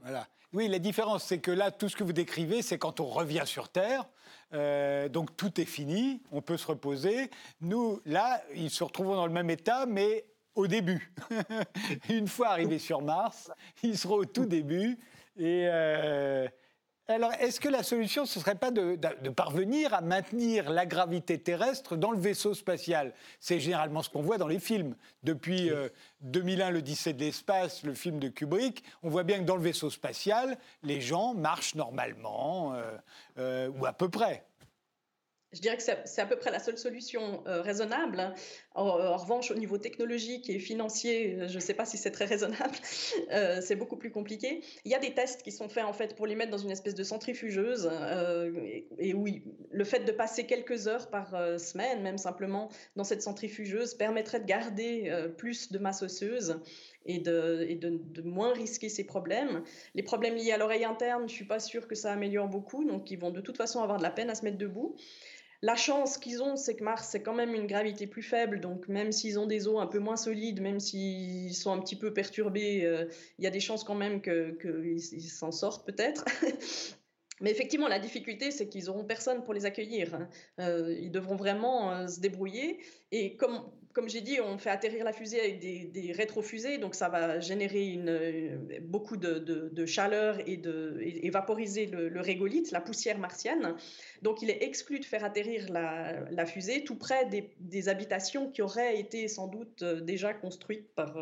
Voilà. 0.00 0.26
Oui, 0.54 0.66
la 0.68 0.78
différence, 0.78 1.24
c'est 1.24 1.40
que 1.40 1.50
là, 1.50 1.70
tout 1.70 1.90
ce 1.90 1.96
que 1.96 2.04
vous 2.04 2.14
décrivez, 2.14 2.62
c'est 2.62 2.78
quand 2.78 3.00
on 3.00 3.06
revient 3.06 3.42
sur 3.44 3.68
Terre. 3.68 4.08
Euh, 4.54 5.08
donc 5.08 5.36
tout 5.36 5.60
est 5.60 5.66
fini, 5.66 6.22
on 6.32 6.40
peut 6.40 6.56
se 6.56 6.66
reposer. 6.66 7.30
Nous, 7.60 8.00
là, 8.06 8.42
ils 8.54 8.70
se 8.70 8.82
retrouvent 8.82 9.14
dans 9.14 9.26
le 9.26 9.32
même 9.32 9.50
état, 9.50 9.86
mais 9.86 10.24
au 10.54 10.66
début. 10.66 11.12
Une 12.08 12.28
fois 12.28 12.48
arrivés 12.48 12.78
sur 12.78 13.02
Mars, 13.02 13.50
ils 13.82 13.96
seront 13.96 14.16
au 14.16 14.24
tout 14.24 14.46
début. 14.46 14.98
Et 15.36 15.66
euh, 15.68 16.48
alors, 17.10 17.32
est-ce 17.40 17.58
que 17.58 17.70
la 17.70 17.82
solution, 17.82 18.26
ce 18.26 18.38
ne 18.38 18.44
serait 18.44 18.54
pas 18.54 18.70
de, 18.70 18.96
parvenir 19.30 19.94
à 19.94 20.02
maintenir 20.02 20.68
la 20.70 20.84
gravité 20.84 21.38
terrestre 21.38 21.96
dans 21.96 22.10
le 22.10 22.18
vaisseau 22.18 22.52
spatial? 22.52 23.14
C'est 23.40 23.60
généralement 23.60 24.02
ce 24.02 24.10
qu'on 24.10 24.20
voit 24.20 24.36
dans 24.36 24.46
les 24.46 24.58
films. 24.58 24.94
Depuis 25.22 25.70
2001, 26.20 26.68
euh, 26.68 26.70
le 26.70 26.82
17 26.82 27.16
de 27.16 27.24
l'espace, 27.24 27.82
le 27.82 27.94
film 27.94 28.18
de 28.18 28.28
Kubrick, 28.28 28.84
on 29.02 29.08
voit 29.08 29.22
bien 29.22 29.38
que 29.38 29.44
dans 29.44 29.56
le 29.56 29.62
vaisseau 29.62 29.88
spatial, 29.88 30.58
les 30.82 31.00
gens 31.00 31.32
marchent 31.32 31.74
normalement, 31.76 32.74
euh, 33.38 33.70
ou 33.70 33.86
à 33.86 33.94
peu 33.94 34.10
près. 34.10 34.44
Je 35.52 35.60
dirais 35.60 35.78
que 35.78 35.82
c'est 35.82 36.20
à 36.20 36.26
peu 36.26 36.36
près 36.36 36.50
la 36.50 36.58
seule 36.58 36.76
solution 36.76 37.42
euh, 37.46 37.62
raisonnable. 37.62 38.34
En, 38.74 39.16
revanche, 39.16 39.50
au 39.50 39.54
niveau 39.54 39.78
technologique 39.78 40.50
et 40.50 40.58
financier, 40.58 41.34
euh, 41.34 41.48
je 41.48 41.54
ne 41.54 41.60
sais 41.60 41.72
pas 41.72 41.86
si 41.86 41.96
c'est 41.96 42.10
très 42.10 42.26
raisonnable. 42.26 42.74
Euh, 43.30 43.60
c'est 43.60 43.76
beaucoup 43.76 43.96
plus 43.96 44.10
compliqué. 44.10 44.62
Il 44.84 44.90
y 44.90 44.94
a 44.94 44.98
des 44.98 45.12
tests 45.12 45.42
qui 45.42 45.52
sont 45.52 45.68
faits 45.68 45.84
en 45.84 45.92
fait 45.92 46.14
pour 46.14 46.26
les 46.26 46.34
mettre 46.34 46.50
dans 46.50 46.58
une 46.58 46.70
espèce 46.70 46.94
de 46.94 47.02
centrifugeuse. 47.02 47.90
et, 48.98 49.14
oui, 49.14 49.42
le 49.70 49.84
fait 49.84 50.00
de 50.00 50.12
passer 50.12 50.44
quelques 50.44 50.88
heures 50.88 51.10
par 51.10 51.30
semaine, 51.58 52.02
même 52.02 52.16
simplement 52.16 52.70
dans 52.96 53.04
cette 53.04 53.22
centrifugeuse, 53.22 53.94
permettrait 53.94 54.40
de 54.40 54.46
garder 54.46 55.12
plus 55.36 55.70
de 55.72 55.78
masse 55.78 56.02
osseuse 56.02 56.60
et 57.08 57.18
de, 57.18 57.66
de, 57.74 58.22
moins 58.22 58.52
risquer 58.52 58.88
ces 58.88 59.04
problèmes. 59.04 59.62
Les 59.94 60.02
problèmes 60.02 60.36
liés 60.36 60.52
à 60.52 60.58
l'oreille 60.58 60.84
interne, 60.84 61.20
je 61.20 61.32
ne 61.32 61.36
suis 61.36 61.46
pas 61.46 61.60
sûre 61.60 61.88
que 61.88 61.94
ça 61.94 62.12
améliore 62.12 62.48
beaucoup, 62.48 62.84
donc 62.84 63.10
ils 63.10 63.18
vont 63.18 63.30
de 63.30 63.40
toute 63.40 63.56
façon 63.56 63.82
avoir 63.82 63.98
de 63.98 64.02
la 64.02 64.10
peine 64.10 64.30
à 64.30 64.34
se 64.34 64.44
mettre 64.44 64.58
debout. 64.58 64.94
La 65.60 65.74
chance 65.74 66.18
qu'ils 66.18 66.40
ont, 66.40 66.54
c'est 66.54 66.76
que 66.76 66.84
Mars, 66.84 67.08
c'est 67.10 67.22
quand 67.22 67.34
même 67.34 67.52
une 67.52 67.66
gravité 67.66 68.06
plus 68.06 68.22
faible, 68.22 68.60
donc 68.60 68.86
même 68.86 69.10
s'ils 69.10 69.40
ont 69.40 69.46
des 69.46 69.66
os 69.66 69.80
un 69.80 69.88
peu 69.88 69.98
moins 69.98 70.16
solides, 70.16 70.60
même 70.60 70.78
s'ils 70.78 71.54
sont 71.54 71.72
un 71.72 71.80
petit 71.80 71.96
peu 71.96 72.12
perturbés, 72.12 72.84
euh, 72.84 73.06
il 73.38 73.44
y 73.44 73.46
a 73.48 73.50
des 73.50 73.58
chances 73.58 73.82
quand 73.82 73.96
même 73.96 74.22
qu'ils 74.22 75.30
s'en 75.30 75.50
sortent 75.50 75.84
peut-être. 75.84 76.24
Mais 77.40 77.50
effectivement, 77.50 77.88
la 77.88 77.98
difficulté, 77.98 78.50
c'est 78.50 78.68
qu'ils 78.68 78.86
n'auront 78.86 79.04
personne 79.04 79.44
pour 79.44 79.54
les 79.54 79.64
accueillir. 79.64 80.14
Hein. 80.14 80.28
Euh, 80.60 80.96
ils 80.98 81.10
devront 81.10 81.36
vraiment 81.36 81.92
euh, 81.92 82.06
se 82.08 82.20
débrouiller. 82.20 82.78
Et 83.12 83.36
comme, 83.36 83.70
comme 83.98 84.08
j'ai 84.08 84.20
dit, 84.20 84.40
on 84.40 84.58
fait 84.58 84.70
atterrir 84.70 85.02
la 85.02 85.12
fusée 85.12 85.40
avec 85.40 85.58
des, 85.58 86.12
rétrofusées, 86.12 86.78
donc 86.78 86.94
ça 86.94 87.08
va 87.08 87.40
générer 87.40 87.98
beaucoup 88.82 89.16
de, 89.16 89.86
chaleur 89.86 90.38
et, 90.46 90.56
de, 90.56 91.00
vaporiser 91.32 91.86
le, 91.86 92.08
le, 92.08 92.20
régolithe, 92.20 92.70
la 92.70 92.80
poussière 92.80 93.18
martienne. 93.18 93.74
Donc 94.22 94.40
il 94.40 94.50
est 94.50 94.62
exclu 94.62 95.00
de 95.00 95.04
faire 95.04 95.24
atterrir 95.24 95.68
la, 95.68 96.46
fusée 96.46 96.84
tout 96.84 96.94
près 96.94 97.28
des, 97.58 97.88
habitations 97.88 98.50
qui 98.50 98.62
auraient 98.62 99.00
été 99.00 99.26
sans 99.26 99.48
doute 99.48 99.82
euh, 99.82 100.00
déjà 100.00 100.32
construites 100.32 100.88
par, 100.94 101.16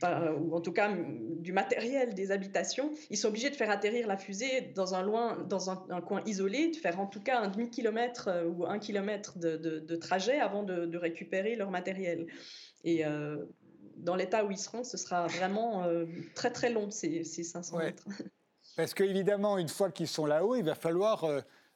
par, 0.00 0.40
ou 0.40 0.54
en 0.54 0.60
tout 0.60 0.72
cas 0.72 0.92
du 1.38 1.52
matériel 1.52 2.14
des 2.14 2.32
habitations. 2.32 2.90
Ils 3.10 3.16
sont 3.16 3.28
obligés 3.28 3.50
de 3.50 3.56
faire 3.56 3.70
atterrir 3.70 4.08
la 4.08 4.16
fusée 4.16 4.72
dans 4.74 4.94
un, 4.94 5.02
loin, 5.02 5.38
dans 5.48 5.70
un, 5.70 6.00
coin 6.00 6.22
isolé, 6.26 6.70
de 6.70 6.76
faire 6.76 6.98
en 6.98 7.06
tout 7.06 7.20
cas 7.20 7.38
un 7.40 7.48
demi-kilomètre 7.48 8.28
ou 8.56 8.66
un 8.66 8.78
kilomètre 8.80 9.38
de, 9.38 9.56
de 9.56 9.96
trajet 9.96 10.40
avant 10.40 10.64
de 10.64 10.96
récupérer 10.96 11.56
leur 11.60 11.70
matériel. 11.70 12.26
Et 12.84 13.06
euh, 13.06 13.44
dans 13.96 14.16
l'état 14.16 14.44
où 14.44 14.50
ils 14.50 14.58
seront, 14.58 14.82
ce 14.82 14.96
sera 14.96 15.26
vraiment 15.28 15.84
euh, 15.84 16.06
très 16.34 16.50
très 16.50 16.70
long, 16.70 16.90
ces, 16.90 17.24
ces 17.24 17.44
500 17.44 17.78
mètres. 17.78 18.04
Parce 18.76 18.94
qu'évidemment, 18.94 19.58
une 19.58 19.68
fois 19.68 19.90
qu'ils 19.90 20.08
sont 20.08 20.26
là-haut, 20.26 20.56
il 20.56 20.64
va 20.64 20.74
falloir 20.74 21.24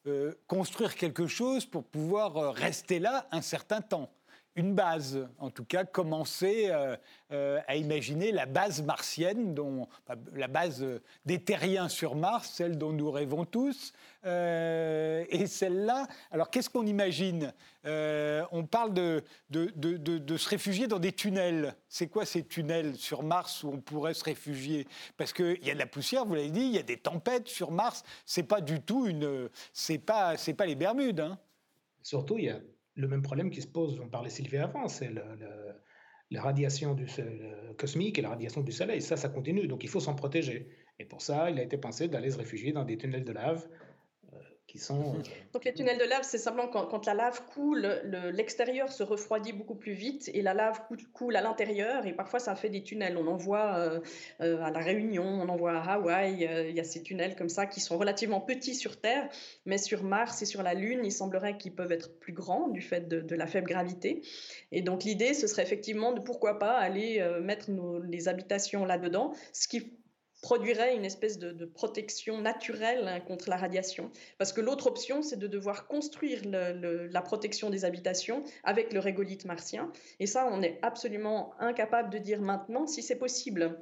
euh, 0.07 0.33
construire 0.47 0.95
quelque 0.95 1.27
chose 1.27 1.67
pour 1.67 1.85
pouvoir 1.85 2.55
rester 2.55 2.99
là 2.99 3.27
un 3.31 3.43
certain 3.43 3.81
temps 3.81 4.11
une 4.57 4.75
base, 4.75 5.29
en 5.39 5.51
tout 5.51 5.65
cas 5.65 5.85
commencer 5.85 6.67
euh, 6.69 6.97
euh, 7.33 7.61
à 7.67 7.77
imaginer 7.77 8.31
la 8.31 8.47
base 8.47 8.83
martienne, 8.83 9.55
dont, 9.55 9.89
la 10.33 10.49
base 10.49 10.85
des 11.25 11.43
terriens 11.43 11.89
sur 11.89 12.15
Mars, 12.15 12.51
celle 12.55 12.79
dont 12.79 12.93
nous 12.93 13.11
rêvons 13.11 13.45
tous, 13.45 13.93
euh, 14.25 15.25
et 15.29 15.47
celle-là. 15.47 16.07
Alors 16.31 16.51
qu'est-ce 16.51 16.71
qu'on 16.71 16.87
imagine 16.87 17.53
On 17.85 18.65
parle 18.71 18.95
de 18.95 19.23
se 19.51 20.49
réfugier 20.49 20.87
dans 20.87 21.01
des 21.01 21.13
tunnels. 21.13 21.75
C'est 21.89 22.07
quoi 22.07 22.25
ces 22.25 22.45
tunnels 22.45 22.97
sur 22.97 23.23
Mars 23.23 23.65
où 23.65 23.71
on 23.71 23.81
pourrait 23.81 24.15
se 24.15 24.25
réfugier? 24.25 24.87
Parce 25.17 25.33
qu'il 25.33 25.65
y 25.65 25.71
a 25.71 25.75
de 25.75 25.79
la 25.79 25.87
poussière, 25.87 26.25
vous 26.25 26.35
l'avez 26.35 26.51
dit, 26.51 26.63
il 26.63 26.75
y 26.75 26.79
a 26.79 26.83
des 26.83 26.99
tempêtes 26.99 27.49
sur 27.49 27.73
Mars. 27.73 28.05
C'est 28.25 28.45
pas 28.45 28.61
du 28.61 28.81
tout 28.81 29.07
une, 29.07 29.49
c'est 29.73 29.99
pas, 29.99 30.37
pas 30.57 30.67
les 30.67 30.77
Bermudes. 30.77 31.21
Hein. 31.21 31.39
Surtout, 32.03 32.39
il 32.39 32.45
y 32.45 32.51
a 32.51 32.61
le 32.97 33.09
même 33.09 33.23
problème 33.23 33.51
qui 33.51 33.61
se 33.61 33.67
pose, 33.67 34.01
on 34.01 34.09
parlait 34.09 34.31
Sylvie 34.31 34.59
avant, 34.59 34.89
c'est 34.89 35.11
la 36.31 36.43
radiation 36.43 36.95
du, 36.95 37.07
cosmique 37.77 38.19
et 38.19 38.23
la 38.23 38.31
radiation 38.31 38.61
du 38.63 38.73
Soleil. 38.73 39.03
Ça, 39.03 39.17
ça 39.17 39.29
continue, 39.29 39.67
donc 39.67 39.85
il 39.85 39.89
faut 39.89 40.01
s'en 40.01 40.15
protéger. 40.15 40.69
Et 40.99 41.05
pour 41.05 41.23
ça, 41.23 41.51
il 41.51 41.59
a 41.59 41.63
été 41.63 41.77
pensé 41.77 42.09
d'aller 42.09 42.31
se 42.31 42.39
réfugier 42.39 42.73
dans 42.73 42.85
des 42.85 42.97
tunnels 42.97 43.25
de 43.25 43.33
lave 43.33 43.69
sont... 44.79 45.15
Euh, 45.15 45.23
Donc 45.53 45.65
les 45.65 45.73
tunnels 45.73 45.99
de 45.99 46.05
lave, 46.05 46.23
c'est 46.23 46.39
simplement 46.39 46.69
quand, 46.69 47.07
la 47.07 47.15
lave 47.15 47.45
coule, 47.47 47.87
l'extérieur 48.33 48.91
se 48.91 49.03
refroidit 49.03 49.53
beaucoup 49.53 49.75
plus 49.75 49.93
vite 49.93 50.31
et 50.35 50.43
la 50.43 50.55
lave 50.55 50.81
coule, 51.13 51.37
à 51.37 51.41
l'intérieur 51.41 52.07
et 52.07 52.13
parfois 52.13 52.41
ça 52.41 52.55
fait 52.57 52.69
des 52.69 52.83
tunnels. 52.83 53.17
On 53.17 53.27
en 53.27 53.37
voit 53.37 53.77
euh, 53.77 54.01
euh, 54.41 54.63
à 54.63 54.71
La 54.71 54.81
Réunion, 54.81 55.25
on 55.25 55.49
en 55.49 55.57
voit 55.57 55.79
à 55.79 55.95
Hawaï, 55.95 56.49
il 56.69 56.75
y 56.75 56.81
a 56.81 56.85
ces 56.85 57.03
tunnels 57.03 57.37
comme 57.37 57.49
ça 57.49 57.67
qui 57.67 57.81
sont 57.81 57.99
relativement 57.99 58.41
petits 58.41 58.75
sur 58.75 59.01
Terre, 59.01 59.29
mais 59.65 59.79
sur 59.79 60.03
Mars 60.03 60.43
et 60.43 60.47
sur 60.47 60.63
la 60.63 60.75
Lune, 60.75 61.01
il 61.05 61.13
semblerait 61.13 61.57
qu'ils 61.57 61.75
peuvent 61.75 61.93
être 61.93 62.19
plus 62.19 62.33
grands 62.33 62.69
du 62.69 62.81
fait 62.81 63.09
de, 63.09 63.35
la 63.35 63.47
faible 63.47 63.69
gravité. 63.69 64.23
Et 64.73 64.83
donc 64.83 65.05
l'idée, 65.05 65.35
ce 65.35 65.47
serait 65.47 65.63
effectivement 65.63 66.13
de 66.13 66.21
pourquoi 66.21 66.59
pas 66.59 66.77
aller 66.77 67.25
mettre 67.43 67.71
nos, 67.71 68.01
les 68.01 68.29
habitations 68.29 68.85
là-dedans, 68.85 69.33
ce 69.53 69.69
qui 69.69 69.93
produirait 70.45 70.95
une 70.95 71.07
espèce 71.07 71.39
de, 71.39 71.65
protection 71.65 72.39
naturelle 72.43 73.09
hein, 73.09 73.21
contre 73.21 73.49
la 73.49 73.57
radiation. 73.57 74.11
Parce 74.37 74.53
que 74.53 74.61
l'autre 74.61 74.87
option, 74.87 75.23
c'est 75.23 75.39
de 75.39 75.47
devoir 75.47 75.87
construire 75.87 76.43
la 76.45 77.23
protection 77.23 77.71
des 77.71 77.87
habitations 77.87 78.45
avec 78.63 78.93
le 78.93 79.01
régolithe 79.01 79.47
martien. 79.47 79.91
Et 80.21 80.27
ça, 80.27 80.47
on 80.53 80.61
est 80.61 80.79
absolument 80.83 81.55
incapable 81.61 82.11
de 82.11 82.19
dire 82.19 82.43
maintenant 82.43 82.87
si 82.87 83.03
c'est 83.03 83.17
possible. 83.17 83.81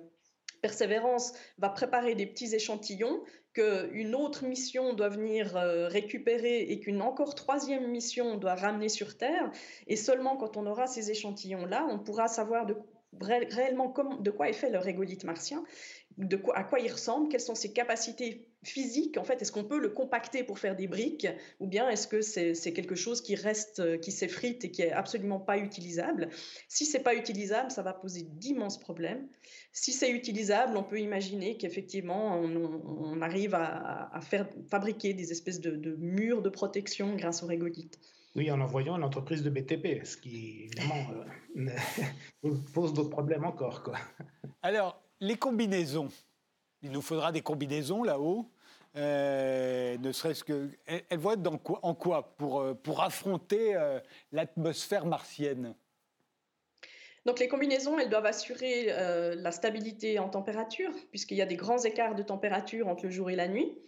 Persévérance 0.61 1.33
va 1.59 1.69
préparer 1.69 2.15
des 2.15 2.27
petits 2.27 2.55
échantillons 2.55 3.25
qu'une 3.55 4.15
autre 4.15 4.45
mission 4.45 4.95
doit 4.95 5.09
venir 5.09 5.57
euh, 5.57 5.89
récupérer 5.89 6.61
et 6.61 6.79
qu'une 6.79 7.03
encore 7.03 7.35
troisième 7.35 7.91
mission 7.91 8.37
doit 8.37 8.55
ramener 8.55 8.89
sur 8.89 9.19
Terre. 9.19 9.51
Et 9.89 9.97
seulement 9.97 10.37
quand 10.37 10.57
on 10.57 10.67
aura 10.67 10.87
ces 10.87 11.11
échantillons-là, 11.11 11.89
on 11.91 11.99
pourra 11.99 12.29
savoir 12.29 12.67
réellement 13.21 13.93
de 14.21 14.31
quoi 14.31 14.49
est 14.49 14.55
fait 14.55 14.71
le 14.71 14.79
régolithe 14.79 15.25
martien 15.25 15.65
de 16.19 16.37
quoi, 16.37 16.57
à 16.57 16.65
quoi 16.65 16.81
il 16.81 16.91
ressemble, 16.91 17.29
quelles 17.29 17.41
sont 17.41 17.55
ses 17.55 17.73
capacités 17.73 18.49
physiques. 18.63 19.19
En 19.19 19.25
fait, 19.25 19.43
est-ce 19.43 19.51
qu'on 19.51 19.65
peut 19.65 19.79
le 19.79 19.89
compacter 19.89 20.45
pour 20.45 20.59
faire 20.59 20.77
des 20.77 20.87
briques 20.87 21.27
ou 21.61 21.67
bien 21.67 21.89
est-ce 21.91 22.07
que 22.07 22.23
c'est 22.23 22.73
quelque 22.73 22.95
chose 22.95 23.21
qui 23.21 23.35
reste, 23.35 23.81
euh, 23.81 23.99
qui 23.99 24.13
s'effrite 24.13 24.65
et 24.65 24.71
qui 24.71 24.83
est 24.83 24.93
absolument 24.93 25.41
pas 25.41 25.59
utilisable 25.59 26.29
Si 26.69 26.85
c'est 26.85 27.03
pas 27.03 27.15
utilisable, 27.15 27.71
ça 27.71 27.83
va 27.83 27.93
poser 27.93 28.23
d'immenses 28.23 28.79
problèmes. 28.79 29.27
Si 29.73 29.93
c'est 29.93 30.11
utilisable, 30.11 30.77
on 30.77 30.85
peut 30.85 31.01
imaginer 31.01 31.57
qu'effectivement, 31.57 32.39
on, 32.41 33.21
arrive 33.21 33.55
à, 33.55 34.21
faire 34.21 34.49
fabriquer 34.69 35.15
des 35.15 35.33
espèces 35.33 35.61
de, 35.61 35.97
murs 35.99 36.43
de 36.43 36.49
protection 36.49 37.15
grâce 37.17 37.43
au 37.43 37.47
régolithe. 37.47 37.99
Oui, 38.35 38.51
en 38.51 38.61
envoyant 38.61 38.97
une 38.97 39.05
entreprise 39.05 39.43
de 39.43 39.51
BTP, 39.51 40.05
ce 40.05 40.17
qui 40.17 40.65
évidemment 40.65 41.05
euh, 41.57 42.51
pose 42.75 42.95
d'autres 42.95 43.11
problèmes 43.11 43.45
encore. 43.45 43.83
Quoi. 43.83 43.99
Alors, 44.63 45.02
les 45.23 45.37
combinaisons, 45.37 46.09
il 46.83 46.91
nous 46.91 47.01
faudra 47.01 47.33
des 47.33 47.43
combinaisons 47.43 48.03
là-haut. 48.03 48.51
Euh, 48.97 49.97
ne 49.97 50.13
serait-ce 50.13 50.45
que. 50.45 50.69
Elles, 50.87 51.19
vont 51.19 51.33
être 51.33 51.49
en 51.83 51.95
quoi 51.95 52.35
pour, 52.37 52.61
euh, 52.61 52.75
pour 52.75 53.03
affronter 53.03 53.75
euh, 53.75 54.01
l'atmosphère 54.33 55.07
martienne 55.07 55.75
donc 57.25 57.39
les 57.39 57.47
combinaisons, 57.47 58.01
elles 58.01 58.09
doivent 58.09 58.27
assurer 58.27 58.87
la 58.87 59.53
stabilité 59.53 60.19
en 60.19 60.29
température, 60.29 60.91
puisqu'il 61.11 61.37
y 61.37 61.41
a 61.41 61.47
des 61.47 61.55
grands 61.55 61.79
écarts 61.85 62.17
de 62.17 62.25
température 62.25 62.89
entre 62.89 63.05
le 63.05 63.13
jour 63.13 63.31
et 63.31 63.37
la 63.37 63.47
nuit. 63.47 63.79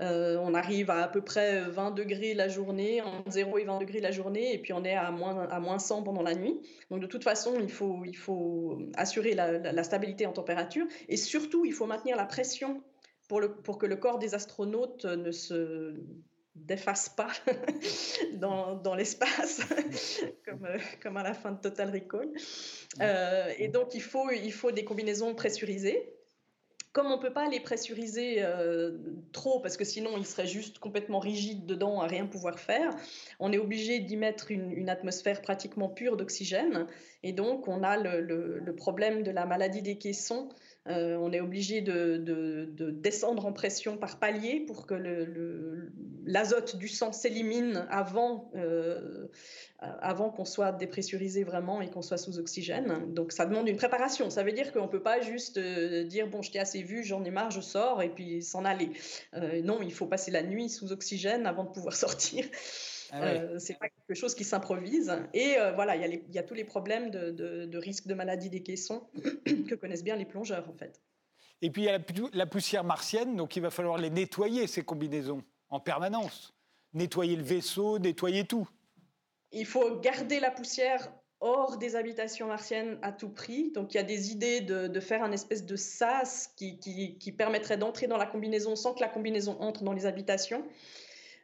Euh, 0.00 0.38
on 0.40 0.54
arrive 0.54 0.90
à 0.90 1.02
à 1.02 1.08
peu 1.08 1.20
près 1.20 1.60
20 1.60 1.90
degrés 1.90 2.34
la 2.34 2.48
journée, 2.48 3.02
entre 3.02 3.30
0 3.30 3.58
et 3.58 3.64
20 3.64 3.78
degrés 3.78 4.00
la 4.00 4.10
journée, 4.10 4.54
et 4.54 4.58
puis 4.58 4.72
on 4.72 4.84
est 4.84 4.94
à 4.94 5.10
moins, 5.10 5.46
à 5.48 5.60
moins 5.60 5.78
100 5.78 6.02
pendant 6.02 6.22
la 6.22 6.34
nuit. 6.34 6.60
Donc 6.90 7.00
de 7.00 7.06
toute 7.06 7.24
façon, 7.24 7.54
il 7.60 7.70
faut, 7.70 8.02
il 8.04 8.16
faut 8.16 8.78
assurer 8.96 9.34
la, 9.34 9.82
stabilité 9.82 10.26
en 10.26 10.32
température, 10.32 10.86
et 11.08 11.16
surtout, 11.16 11.64
il 11.64 11.72
faut 11.72 11.86
maintenir 11.86 12.16
la 12.16 12.24
pression 12.24 12.82
pour, 13.28 13.40
le, 13.40 13.52
pour 13.52 13.78
que 13.78 13.86
le 13.86 13.96
corps 13.96 14.18
des 14.18 14.34
astronautes 14.34 15.04
ne 15.04 15.30
se 15.30 15.94
défasse 16.54 17.08
pas 17.08 17.30
dans, 18.34 18.74
dans 18.76 18.94
l'espace, 18.94 19.60
comme, 20.46 20.66
comme, 21.02 21.16
à 21.16 21.22
la 21.22 21.34
fin 21.34 21.52
de 21.52 21.58
Total 21.58 21.90
Recall. 21.90 22.30
Euh, 23.00 23.52
et 23.58 23.68
donc, 23.68 23.94
il 23.94 24.02
faut, 24.02 24.30
il 24.30 24.52
faut 24.52 24.70
des 24.70 24.84
combinaisons 24.84 25.34
pressurisées. 25.34 26.14
Comme 26.92 27.06
on 27.06 27.16
ne 27.16 27.22
peut 27.22 27.32
pas 27.32 27.48
les 27.48 27.60
pressuriser 27.60 28.42
euh, 28.42 28.98
trop, 29.32 29.60
parce 29.60 29.78
que 29.78 29.84
sinon 29.84 30.10
ils 30.18 30.26
seraient 30.26 30.46
juste 30.46 30.78
complètement 30.78 31.20
rigides 31.20 31.64
dedans 31.64 32.02
à 32.02 32.06
rien 32.06 32.26
pouvoir 32.26 32.58
faire, 32.58 32.94
on 33.40 33.50
est 33.50 33.58
obligé 33.58 33.98
d'y 34.00 34.18
mettre 34.18 34.50
une, 34.50 34.90
atmosphère 34.90 35.40
pratiquement 35.40 35.88
pure 35.88 36.18
d'oxygène. 36.18 36.86
Et 37.22 37.32
donc 37.32 37.66
on 37.66 37.82
a 37.82 37.96
le, 37.96 38.74
problème 38.76 39.22
de 39.22 39.30
la 39.30 39.46
maladie 39.46 39.80
des 39.80 39.96
caissons 39.96 40.50
euh, 40.88 41.16
on 41.16 41.32
est 41.32 41.40
obligé 41.40 41.80
de, 41.80 42.66
descendre 42.90 43.46
en 43.46 43.52
pression 43.52 43.96
par 43.96 44.18
palier 44.18 44.60
pour 44.66 44.86
que 44.86 44.94
l'azote 46.26 46.76
du 46.76 46.88
sang 46.88 47.12
s'élimine 47.12 47.86
avant, 47.88 48.50
euh, 48.56 49.28
avant 49.78 50.30
qu'on 50.30 50.44
soit 50.44 50.72
dépressurisé 50.72 51.44
vraiment 51.44 51.80
et 51.80 51.88
qu'on 51.88 52.02
soit 52.02 52.18
sous 52.18 52.38
oxygène. 52.38 53.12
Donc 53.14 53.32
ça 53.32 53.46
demande 53.46 53.68
une 53.68 53.76
préparation. 53.76 54.28
Ça 54.30 54.42
veut 54.42 54.52
dire 54.52 54.72
qu'on 54.72 54.82
ne 54.82 54.90
peut 54.90 55.02
pas 55.02 55.20
juste 55.20 55.56
euh, 55.58 56.04
dire 56.04 56.26
bon, 56.26 56.42
je 56.42 56.50
t'ai 56.50 56.58
assez 56.58 56.82
vu, 56.82 57.04
j'en 57.04 57.22
ai 57.24 57.30
marre, 57.30 57.52
je 57.52 57.60
sors 57.60 58.02
et 58.02 58.08
puis 58.08 58.42
s'en 58.42 58.64
aller. 58.64 58.90
non, 59.62 59.80
il 59.82 59.92
faut 59.92 60.06
passer 60.06 60.30
la 60.30 60.42
nuit 60.42 60.68
sous 60.68 60.92
oxygène 60.92 61.46
avant 61.46 61.64
de 61.64 61.70
pouvoir 61.70 61.94
sortir. 61.96 62.44
Ah 63.14 63.24
euh, 63.24 63.58
c'est 63.58 63.78
pas 63.78 63.88
quelque 63.90 64.18
chose 64.18 64.34
qui 64.34 64.42
s'improvise. 64.42 65.12
Et 65.34 65.58
euh, 65.58 65.72
voilà, 65.72 65.96
il 65.96 66.24
y, 66.30 66.38
a 66.38 66.42
tous 66.42 66.54
les 66.54 66.64
problèmes 66.64 67.10
de, 67.10 67.76
risque 67.76 68.06
de 68.06 68.14
maladie 68.14 68.48
des 68.48 68.62
caissons 68.62 69.06
que 69.68 69.74
connaissent 69.74 70.02
bien 70.02 70.16
les 70.16 70.24
plongeurs, 70.24 70.66
en 70.68 70.72
fait. 70.72 71.02
Et 71.60 71.70
puis 71.70 71.82
il 71.82 71.84
y 71.84 71.88
a 71.90 71.98
la, 72.32 72.46
poussière 72.46 72.84
martienne, 72.84 73.36
donc 73.36 73.54
il 73.54 73.60
va 73.60 73.70
falloir 73.70 73.98
les 73.98 74.08
nettoyer, 74.08 74.66
ces 74.66 74.82
combinaisons, 74.82 75.42
en 75.68 75.78
permanence. 75.78 76.54
Nettoyer 76.94 77.36
le 77.36 77.42
vaisseau, 77.42 77.98
nettoyer 77.98 78.46
tout. 78.46 78.68
Il 79.52 79.66
faut 79.66 80.00
garder 80.00 80.40
la 80.40 80.50
poussière 80.50 81.12
hors 81.40 81.76
des 81.76 81.96
habitations 81.96 82.46
martiennes 82.46 82.98
à 83.02 83.12
tout 83.12 83.28
prix. 83.28 83.72
Donc 83.72 83.92
il 83.92 83.98
y 83.98 84.00
a 84.00 84.04
des 84.04 84.32
idées 84.32 84.62
de, 84.62 85.00
faire 85.00 85.22
un 85.22 85.32
espèce 85.32 85.66
de 85.66 85.76
sas 85.76 86.50
qui, 86.56 86.78
qui 86.78 87.32
permettrait 87.32 87.76
d'entrer 87.76 88.06
dans 88.06 88.16
la 88.16 88.26
combinaison 88.26 88.74
sans 88.74 88.94
que 88.94 89.00
la 89.00 89.08
combinaison 89.08 89.60
entre 89.60 89.84
dans 89.84 89.92
les 89.92 90.06
habitations. 90.06 90.64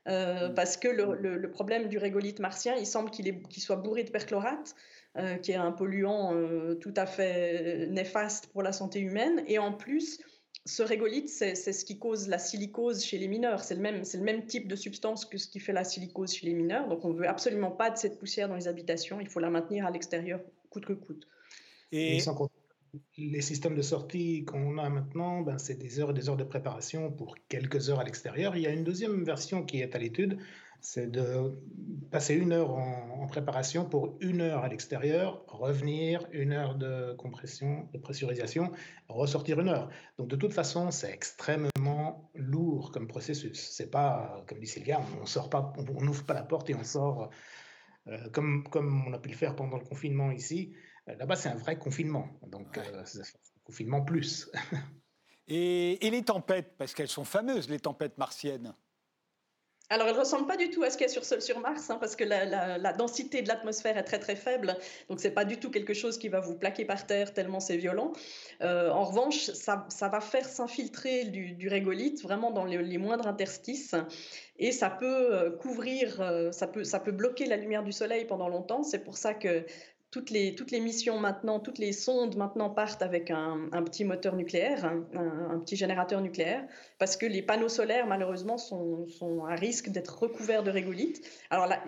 Euh, 0.08 0.48
mm. 0.48 0.54
parce 0.54 0.76
que 0.76 0.88
le, 0.88 1.50
problème 1.50 1.88
du 1.88 1.98
régolithe 1.98 2.40
martien, 2.40 2.74
il 2.76 2.86
semble 2.86 3.10
qu'il 3.10 3.62
soit 3.62 3.76
bourré 3.76 4.04
de 4.04 4.10
perchlorate, 4.10 4.74
euh, 5.16 5.36
qui 5.36 5.52
est 5.52 5.56
un 5.56 5.72
polluant 5.72 6.34
euh, 6.34 6.74
tout 6.74 6.94
à 6.96 7.06
fait 7.06 7.86
néfaste 7.88 8.46
pour 8.48 8.62
la 8.62 8.72
santé 8.72 9.00
humaine. 9.00 9.42
Et 9.46 9.58
en 9.58 9.72
plus, 9.72 10.20
ce 10.64 10.82
régolithe, 10.82 11.28
c'est 11.28 11.54
ce 11.54 11.84
qui 11.84 11.98
cause 11.98 12.28
la 12.28 12.38
silicose 12.38 13.04
chez 13.04 13.18
les 13.18 13.28
mineurs. 13.28 13.64
C'est 13.64 13.74
le, 13.74 13.80
même, 13.80 14.02
le 14.12 14.20
même 14.20 14.46
type 14.46 14.68
de 14.68 14.76
substance 14.76 15.24
que 15.24 15.38
ce 15.38 15.48
qui 15.48 15.60
fait 15.60 15.72
la 15.72 15.84
silicose 15.84 16.34
chez 16.34 16.46
les 16.46 16.54
mineurs. 16.54 16.88
Donc 16.88 17.04
on 17.04 17.12
ne 17.12 17.18
veut 17.18 17.28
absolument 17.28 17.70
pas 17.70 17.90
de 17.90 17.96
cette 17.96 18.18
poussière 18.18 18.48
dans 18.48 18.56
les 18.56 18.68
habitations. 18.68 19.20
Il 19.20 19.28
faut 19.28 19.40
la 19.40 19.50
maintenir 19.50 19.86
à 19.86 19.90
l'extérieur, 19.90 20.40
coûte 20.70 20.86
que 20.86 20.92
coûte. 20.92 21.26
Et, 21.90 22.20
les 23.16 23.40
systèmes 23.40 23.74
de 23.74 23.82
sortie 23.82 24.44
qu'on 24.44 24.78
a 24.78 24.88
maintenant, 24.88 25.42
ben, 25.42 25.58
c'est 25.58 25.76
des 25.76 26.00
heures 26.00 26.10
et 26.10 26.14
des 26.14 26.28
heures 26.28 26.36
de 26.36 26.44
préparation 26.44 27.10
pour 27.10 27.36
quelques 27.48 27.90
heures 27.90 28.00
à 28.00 28.04
l'extérieur. 28.04 28.56
Il 28.56 28.62
y 28.62 28.66
a 28.66 28.70
une 28.70 28.84
deuxième 28.84 29.24
version 29.24 29.64
qui 29.64 29.80
est 29.80 29.94
à 29.94 29.98
l'étude, 29.98 30.38
c'est 30.80 31.10
de 31.10 31.58
passer 32.10 32.34
une 32.34 32.52
heure 32.52 32.70
en, 32.70 33.26
préparation 33.26 33.84
pour 33.84 34.16
une 34.20 34.40
heure 34.40 34.64
à 34.64 34.68
l'extérieur, 34.68 35.44
revenir, 35.48 36.26
une 36.32 36.52
heure 36.52 36.76
de 36.76 37.12
compression, 37.18 37.86
de 37.92 37.98
pressurisation, 37.98 38.72
ressortir 39.08 39.60
une 39.60 39.68
heure. 39.68 39.90
Donc 40.16 40.28
de 40.28 40.36
toute 40.36 40.54
façon, 40.54 40.90
c'est 40.90 41.12
extrêmement 41.12 42.30
lourd 42.34 42.90
comme 42.90 43.06
processus. 43.06 43.68
C'est 43.70 43.90
pas, 43.90 44.42
comme 44.48 44.60
dit 44.60 44.66
Sylvia, 44.66 45.00
on 45.20 45.26
sort 45.26 45.50
pas, 45.50 45.74
on 45.76 46.02
n'ouvre 46.02 46.24
pas 46.24 46.32
la 46.32 46.42
porte 46.42 46.70
et 46.70 46.74
on 46.74 46.84
sort 46.84 47.28
euh, 48.06 48.30
comme, 48.30 48.64
comme 48.70 49.04
on 49.06 49.12
a 49.12 49.18
pu 49.18 49.28
le 49.28 49.36
faire 49.36 49.56
pendant 49.56 49.76
le 49.76 49.84
confinement 49.84 50.30
ici. 50.30 50.72
Euh, 51.08 51.14
là-bas, 51.16 51.36
c'est 51.36 51.48
un 51.48 51.56
vrai 51.56 51.76
confinement. 51.78 52.28
Donc, 52.46 52.78
euh, 52.78 53.02
c'est 53.04 53.20
un 53.20 53.60
confinement 53.64 54.02
plus. 54.02 54.50
et, 55.48 55.98
les 56.02 56.22
tempêtes, 56.22 56.74
parce 56.78 56.94
qu'elles 56.94 57.08
sont 57.08 57.24
fameuses, 57.24 57.68
les 57.68 57.80
tempêtes 57.80 58.18
martiennes 58.18 58.74
alors, 59.90 60.06
elles 60.06 60.16
ne 60.16 60.20
ressemblent 60.20 60.46
pas 60.46 60.58
du 60.58 60.68
tout 60.68 60.82
à 60.82 60.90
ce 60.90 60.98
qu'il 60.98 61.06
y 61.06 61.10
a 61.10 61.12
sur, 61.22 61.24
sur 61.24 61.60
Mars, 61.60 61.88
hein, 61.88 61.96
parce 61.98 62.14
que 62.14 62.22
la, 62.22 62.92
densité 62.92 63.40
de 63.40 63.48
l'atmosphère 63.48 63.96
est 63.96 64.02
très 64.04 64.18
très 64.18 64.36
faible, 64.36 64.76
donc 65.08 65.18
ce 65.18 65.28
n'est 65.28 65.32
pas 65.32 65.46
du 65.46 65.56
tout 65.56 65.70
quelque 65.70 65.94
chose 65.94 66.18
qui 66.18 66.28
va 66.28 66.40
vous 66.40 66.54
plaquer 66.54 66.84
par 66.84 67.06
terre 67.06 67.32
tellement 67.32 67.58
c'est 67.58 67.78
violent. 67.78 68.12
Euh, 68.60 68.90
en 68.90 69.04
revanche, 69.04 69.50
ça, 69.52 69.86
va 69.98 70.20
faire 70.20 70.46
s'infiltrer 70.46 71.24
du, 71.24 71.52
du, 71.52 71.68
régolithe 71.70 72.22
vraiment 72.22 72.50
dans 72.50 72.66
les, 72.66 72.82
les, 72.82 72.98
moindres 72.98 73.26
interstices, 73.26 73.94
et 74.58 74.72
ça 74.72 74.90
peut 74.90 75.56
couvrir, 75.58 76.50
ça 76.52 76.66
peut, 76.66 76.84
ça 76.84 77.00
peut 77.00 77.12
bloquer 77.12 77.46
la 77.46 77.56
lumière 77.56 77.82
du 77.82 77.92
soleil 77.92 78.26
pendant 78.26 78.50
longtemps. 78.50 78.82
C'est 78.82 79.02
pour 79.02 79.16
ça 79.16 79.32
que 79.32 79.64
toutes 80.10 80.30
les, 80.30 80.54
toutes 80.54 80.70
les 80.70 80.80
missions 80.80 81.18
maintenant, 81.18 81.60
toutes 81.60 81.78
les 81.78 81.92
sondes 81.92 82.36
maintenant 82.36 82.70
partent 82.70 83.02
avec 83.02 83.30
un, 83.30 83.68
petit 83.84 84.04
moteur 84.04 84.36
nucléaire, 84.36 84.84
un, 84.84 85.58
petit 85.60 85.76
générateur 85.76 86.20
nucléaire, 86.20 86.66
parce 86.98 87.16
que 87.16 87.26
les 87.26 87.42
panneaux 87.42 87.68
solaires, 87.68 88.06
malheureusement, 88.06 88.56
sont, 88.56 89.06
sont 89.06 89.44
à 89.44 89.54
risque 89.54 89.90
d'être 89.90 90.18
recouverts 90.18 90.62
de 90.62 90.70
régolithe. 90.70 91.20
Alors 91.50 91.66
là, 91.66 91.82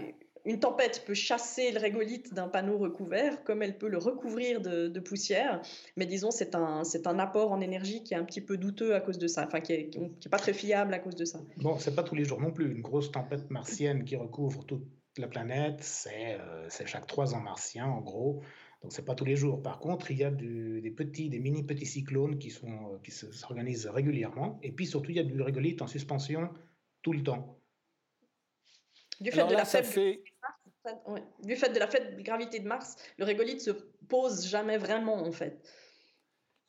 une 0.44 0.58
tempête 0.58 1.04
peut 1.06 1.14
chasser 1.14 1.72
le 1.72 1.78
régolithe 1.78 2.34
d'un 2.34 2.48
panneau 2.48 2.78
recouvert, 2.78 3.42
comme 3.44 3.62
elle 3.62 3.76
peut 3.78 3.88
le 3.88 3.98
recouvrir 3.98 4.60
de, 4.60 5.00
poussière, 5.00 5.62
mais 5.96 6.06
disons, 6.06 6.30
c'est 6.30 6.54
un, 6.54 6.84
c'est 6.84 7.06
un 7.06 7.18
apport 7.18 7.52
en 7.52 7.60
énergie 7.60 8.02
qui 8.02 8.14
est 8.14 8.16
un 8.16 8.24
petit 8.24 8.40
peu 8.40 8.56
douteux 8.56 8.94
à 8.94 9.00
cause 9.00 9.18
de 9.18 9.26
ça, 9.28 9.46
enfin, 9.46 9.60
qui 9.60 9.72
n'est 9.72 10.30
pas 10.30 10.38
très 10.38 10.52
fiable 10.52 10.92
à 10.92 10.98
cause 10.98 11.16
de 11.16 11.24
ça. 11.24 11.40
Bon, 11.56 11.78
c'est 11.78 11.94
pas 11.94 12.02
tous 12.02 12.14
les 12.14 12.24
jours 12.24 12.40
non 12.40 12.52
plus. 12.52 12.70
Une 12.70 12.82
grosse 12.82 13.10
tempête 13.10 13.50
martienne 13.50 14.04
qui 14.04 14.16
recouvre 14.16 14.64
toute 14.64 14.84
la 15.16 15.28
planète, 15.28 16.08
euh, 16.12 16.66
c'est 16.68 16.86
chaque 16.86 17.06
trois 17.06 17.34
ans 17.34 17.40
martien, 17.40 17.86
en 17.86 18.00
gros. 18.00 18.42
Donc, 18.82 18.92
c'est 18.92 19.04
pas 19.04 19.14
tous 19.14 19.24
les 19.24 19.36
jours. 19.36 19.62
Par 19.62 19.78
contre, 19.78 20.10
il 20.10 20.18
y 20.18 20.24
a 20.24 20.30
des 20.30 20.90
petits, 20.90 21.28
des 21.28 21.38
mini 21.38 21.64
petits 21.64 21.86
cyclones 21.86 22.38
qui, 22.38 22.50
sont, 22.50 22.94
euh, 22.94 22.98
qui 23.02 23.10
s'organisent 23.10 23.86
régulièrement. 23.86 24.58
Et 24.62 24.72
puis, 24.72 24.86
surtout, 24.86 25.10
il 25.10 25.16
y 25.16 25.20
a 25.20 25.24
du 25.24 25.40
régolithe 25.42 25.82
en 25.82 25.86
suspension 25.86 26.48
tout 27.02 27.12
le 27.12 27.22
temps. 27.22 27.58
Du 29.20 29.30
fait, 29.30 29.46
de 29.46 29.52
la 29.52 29.64
fait... 29.66 30.22
du 31.42 31.56
fait 31.56 31.68
de 31.68 31.78
la 31.78 31.86
fête 31.86 32.16
de 32.16 32.22
gravité 32.22 32.58
de 32.60 32.66
Mars, 32.66 32.96
le 33.18 33.24
régolithe 33.26 33.60
se 33.60 33.70
pose 34.08 34.48
jamais 34.48 34.78
vraiment, 34.78 35.16
en 35.16 35.32
fait. 35.32 35.62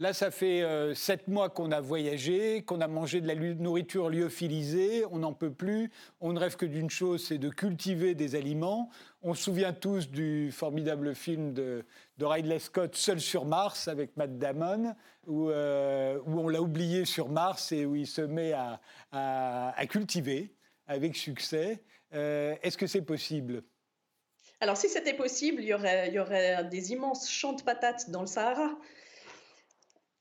Là, 0.02 0.14
ça 0.14 0.32
fait 0.32 0.64
euh, 0.64 0.96
sept 0.96 1.28
mois 1.28 1.52
qu'on 1.52 1.72
a 1.72 1.80
voyagé, 1.80 2.64
qu'on 2.64 2.82
a 2.82 2.88
mangé 2.88 3.22
de 3.22 3.28
la 3.28 3.36
nourriture 3.36 4.10
lyophilisée, 4.10 5.06
on 5.12 5.20
n'en 5.20 5.34
peut 5.34 5.54
plus. 5.54 5.92
On 6.22 6.34
ne 6.34 6.40
rêve 6.40 6.56
que 6.56 6.66
d'une 6.66 6.90
chose, 6.90 7.24
c'est 7.28 7.38
de 7.38 7.50
cultiver 7.50 8.16
des 8.16 8.34
aliments. 8.34 8.90
On 9.22 9.36
se 9.36 9.44
souvient 9.44 9.74
tous 9.74 10.10
du 10.10 10.52
formidable 10.52 11.14
film 11.14 11.54
de, 11.54 11.86
Ridley 12.20 12.58
Scott, 12.58 12.96
Seul 12.96 13.22
sur 13.22 13.46
Mars, 13.46 13.88
avec 13.88 14.18
Matt 14.18 14.40
Damon, 14.40 14.96
où, 15.28 15.52
euh, 15.52 16.20
on 16.26 16.48
l'a 16.48 16.64
oublié 16.64 17.06
sur 17.06 17.30
Mars 17.30 17.72
et 17.72 17.86
où 17.86 17.96
il 17.96 18.08
se 18.08 18.22
met 18.22 18.54
à, 18.54 19.86
cultiver 19.88 20.56
avec 20.88 21.16
succès. 21.16 21.84
Euh, 22.16 22.56
est-ce 22.64 22.78
que 22.78 22.88
c'est 22.88 23.04
possible? 23.04 23.62
Alors, 24.62 24.78
si 24.78 24.90
c'était 24.90 25.14
possible, 25.14 25.62
il 25.62 25.72
aurait, 25.76 26.08
il 26.08 26.16
y 26.16 26.20
aurait 26.20 26.66
des 26.66 26.92
immenses 26.92 27.30
champs 27.30 27.54
de 27.54 27.62
patates 27.62 28.10
dans 28.10 28.22
le 28.22 28.28
Sahara 28.28 28.72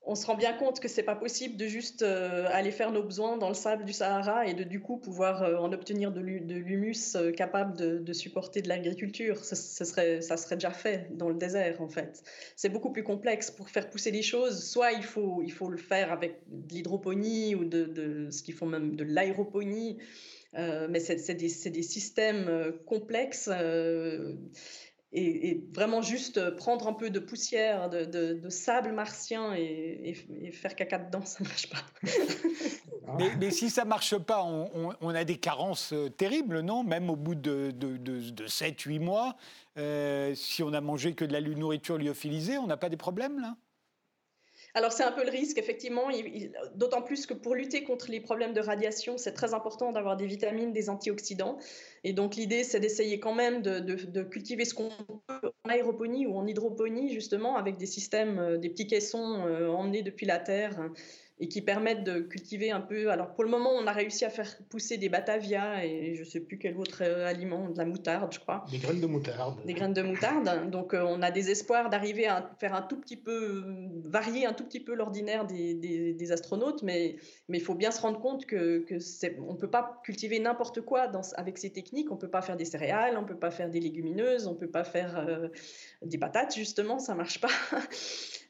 on 0.03 0.15
se 0.15 0.25
rend 0.25 0.35
bien 0.35 0.53
compte 0.53 0.79
que 0.79 0.87
c'est 0.87 1.03
pas 1.03 1.15
possible 1.15 1.57
de 1.57 1.67
juste 1.67 2.01
euh, 2.01 2.47
aller 2.51 2.71
faire 2.71 2.91
nos 2.91 3.03
besoins 3.03 3.37
dans 3.37 3.49
le 3.49 3.53
sable 3.53 3.85
du 3.85 3.93
Sahara 3.93 4.47
et 4.47 4.55
de 4.55 4.63
du 4.63 4.81
coup 4.81 4.97
pouvoir 4.97 5.43
euh, 5.43 5.57
en 5.57 5.71
obtenir 5.71 6.11
de 6.11 6.19
l'humus 6.19 7.15
euh, 7.15 7.31
capable 7.31 7.77
de, 7.77 8.13
supporter 8.13 8.61
de 8.61 8.69
l'agriculture. 8.69 9.45
Ce, 9.45 9.55
serait, 9.55 10.21
ça 10.21 10.37
serait 10.37 10.55
déjà 10.55 10.71
fait 10.71 11.07
dans 11.15 11.29
le 11.29 11.35
désert 11.35 11.81
en 11.81 11.87
fait. 11.87 12.23
C'est 12.55 12.69
beaucoup 12.69 12.91
plus 12.91 13.03
complexe 13.03 13.51
pour 13.51 13.69
faire 13.69 13.89
pousser 13.89 14.09
les 14.09 14.23
choses. 14.23 14.63
Soit 14.67 14.91
il 14.93 15.03
faut, 15.03 15.43
il 15.43 15.51
faut 15.51 15.69
le 15.69 15.77
faire 15.77 16.11
avec 16.11 16.39
de 16.47 16.73
l'hydroponie 16.73 17.53
ou 17.53 17.63
de, 17.63 18.27
ce 18.31 18.41
qu'ils 18.41 18.55
font 18.55 18.65
même 18.65 18.95
de 18.95 19.03
l'aéroponie. 19.03 19.99
mais 20.53 20.99
c'est 20.99 21.35
des, 21.35 21.69
des, 21.69 21.83
systèmes 21.83 22.73
complexes 22.85 23.49
et, 25.13 25.63
vraiment 25.73 26.01
juste 26.01 26.37
euh, 26.37 26.51
prendre 26.51 26.87
un 26.87 26.93
peu 26.93 27.09
de 27.09 27.19
poussière, 27.19 27.89
de, 27.89 28.39
sable 28.49 28.93
martien 28.93 29.53
et, 29.53 30.13
faire 30.53 30.75
caca 30.75 30.99
dedans, 30.99 31.21
ça 31.25 31.43
marche 31.43 31.69
pas. 31.69 31.83
mais, 33.39 33.51
si 33.51 33.69
ça 33.69 33.83
ne 33.83 33.89
marche 33.89 34.17
pas, 34.17 34.43
on, 34.43 35.09
a 35.09 35.23
des 35.23 35.37
carences 35.37 35.93
euh, 35.93 36.09
terribles, 36.09 36.61
non? 36.61 36.83
Même 36.83 37.09
au 37.09 37.15
bout 37.15 37.35
de, 37.35 37.71
de 37.71 38.47
7-8 38.47 38.99
mois, 38.99 39.35
euh, 39.77 40.33
si 40.35 40.63
on 40.63 40.73
a 40.73 40.81
mangé 40.81 41.13
que 41.13 41.25
de 41.25 41.33
la 41.33 41.41
nourriture 41.41 41.97
lyophilisée, 41.97 42.57
on 42.57 42.67
n'a 42.67 42.77
pas 42.77 42.89
des 42.89 42.97
problèmes 42.97 43.39
là? 43.39 43.55
Alors 44.73 44.91
c'est 44.91 45.03
un 45.03 45.11
peu 45.11 45.23
le 45.23 45.31
risque, 45.31 45.57
effectivement, 45.57 46.03
d'autant 46.75 47.01
plus 47.01 47.25
que 47.25 47.33
pour 47.33 47.55
lutter 47.55 47.83
contre 47.83 48.09
les 48.09 48.21
problèmes 48.21 48.53
de 48.53 48.61
radiation, 48.61 49.17
c'est 49.17 49.33
très 49.33 49.53
important 49.53 49.91
d'avoir 49.91 50.15
des 50.15 50.25
vitamines, 50.25 50.71
des 50.71 50.89
antioxydants. 50.89 51.57
Et 52.03 52.13
donc 52.13 52.35
l'idée, 52.35 52.63
c'est 52.63 52.79
d'essayer 52.79 53.19
quand 53.19 53.35
même 53.35 53.61
de, 53.61 54.23
cultiver 54.23 54.65
ce 54.65 54.73
qu'on 54.73 54.89
peut 55.27 55.51
en 55.65 55.69
aéroponie 55.69 56.25
ou 56.25 56.35
en 56.37 56.47
hydroponie, 56.47 57.09
justement, 57.09 57.57
avec 57.57 57.77
des 57.77 57.85
systèmes, 57.85 58.39
euh, 58.39 58.57
des 58.57 58.69
petits 58.69 58.87
caissons 58.87 59.45
euh, 59.45 59.67
emmenés 59.67 60.03
depuis 60.03 60.25
la 60.25 60.39
Terre 60.39 60.79
et 61.41 61.47
qui 61.47 61.63
permettent 61.63 62.03
de 62.03 62.19
cultiver 62.19 62.69
un 62.69 62.81
peu. 62.81 63.09
Alors 63.09 63.33
pour 63.33 63.43
le 63.43 63.49
moment, 63.49 63.71
on 63.71 63.87
a 63.87 63.91
réussi 63.91 64.25
à 64.25 64.29
faire 64.29 64.55
pousser 64.69 64.97
des 64.97 65.09
batavia 65.09 65.83
et 65.83 66.13
je 66.13 66.19
ne 66.19 66.25
sais 66.25 66.39
plus 66.39 66.59
quel 66.59 66.77
autre 66.77 67.01
euh, 67.01 67.25
aliment, 67.25 67.67
de 67.67 67.77
la 67.79 67.85
moutarde, 67.85 68.31
je 68.31 68.39
crois. 68.39 68.63
Des 68.69 68.77
graines 68.77 69.01
de 69.01 69.07
moutarde. 69.07 69.57
Des 69.65 69.73
graines 69.73 69.93
de 69.93 70.03
moutarde. 70.03 70.69
Donc 70.69 70.93
euh, 70.93 71.03
on 71.03 71.23
a 71.23 71.31
des 71.31 71.49
espoirs 71.49 71.89
d'arriver 71.89 72.27
à 72.27 72.51
faire 72.59 72.75
un 72.75 72.83
tout 72.83 72.97
petit 72.97 73.17
peu, 73.17 73.63
varier 74.05 74.45
un 74.45 74.53
tout 74.53 74.63
petit 74.63 74.79
peu 74.79 74.93
l'ordinaire 74.93 75.47
des, 75.47 75.73
des, 75.73 76.31
astronautes, 76.31 76.83
mais 76.83 77.15
mais 77.49 77.57
il 77.57 77.63
faut 77.63 77.73
bien 77.73 77.89
se 77.89 77.99
rendre 77.99 78.19
compte 78.19 78.45
que, 78.45 78.85
que 78.87 78.95
on 79.41 79.53
ne 79.53 79.57
peut 79.57 79.69
pas 79.69 79.99
cultiver 80.03 80.39
n'importe 80.39 80.81
quoi 80.81 81.07
dans, 81.07 81.21
avec 81.35 81.57
ces 81.57 81.71
techniques. 81.71 82.11
On 82.11 82.15
ne 82.15 82.19
peut 82.19 82.29
pas 82.29 82.43
faire 82.43 82.55
des 82.55 82.65
céréales, 82.65 83.17
on 83.17 83.23
ne 83.23 83.27
peut 83.27 83.39
pas 83.39 83.49
faire 83.49 83.71
des 83.71 83.79
légumineuses, 83.79 84.45
on 84.45 84.53
ne 84.53 84.57
peut 84.57 84.69
pas 84.69 84.83
faire 84.83 85.17
euh, 85.17 85.47
des 86.03 86.19
patates, 86.19 86.55
justement, 86.55 86.99
ça 86.99 87.13
ne 87.13 87.17
marche 87.17 87.41
pas. 87.41 87.49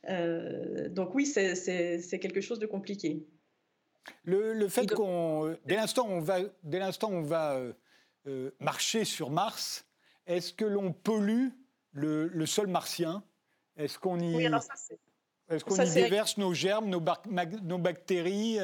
Euh, 0.10 0.90
donc 0.90 1.14
oui, 1.14 1.26
c'est 1.26 2.20
quelque 2.20 2.42
chose 2.42 2.60
de 2.60 2.66
compliqué. 2.66 3.26
Le, 4.24 4.68
fait 4.68 4.88
qu'on, 4.88 5.56
dès 5.66 5.76
l'instant 5.76 6.08
on 6.10 6.22
va, 6.22 6.40
dès 6.64 6.80
l'instant 6.80 7.10
on 7.12 7.22
va 7.22 7.54
euh, 7.54 7.74
euh, 8.28 8.52
marcher 8.60 9.06
sur 9.06 9.30
Mars, 9.30 9.86
est-ce 10.26 10.54
que 10.54 10.66
l'on 10.66 10.92
pollue 10.92 11.50
le, 11.92 12.46
sol 12.46 12.68
martien? 12.68 13.24
Est-ce 13.78 14.00
qu'on 14.00 14.20
y, 14.20 14.44
est-ce 14.44 15.64
qu'on 15.64 15.84
y 15.84 15.94
déverse 15.94 16.38
nos 16.38 16.54
germes, 16.54 16.90
nos, 16.90 17.02
nos 17.64 17.78
bactéries 17.78 18.58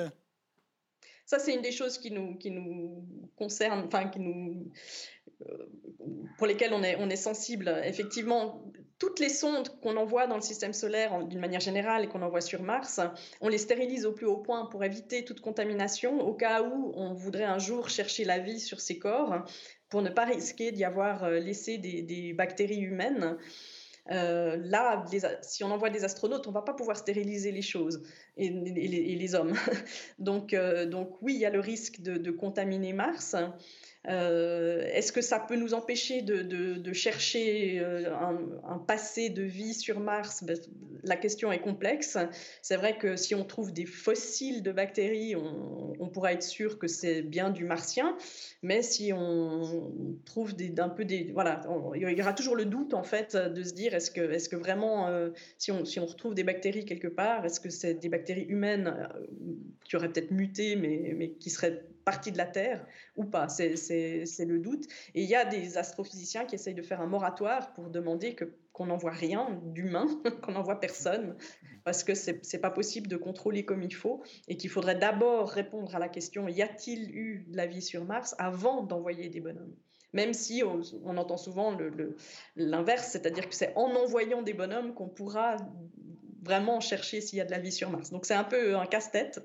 ça, 1.26 1.40
c'est 1.40 1.54
une 1.54 1.62
des 1.62 1.74
choses 1.74 1.98
qui 1.98 2.10
nous, 2.10 2.38
qui 2.38 2.52
nous 2.52 3.06
concerne, 3.36 3.84
enfin, 3.86 4.08
qui 4.08 4.22
nous, 4.22 4.72
pour 6.38 6.48
lesquelles 6.48 6.72
on 6.72 6.82
est, 6.84 6.96
on 6.96 7.10
est 7.10 7.18
sensible. 7.18 7.82
Effectivement, 7.84 8.64
toutes 9.00 9.20
les 9.20 9.30
sondes 9.30 9.70
qu'on 9.82 9.96
envoie 9.96 10.28
dans 10.28 10.36
le 10.36 10.42
système 10.42 10.74
solaire 10.74 11.24
d'une 11.26 11.40
manière 11.40 11.60
générale 11.60 12.06
et 12.06 12.08
qu'on 12.08 12.22
envoie 12.22 12.42
sur 12.42 12.64
Mars, 12.64 13.00
on 13.42 13.48
les 13.48 13.58
stérilise 13.58 14.06
au 14.06 14.12
plus 14.12 14.26
haut 14.26 14.38
point 14.38 14.66
pour 14.66 14.84
éviter 14.84 15.24
toute 15.24 15.42
contamination 15.42 16.20
au 16.22 16.34
cas 16.34 16.64
où 16.64 16.94
on 16.96 17.14
voudrait 17.14 17.44
un 17.44 17.60
jour 17.60 17.90
chercher 17.90 18.24
la 18.24 18.40
vie 18.40 18.60
sur 18.60 18.80
ces 18.80 18.98
corps 18.98 19.46
pour 19.90 20.02
ne 20.02 20.10
pas 20.10 20.26
risquer 20.26 20.72
d'y 20.72 20.84
avoir 20.84 21.24
euh, 21.24 21.40
laissé 21.40 21.78
des, 21.78 22.34
bactéries 22.34 22.82
humaines. 22.82 23.38
Euh, 24.10 24.58
là, 24.58 25.06
si 25.42 25.64
on 25.64 25.72
envoie 25.72 25.90
des 25.90 26.04
astronautes, 26.04 26.48
on 26.48 26.52
va 26.52 26.62
pas 26.62 26.74
pouvoir 26.74 26.98
stériliser 26.98 27.52
les 27.52 27.62
choses 27.62 28.02
et, 28.38 28.50
les, 28.50 29.36
hommes. 29.36 29.54
euh, 30.54 30.86
donc 30.86 31.22
oui, 31.22 31.36
il 31.36 31.40
y 31.40 31.46
a 31.46 31.50
le 31.50 31.60
risque 31.60 32.02
de 32.02 32.32
contaminer 32.32 32.94
Mars. 32.94 33.36
Euh, 34.08 34.88
est-ce 34.94 35.12
que 35.12 35.22
ça 35.22 35.40
peut 35.40 35.58
nous 35.58 35.74
empêcher 35.74 36.22
de, 36.22 36.94
chercher 36.94 37.80
euh, 37.80 38.14
un, 38.64 38.78
passé 38.78 39.30
de 39.30 39.44
vie 39.44 39.74
sur 39.74 40.00
Mars? 40.00 40.44
Ben, 40.44 40.58
La 41.04 41.18
question 41.18 41.52
est 41.52 41.60
complexe. 41.60 42.18
C'est 42.62 42.78
vrai 42.78 42.98
que 42.98 43.16
si 43.18 43.36
on 43.36 43.44
trouve 43.44 43.74
des 43.74 43.86
fossiles 43.86 44.64
de 44.64 44.72
bactéries, 44.72 45.36
on, 45.36 46.08
pourra 46.08 46.32
être 46.32 46.44
sûr 46.44 46.80
que 46.80 46.88
c'est 46.88 47.22
bien 47.22 47.50
du 47.50 47.66
martien. 47.66 48.18
Mais 48.64 48.82
si 48.82 49.12
on 49.14 50.20
trouve 50.26 50.56
des, 50.56 50.74
peu 50.96 51.04
des... 51.04 51.32
Voilà, 51.34 51.62
il 51.96 52.02
y 52.02 52.22
aura 52.22 52.34
toujours 52.34 52.56
le 52.56 52.66
doute 52.66 52.94
en 52.94 53.04
fait 53.04 53.36
de 53.36 53.62
se 53.62 53.74
dire 53.74 53.94
est-ce 53.94 54.10
que, 54.12 54.56
vraiment, 54.56 55.10
euh, 55.10 55.30
si, 55.58 55.72
on, 55.72 55.84
retrouve 56.06 56.34
des 56.34 56.46
bactéries 56.46 56.86
quelque 56.86 57.10
part, 57.10 57.46
est-ce 57.46 57.60
que 57.60 57.70
c'est 57.70 57.96
des 57.96 58.10
bactéries 58.10 58.46
humaines 58.46 59.10
qui 59.84 59.98
auraient 59.98 60.10
peut-être 60.10 60.32
muté 60.32 60.78
mais 60.78 61.32
qui 61.40 61.50
seraient 61.50 61.84
partie 62.08 62.32
de 62.32 62.38
la 62.38 62.46
Terre 62.46 62.86
ou 63.18 63.26
pas 63.26 63.50
C'est 63.50 63.76
le 63.76 64.60
doute. 64.60 64.86
Et 65.14 65.24
il 65.24 65.30
y 65.30 65.36
a 65.36 65.44
des 65.44 65.78
astrophysiciens 65.78 66.46
qui 66.46 66.56
essayent 66.56 66.74
de 66.74 66.82
faire 66.82 67.02
un 67.02 67.06
moratoire 67.06 67.74
pour 67.74 67.90
demander 67.90 68.34
que 68.34 68.46
qu'on 68.72 68.86
n'envoie 68.86 69.12
rien 69.12 69.60
d'humain, 69.64 70.06
qu'on 70.44 70.52
n'envoie 70.52 70.80
personne, 70.80 71.36
parce 71.84 72.04
que 72.04 72.14
c'est 72.14 72.62
pas 72.62 72.70
possible 72.70 73.08
de 73.08 73.18
contrôler 73.18 73.66
comme 73.66 73.82
il 73.82 73.94
faut, 73.94 74.22
et 74.48 74.56
qu'il 74.56 74.70
faudrait 74.70 74.96
d'abord 74.96 75.50
répondre 75.50 75.96
à 75.96 76.00
la 76.00 76.08
question 76.08 76.48
y 76.48 76.62
a-t-il 76.62 77.10
eu 77.14 77.46
de 77.50 77.58
la 77.58 77.66
vie 77.66 77.82
sur 77.82 78.06
Mars 78.06 78.36
avant 78.38 78.84
d'envoyer 78.84 79.30
des 79.30 79.42
bonhommes? 79.42 79.76
Même 80.14 80.34
si 80.34 80.64
on, 80.64 81.18
entend 81.18 81.38
souvent 81.38 81.76
l'inverse, 82.56 83.08
c'est-à-dire 83.12 83.50
que 83.50 83.56
c'est 83.56 83.74
en 83.76 83.90
envoyant 83.96 84.44
des 84.44 84.54
bonhommes 84.54 84.94
qu'on 84.94 85.10
pourra 85.10 85.58
vraiment 86.44 86.80
chercher 86.80 87.20
s'il 87.20 87.40
y 87.40 87.42
a 87.42 87.46
de 87.46 87.52
la 87.52 87.60
vie 87.60 87.74
sur 87.74 87.90
Mars. 87.90 88.12
Donc 88.12 88.26
c'est 88.26 88.36
un 88.36 88.46
peu 88.46 88.78
un 88.78 88.86
casse-tête, 88.86 89.42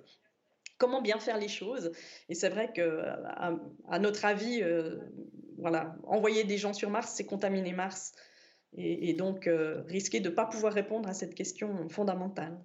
comment 0.83 1.01
bien 1.01 1.21
faire 1.21 1.39
les 1.39 1.47
choses. 1.47 1.93
Et 2.29 2.35
c'est 2.35 2.49
vrai 2.49 2.73
que, 2.73 3.05
à, 3.89 3.99
notre 4.01 4.25
avis, 4.25 4.61
euh, 4.63 4.97
voilà, 5.59 5.95
envoyer 6.03 6.43
des 6.43 6.59
gens 6.59 6.73
sur 6.73 6.91
Mars, 6.91 7.13
c'est 7.15 7.25
contaminer 7.25 7.73
Mars. 7.73 8.15
Et, 8.77 9.13
donc 9.13 9.47
euh, 9.47 9.83
risquer 9.87 10.19
de 10.19 10.29
ne 10.29 10.35
pas 10.35 10.47
pouvoir 10.47 10.73
répondre 10.73 11.09
à 11.09 11.15
cette 11.15 11.37
question 11.37 11.89
fondamentale. 11.89 12.59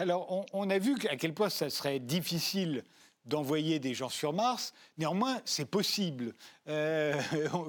Alors, 0.00 0.46
on, 0.52 0.68
a 0.68 0.78
vu 0.78 0.96
à 1.10 1.16
quel 1.16 1.32
point 1.32 1.48
ça 1.48 1.70
serait 1.70 2.00
difficile 2.00 2.82
d'envoyer 3.24 3.78
des 3.78 3.94
gens 3.94 4.08
sur 4.08 4.32
Mars. 4.32 4.72
Néanmoins, 4.98 5.40
c'est 5.44 5.70
possible. 5.70 6.34
Euh, 6.66 7.14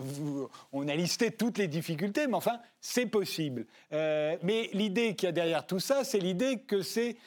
on 0.71 0.87
a 0.87 0.95
listé 0.95 1.29
toutes 1.29 1.59
les 1.59 1.67
difficultés, 1.67 2.25
mais 2.25 2.35
enfin, 2.35 2.59
c'est 2.79 3.05
possible. 3.05 3.67
mais 3.91 4.69
l'idée 4.73 5.13
qu'il 5.15 5.27
y 5.27 5.29
a 5.29 5.33
derrière 5.33 5.67
tout 5.67 5.81
ça, 5.81 6.03
c'est 6.03 6.19
l'idée 6.19 6.61
que 6.61 6.81
c'est 6.81 7.17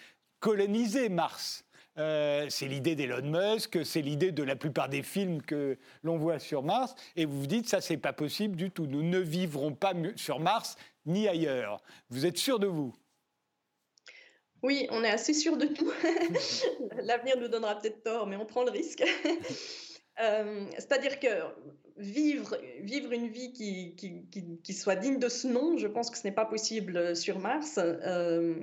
coloniser 0.41 1.09
Mars. 1.09 1.64
Euh, 1.97 2.47
c'est 2.49 2.66
l'idée 2.66 2.97
d'Elon 2.97 3.22
Musk, 3.22 3.84
c'est 3.84 4.03
l'idée 4.03 4.32
de 4.32 4.42
la 4.42 4.57
plupart 4.57 4.88
des 4.88 5.03
films 5.03 5.42
que 5.42 5.78
l'on 6.03 6.16
voit 6.16 6.38
sur 6.38 6.62
Mars. 6.62 6.95
Et 7.16 7.24
vous 7.24 7.40
vous 7.40 7.47
dites, 7.47 7.68
ça, 7.68 7.80
c'est 7.80 7.97
pas 7.97 8.12
possible 8.12 8.57
du 8.57 8.70
tout. 8.70 8.86
Nous 8.86 9.03
ne 9.03 9.18
vivrons 9.18 9.74
pas 9.74 9.92
sur 10.16 10.40
Mars 10.40 10.76
ni 11.07 11.28
ailleurs. 11.28 11.82
Vous 12.11 12.26
êtes 12.26 12.38
sûr 12.38 12.59
de 12.59 12.66
vous? 12.66 12.95
Oui, 14.62 14.86
on 14.90 15.05
est 15.05 15.11
assez 15.11 15.34
sûr 15.34 15.57
de 15.57 15.66
tout. 15.66 15.92
L'avenir 17.03 17.38
nous 17.38 17.49
donnera 17.49 17.78
peut-être 17.78 18.03
tort, 18.03 18.26
mais 18.26 18.36
on 18.36 18.47
prend 18.47 18.64
le 18.64 18.70
risque. 18.70 19.05
Euh, 20.20 20.66
c'est-à-dire 20.74 21.18
que 21.18 21.26
vivre, 21.97 22.57
vivre 22.82 23.11
une 23.11 23.26
vie 23.26 23.53
qui, 23.53 23.97
qui, 23.97 24.72
soit 24.72 24.95
digne 24.95 25.18
de 25.18 25.28
ce 25.28 25.49
nom, 25.49 25.76
je 25.76 25.88
pense 25.88 26.09
que 26.09 26.16
ce 26.16 26.24
n'est 26.24 26.32
pas 26.32 26.45
possible 26.45 27.16
sur 27.16 27.40
Mars. 27.40 27.78
Euh, 27.78 28.55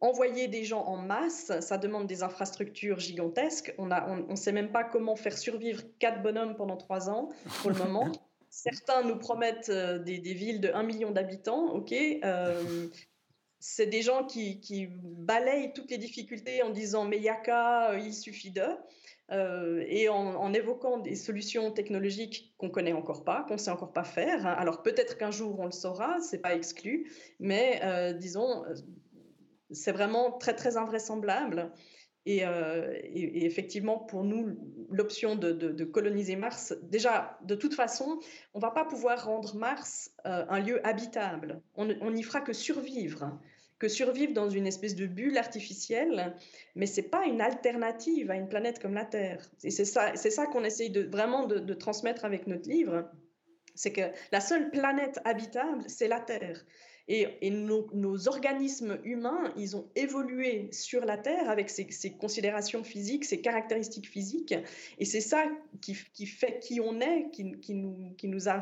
envoyer 0.00 0.48
des 0.48 0.64
gens 0.64 0.84
en 0.84 0.96
masse, 0.96 1.52
ça 1.60 1.78
demande 1.78 2.06
des 2.06 2.22
infrastructures 2.22 2.98
gigantesques. 2.98 3.74
On 3.78 3.86
ne 3.86 3.94
on, 3.94 4.26
on 4.30 4.36
sait 4.36 4.52
même 4.52 4.72
pas 4.72 4.84
comment 4.84 5.16
faire 5.16 5.36
survivre 5.36 5.82
quatre 5.98 6.22
bonhommes 6.22 6.56
pendant 6.56 6.76
trois 6.76 7.10
ans 7.10 7.30
pour 7.62 7.70
le 7.70 7.76
moment. 7.76 8.10
Certains 8.50 9.02
nous 9.02 9.16
promettent 9.16 9.68
euh, 9.68 9.98
des, 9.98 10.18
villes 10.18 10.60
de 10.60 10.70
1 10.72 10.84
million 10.84 11.10
d'habitants, 11.10 11.72
ok. 11.74 11.92
Euh, 11.92 12.86
c'est 13.58 13.86
des 13.86 14.02
gens 14.02 14.24
qui, 14.24 14.60
qui, 14.60 14.88
balayent 14.90 15.72
toutes 15.72 15.90
les 15.90 15.98
difficultés 15.98 16.62
en 16.62 16.70
disant 16.70 17.04
mais 17.04 17.16
il 17.16 17.22
n'y 17.22 17.30
a 17.30 17.36
qu'à, 17.36 17.98
il 17.98 18.12
suffit 18.12 18.50
de. 18.50 18.62
Euh, 19.32 19.82
et 19.88 20.10
en, 20.10 20.52
évoquant 20.52 20.98
des 20.98 21.16
solutions 21.16 21.70
technologiques 21.70 22.54
qu'on 22.58 22.68
connaît 22.68 22.92
encore 22.92 23.24
pas, 23.24 23.44
qu'on 23.48 23.56
sait 23.56 23.70
encore 23.70 23.92
pas 23.92 24.04
faire. 24.04 24.46
Alors 24.46 24.82
peut-être 24.82 25.16
qu'un 25.16 25.30
jour 25.30 25.58
on 25.60 25.64
le 25.64 25.72
saura, 25.72 26.20
c'est 26.20 26.42
pas 26.42 26.54
exclu, 26.54 27.10
mais 27.40 27.80
euh, 27.82 28.12
disons, 28.12 28.64
c'est 29.70 29.92
vraiment 29.92 30.32
très 30.32 30.54
très 30.54 30.76
invraisemblable. 30.76 31.72
Et, 32.26 32.46
euh, 32.46 32.94
effectivement, 33.04 33.98
pour 33.98 34.24
nous, 34.24 34.56
l'option 34.90 35.36
de, 35.36 35.84
coloniser 35.84 36.36
Mars, 36.36 36.74
déjà, 36.82 37.38
de 37.44 37.54
toute 37.54 37.74
façon, 37.74 38.18
on 38.54 38.60
va 38.60 38.70
pas 38.70 38.84
pouvoir 38.84 39.26
rendre 39.26 39.56
Mars 39.56 40.10
un 40.24 40.58
lieu 40.60 40.86
habitable. 40.86 41.60
On 41.76 42.10
n'y 42.10 42.22
fera 42.22 42.40
que 42.40 42.52
survivre 42.52 43.38
que 43.80 43.88
survivre 43.88 44.32
dans 44.32 44.48
une 44.48 44.66
espèce 44.66 44.94
de 44.94 45.04
bulle 45.04 45.36
artificielle, 45.36 46.36
mais 46.76 46.86
c'est 46.86 47.10
pas 47.10 47.26
une 47.26 47.40
alternative 47.40 48.30
à 48.30 48.36
une 48.36 48.48
planète 48.48 48.78
comme 48.78 48.94
la 48.94 49.04
Terre. 49.04 49.44
Et 49.62 49.70
c'est 49.70 49.84
ça, 49.84 50.14
ça 50.16 50.46
qu'on 50.46 50.64
essaye 50.64 50.90
de, 50.90 51.02
vraiment 51.02 51.46
de 51.46 51.74
transmettre 51.74 52.24
avec 52.24 52.46
notre 52.46 52.68
livre, 52.68 53.10
c'est 53.74 53.92
que 53.92 54.02
la 54.32 54.40
seule 54.40 54.70
planète 54.70 55.20
habitable, 55.24 55.84
c'est 55.88 56.08
la 56.08 56.20
Terre. 56.20 56.64
Et, 57.06 57.50
nos, 57.50 58.28
organismes 58.28 58.98
humains, 59.04 59.52
ils 59.58 59.76
ont 59.76 59.86
évolué 59.94 60.68
sur 60.72 61.04
la 61.04 61.18
Terre 61.18 61.50
avec 61.50 61.68
ces, 61.68 61.86
considérations 62.12 62.82
physiques, 62.82 63.26
ces 63.26 63.42
caractéristiques 63.42 64.08
physiques. 64.08 64.54
Et 64.98 65.04
c'est 65.04 65.20
ça 65.20 65.44
qui, 65.82 65.94
fait 65.94 66.60
qui 66.60 66.80
on 66.80 67.00
est, 67.00 67.30
qui, 67.30 67.74
nous, 67.74 68.48
a 68.48 68.60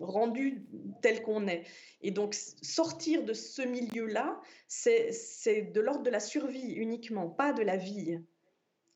rendus 0.00 0.64
tels 1.02 1.22
qu'on 1.22 1.46
est. 1.46 1.62
Et 2.02 2.10
donc, 2.10 2.34
sortir 2.34 3.24
de 3.24 3.32
ce 3.32 3.62
milieu-là, 3.62 4.40
c'est 4.66 5.72
de 5.72 5.80
l'ordre 5.80 6.02
de 6.02 6.10
la 6.10 6.20
survie 6.20 6.72
uniquement, 6.72 7.28
pas 7.28 7.52
de 7.52 7.62
la 7.62 7.76
vie. 7.76 8.18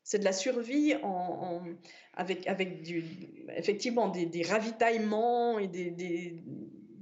C'est 0.03 0.19
de 0.19 0.25
la 0.25 0.33
survie 0.33 0.93
avec, 2.15 2.49
effectivement 3.55 4.09
des 4.09 4.43
ravitaillements 4.43 5.57
et 5.57 5.69
des 5.69 6.43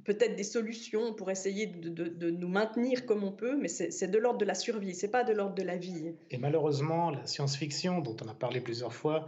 peut-être 0.07 0.37
des 0.37 0.45
solutions 0.45 1.13
pour 1.13 1.29
essayer 1.29 1.67
de, 1.67 2.29
nous 2.29 2.47
maintenir 2.47 3.05
comme 3.05 3.25
on 3.25 3.33
peut, 3.33 3.57
mais 3.57 3.67
c'est 3.67 4.07
de 4.07 4.17
l'ordre 4.17 4.39
de 4.39 4.45
la 4.45 4.55
survie, 4.55 4.95
c'est 4.95 5.11
pas 5.11 5.25
de 5.25 5.33
l'ordre 5.33 5.53
de 5.53 5.63
la 5.63 5.75
vie. 5.75 6.13
Et 6.31 6.37
malheureusement, 6.37 7.11
la 7.11 7.27
science-fiction, 7.27 7.99
dont 7.99 8.15
on 8.23 8.29
a 8.29 8.33
parlé 8.33 8.61
plusieurs 8.61 8.93
fois, 8.93 9.27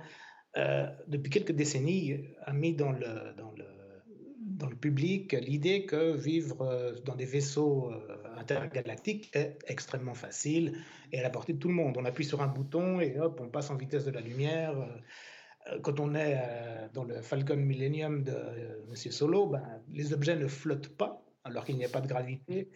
euh, 0.57 0.87
depuis 1.07 1.29
quelques 1.29 1.51
décennies, 1.51 2.23
a 2.45 2.53
mis 2.53 2.73
dans 2.73 2.93
le, 2.93 3.35
dans 3.37 3.51
le, 3.57 3.65
dans 4.39 4.69
le 4.69 4.75
public 4.77 5.33
l'idée 5.33 5.85
que 5.85 6.15
vivre 6.15 6.61
euh, 6.61 6.95
dans 7.03 7.15
des 7.15 7.25
vaisseaux 7.25 7.91
euh, 7.91 8.17
intergalactiques 8.37 9.29
est 9.35 9.59
extrêmement 9.67 10.15
facile 10.15 10.77
et 11.11 11.19
à 11.19 11.23
la 11.23 11.29
portée 11.29 11.51
de 11.51 11.59
tout 11.59 11.67
le 11.67 11.73
monde. 11.73 11.97
On 11.99 12.05
appuie 12.05 12.25
sur 12.25 12.41
un 12.41 12.47
bouton 12.47 13.01
et 13.01 13.19
hop, 13.19 13.41
on 13.43 13.49
passe 13.49 13.69
en 13.69 13.75
vitesse 13.75 14.05
de 14.05 14.11
la 14.11 14.21
lumière. 14.21 14.73
Euh, 15.71 15.79
quand 15.81 15.99
on 15.99 16.15
est 16.15 16.37
euh, 16.37 16.87
dans 16.93 17.03
le 17.03 17.21
Falcon 17.21 17.57
Millennium 17.57 18.23
de 18.23 18.31
euh, 18.31 18.83
M. 18.89 18.95
Solo, 18.95 19.47
ben, 19.47 19.63
les 19.91 20.13
objets 20.13 20.35
ne 20.35 20.47
flottent 20.47 20.95
pas 20.95 21.23
alors 21.43 21.65
qu'il 21.65 21.77
n'y 21.77 21.85
a 21.85 21.89
pas 21.89 22.01
de 22.01 22.07
gravité. 22.07 22.69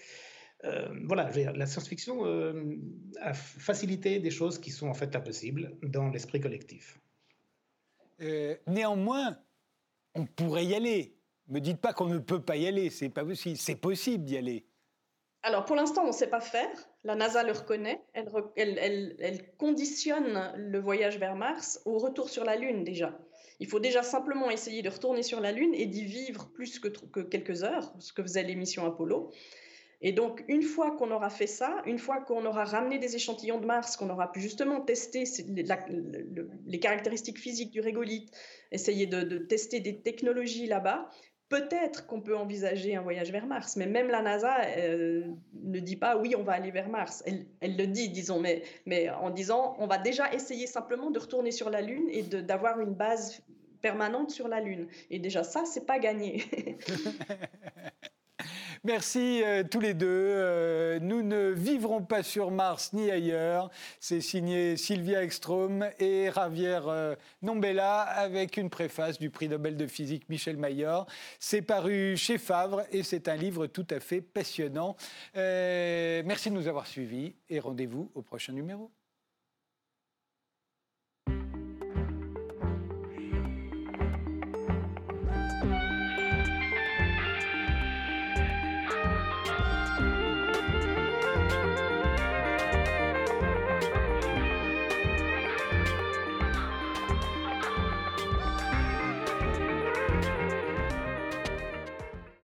voilà, 1.04 1.30
la 1.54 1.66
science-fiction 1.66 2.24
a 3.20 3.34
facilité 3.34 4.20
des 4.20 4.32
choses 4.32 4.58
qui 4.58 4.72
sont 4.72 4.88
en 4.88 4.94
fait 4.94 5.14
impossibles 5.16 5.78
dans 5.84 6.08
l'esprit 6.08 6.40
collectif. 6.40 6.98
néanmoins, 8.66 9.38
on 10.16 10.26
pourrait 10.26 10.66
y 10.66 10.74
aller. 10.74 11.18
Me 11.50 11.60
dites 11.60 11.82
pas 11.82 11.92
qu'on 11.92 12.08
ne 12.08 12.20
peut 12.20 12.42
pas 12.42 12.56
y 12.56 12.66
aller, 12.66 12.90
c'est 12.90 13.10
pas 13.10 13.26
possible. 13.26 13.58
C'est 13.58 13.76
possible 13.76 14.24
d'y 14.24 14.38
aller. 14.38 14.66
Alors 15.44 15.66
pour 15.66 15.76
l'instant, 15.76 16.04
on 16.04 16.08
ne 16.08 16.14
sait 16.14 16.30
pas 16.30 16.40
faire. 16.40 16.70
La 17.04 17.16
NASA 17.16 17.44
le 17.44 17.52
reconnaît. 17.52 18.02
Elle, 18.14 19.54
conditionne 19.58 20.54
le 20.56 20.80
voyage 20.80 21.20
vers 21.20 21.36
Mars 21.36 21.82
au 21.86 21.98
retour 21.98 22.30
sur 22.30 22.46
la 22.46 22.56
Lune 22.56 22.86
déjà. 22.86 23.18
Il 23.60 23.68
faut 23.68 23.80
déjà 23.80 24.04
simplement 24.04 24.50
essayer 24.50 24.82
de 24.82 24.90
retourner 24.90 25.22
sur 25.22 25.42
la 25.42 25.52
Lune 25.52 25.74
et 25.74 25.86
d'y 25.86 26.06
vivre 26.06 26.50
plus 26.54 26.80
que, 26.80 27.20
quelques 27.20 27.64
heures, 27.64 27.94
ce 28.00 28.14
que 28.14 28.24
faisait 28.24 28.44
l'émission 28.44 28.86
Apollo. 28.86 29.32
Et 30.02 30.12
donc, 30.12 30.44
une 30.48 30.64
fois 30.64 30.92
qu'on 30.92 31.12
aura 31.12 31.30
fait 31.30 31.48
ça, 31.48 31.82
une 31.86 32.00
fois 32.00 32.20
qu'on 32.22 32.46
aura 32.46 32.66
ramené 32.66 32.98
des 32.98 33.16
échantillons 33.16 33.60
de 33.60 33.66
Mars, 33.66 33.96
qu'on 33.96 34.10
aura 34.10 34.32
pu 34.32 34.42
justement 34.42 34.82
tester 34.82 35.24
les, 35.48 36.80
caractéristiques 36.80 37.40
physiques 37.40 37.72
du 37.72 37.80
régolithe, 37.80 38.30
essayer 38.72 39.08
de 39.08 39.38
tester 39.38 39.80
des 39.80 40.02
technologies 40.02 40.68
là-bas, 40.68 41.10
peut-être 41.54 42.08
qu'on 42.08 42.20
peut 42.20 42.36
envisager 42.36 42.96
un 42.96 43.02
voyage 43.02 43.32
vers 43.32 43.46
Mars, 43.46 43.76
mais 43.76 43.86
même 43.86 44.08
la 44.08 44.24
NASA 44.24 44.58
ne 44.76 45.80
dit 45.80 45.96
pas 45.96 46.18
oui, 46.18 46.36
on 46.36 46.42
va 46.42 46.54
aller 46.54 46.72
vers 46.72 46.90
Mars. 46.90 47.24
Elle, 47.28 47.78
le 47.78 47.86
dit, 47.86 48.10
disons, 48.10 48.40
mais, 48.40 48.64
mais 48.88 49.12
en 49.12 49.30
disant 49.30 49.76
on 49.78 49.86
va 49.86 50.00
déjà 50.00 50.34
essayer 50.34 50.66
simplement 50.66 51.12
de 51.12 51.20
retourner 51.20 51.52
sur 51.52 51.70
la 51.70 51.82
Lune 51.82 52.08
et 52.10 52.24
d'avoir 52.24 52.80
une 52.80 52.96
base 52.96 53.44
permanente 53.82 54.32
sur 54.32 54.48
la 54.48 54.62
Lune. 54.62 54.88
Et 55.12 55.20
déjà 55.20 55.44
ça, 55.44 55.64
c'est 55.66 55.86
pas 55.86 56.00
gagné. 56.00 56.44
Merci 58.86 59.42
euh, 59.46 59.64
tous 59.64 59.80
les 59.80 59.94
deux. 59.94 60.08
Euh, 60.10 61.00
nous 61.00 61.22
ne 61.22 61.52
vivrons 61.52 62.02
pas 62.02 62.22
sur 62.22 62.52
Mars 62.52 62.92
ni 62.92 63.10
ailleurs. 63.10 63.70
C'est 64.02 64.20
signé 64.20 64.76
Sylvia 64.76 65.24
Ekstrom 65.24 65.88
et 66.00 66.30
Javier 66.36 66.82
euh, 66.88 67.16
Nombella 67.42 68.02
avec 68.02 68.58
une 68.58 68.70
préface 68.70 69.20
du 69.20 69.30
prix 69.30 69.48
Nobel 69.48 69.78
de 69.78 69.88
physique 69.88 70.28
Michel 70.28 70.58
Mayor. 70.58 71.06
C'est 71.40 71.62
paru 71.62 72.18
chez 72.18 72.38
Favre 72.38 72.84
et 72.92 73.04
c'est 73.04 73.30
un 73.30 73.38
livre 73.38 73.68
tout 73.68 73.88
à 73.90 74.02
fait 74.02 74.20
passionnant. 74.20 74.98
merci 75.34 76.50
de 76.50 76.56
nous 76.56 76.68
avoir 76.68 76.86
suivis 76.86 77.36
et 77.50 77.62
rendez-vous 77.62 78.12
au 78.16 78.22
prochain 78.22 78.52
numéro. 78.52 78.92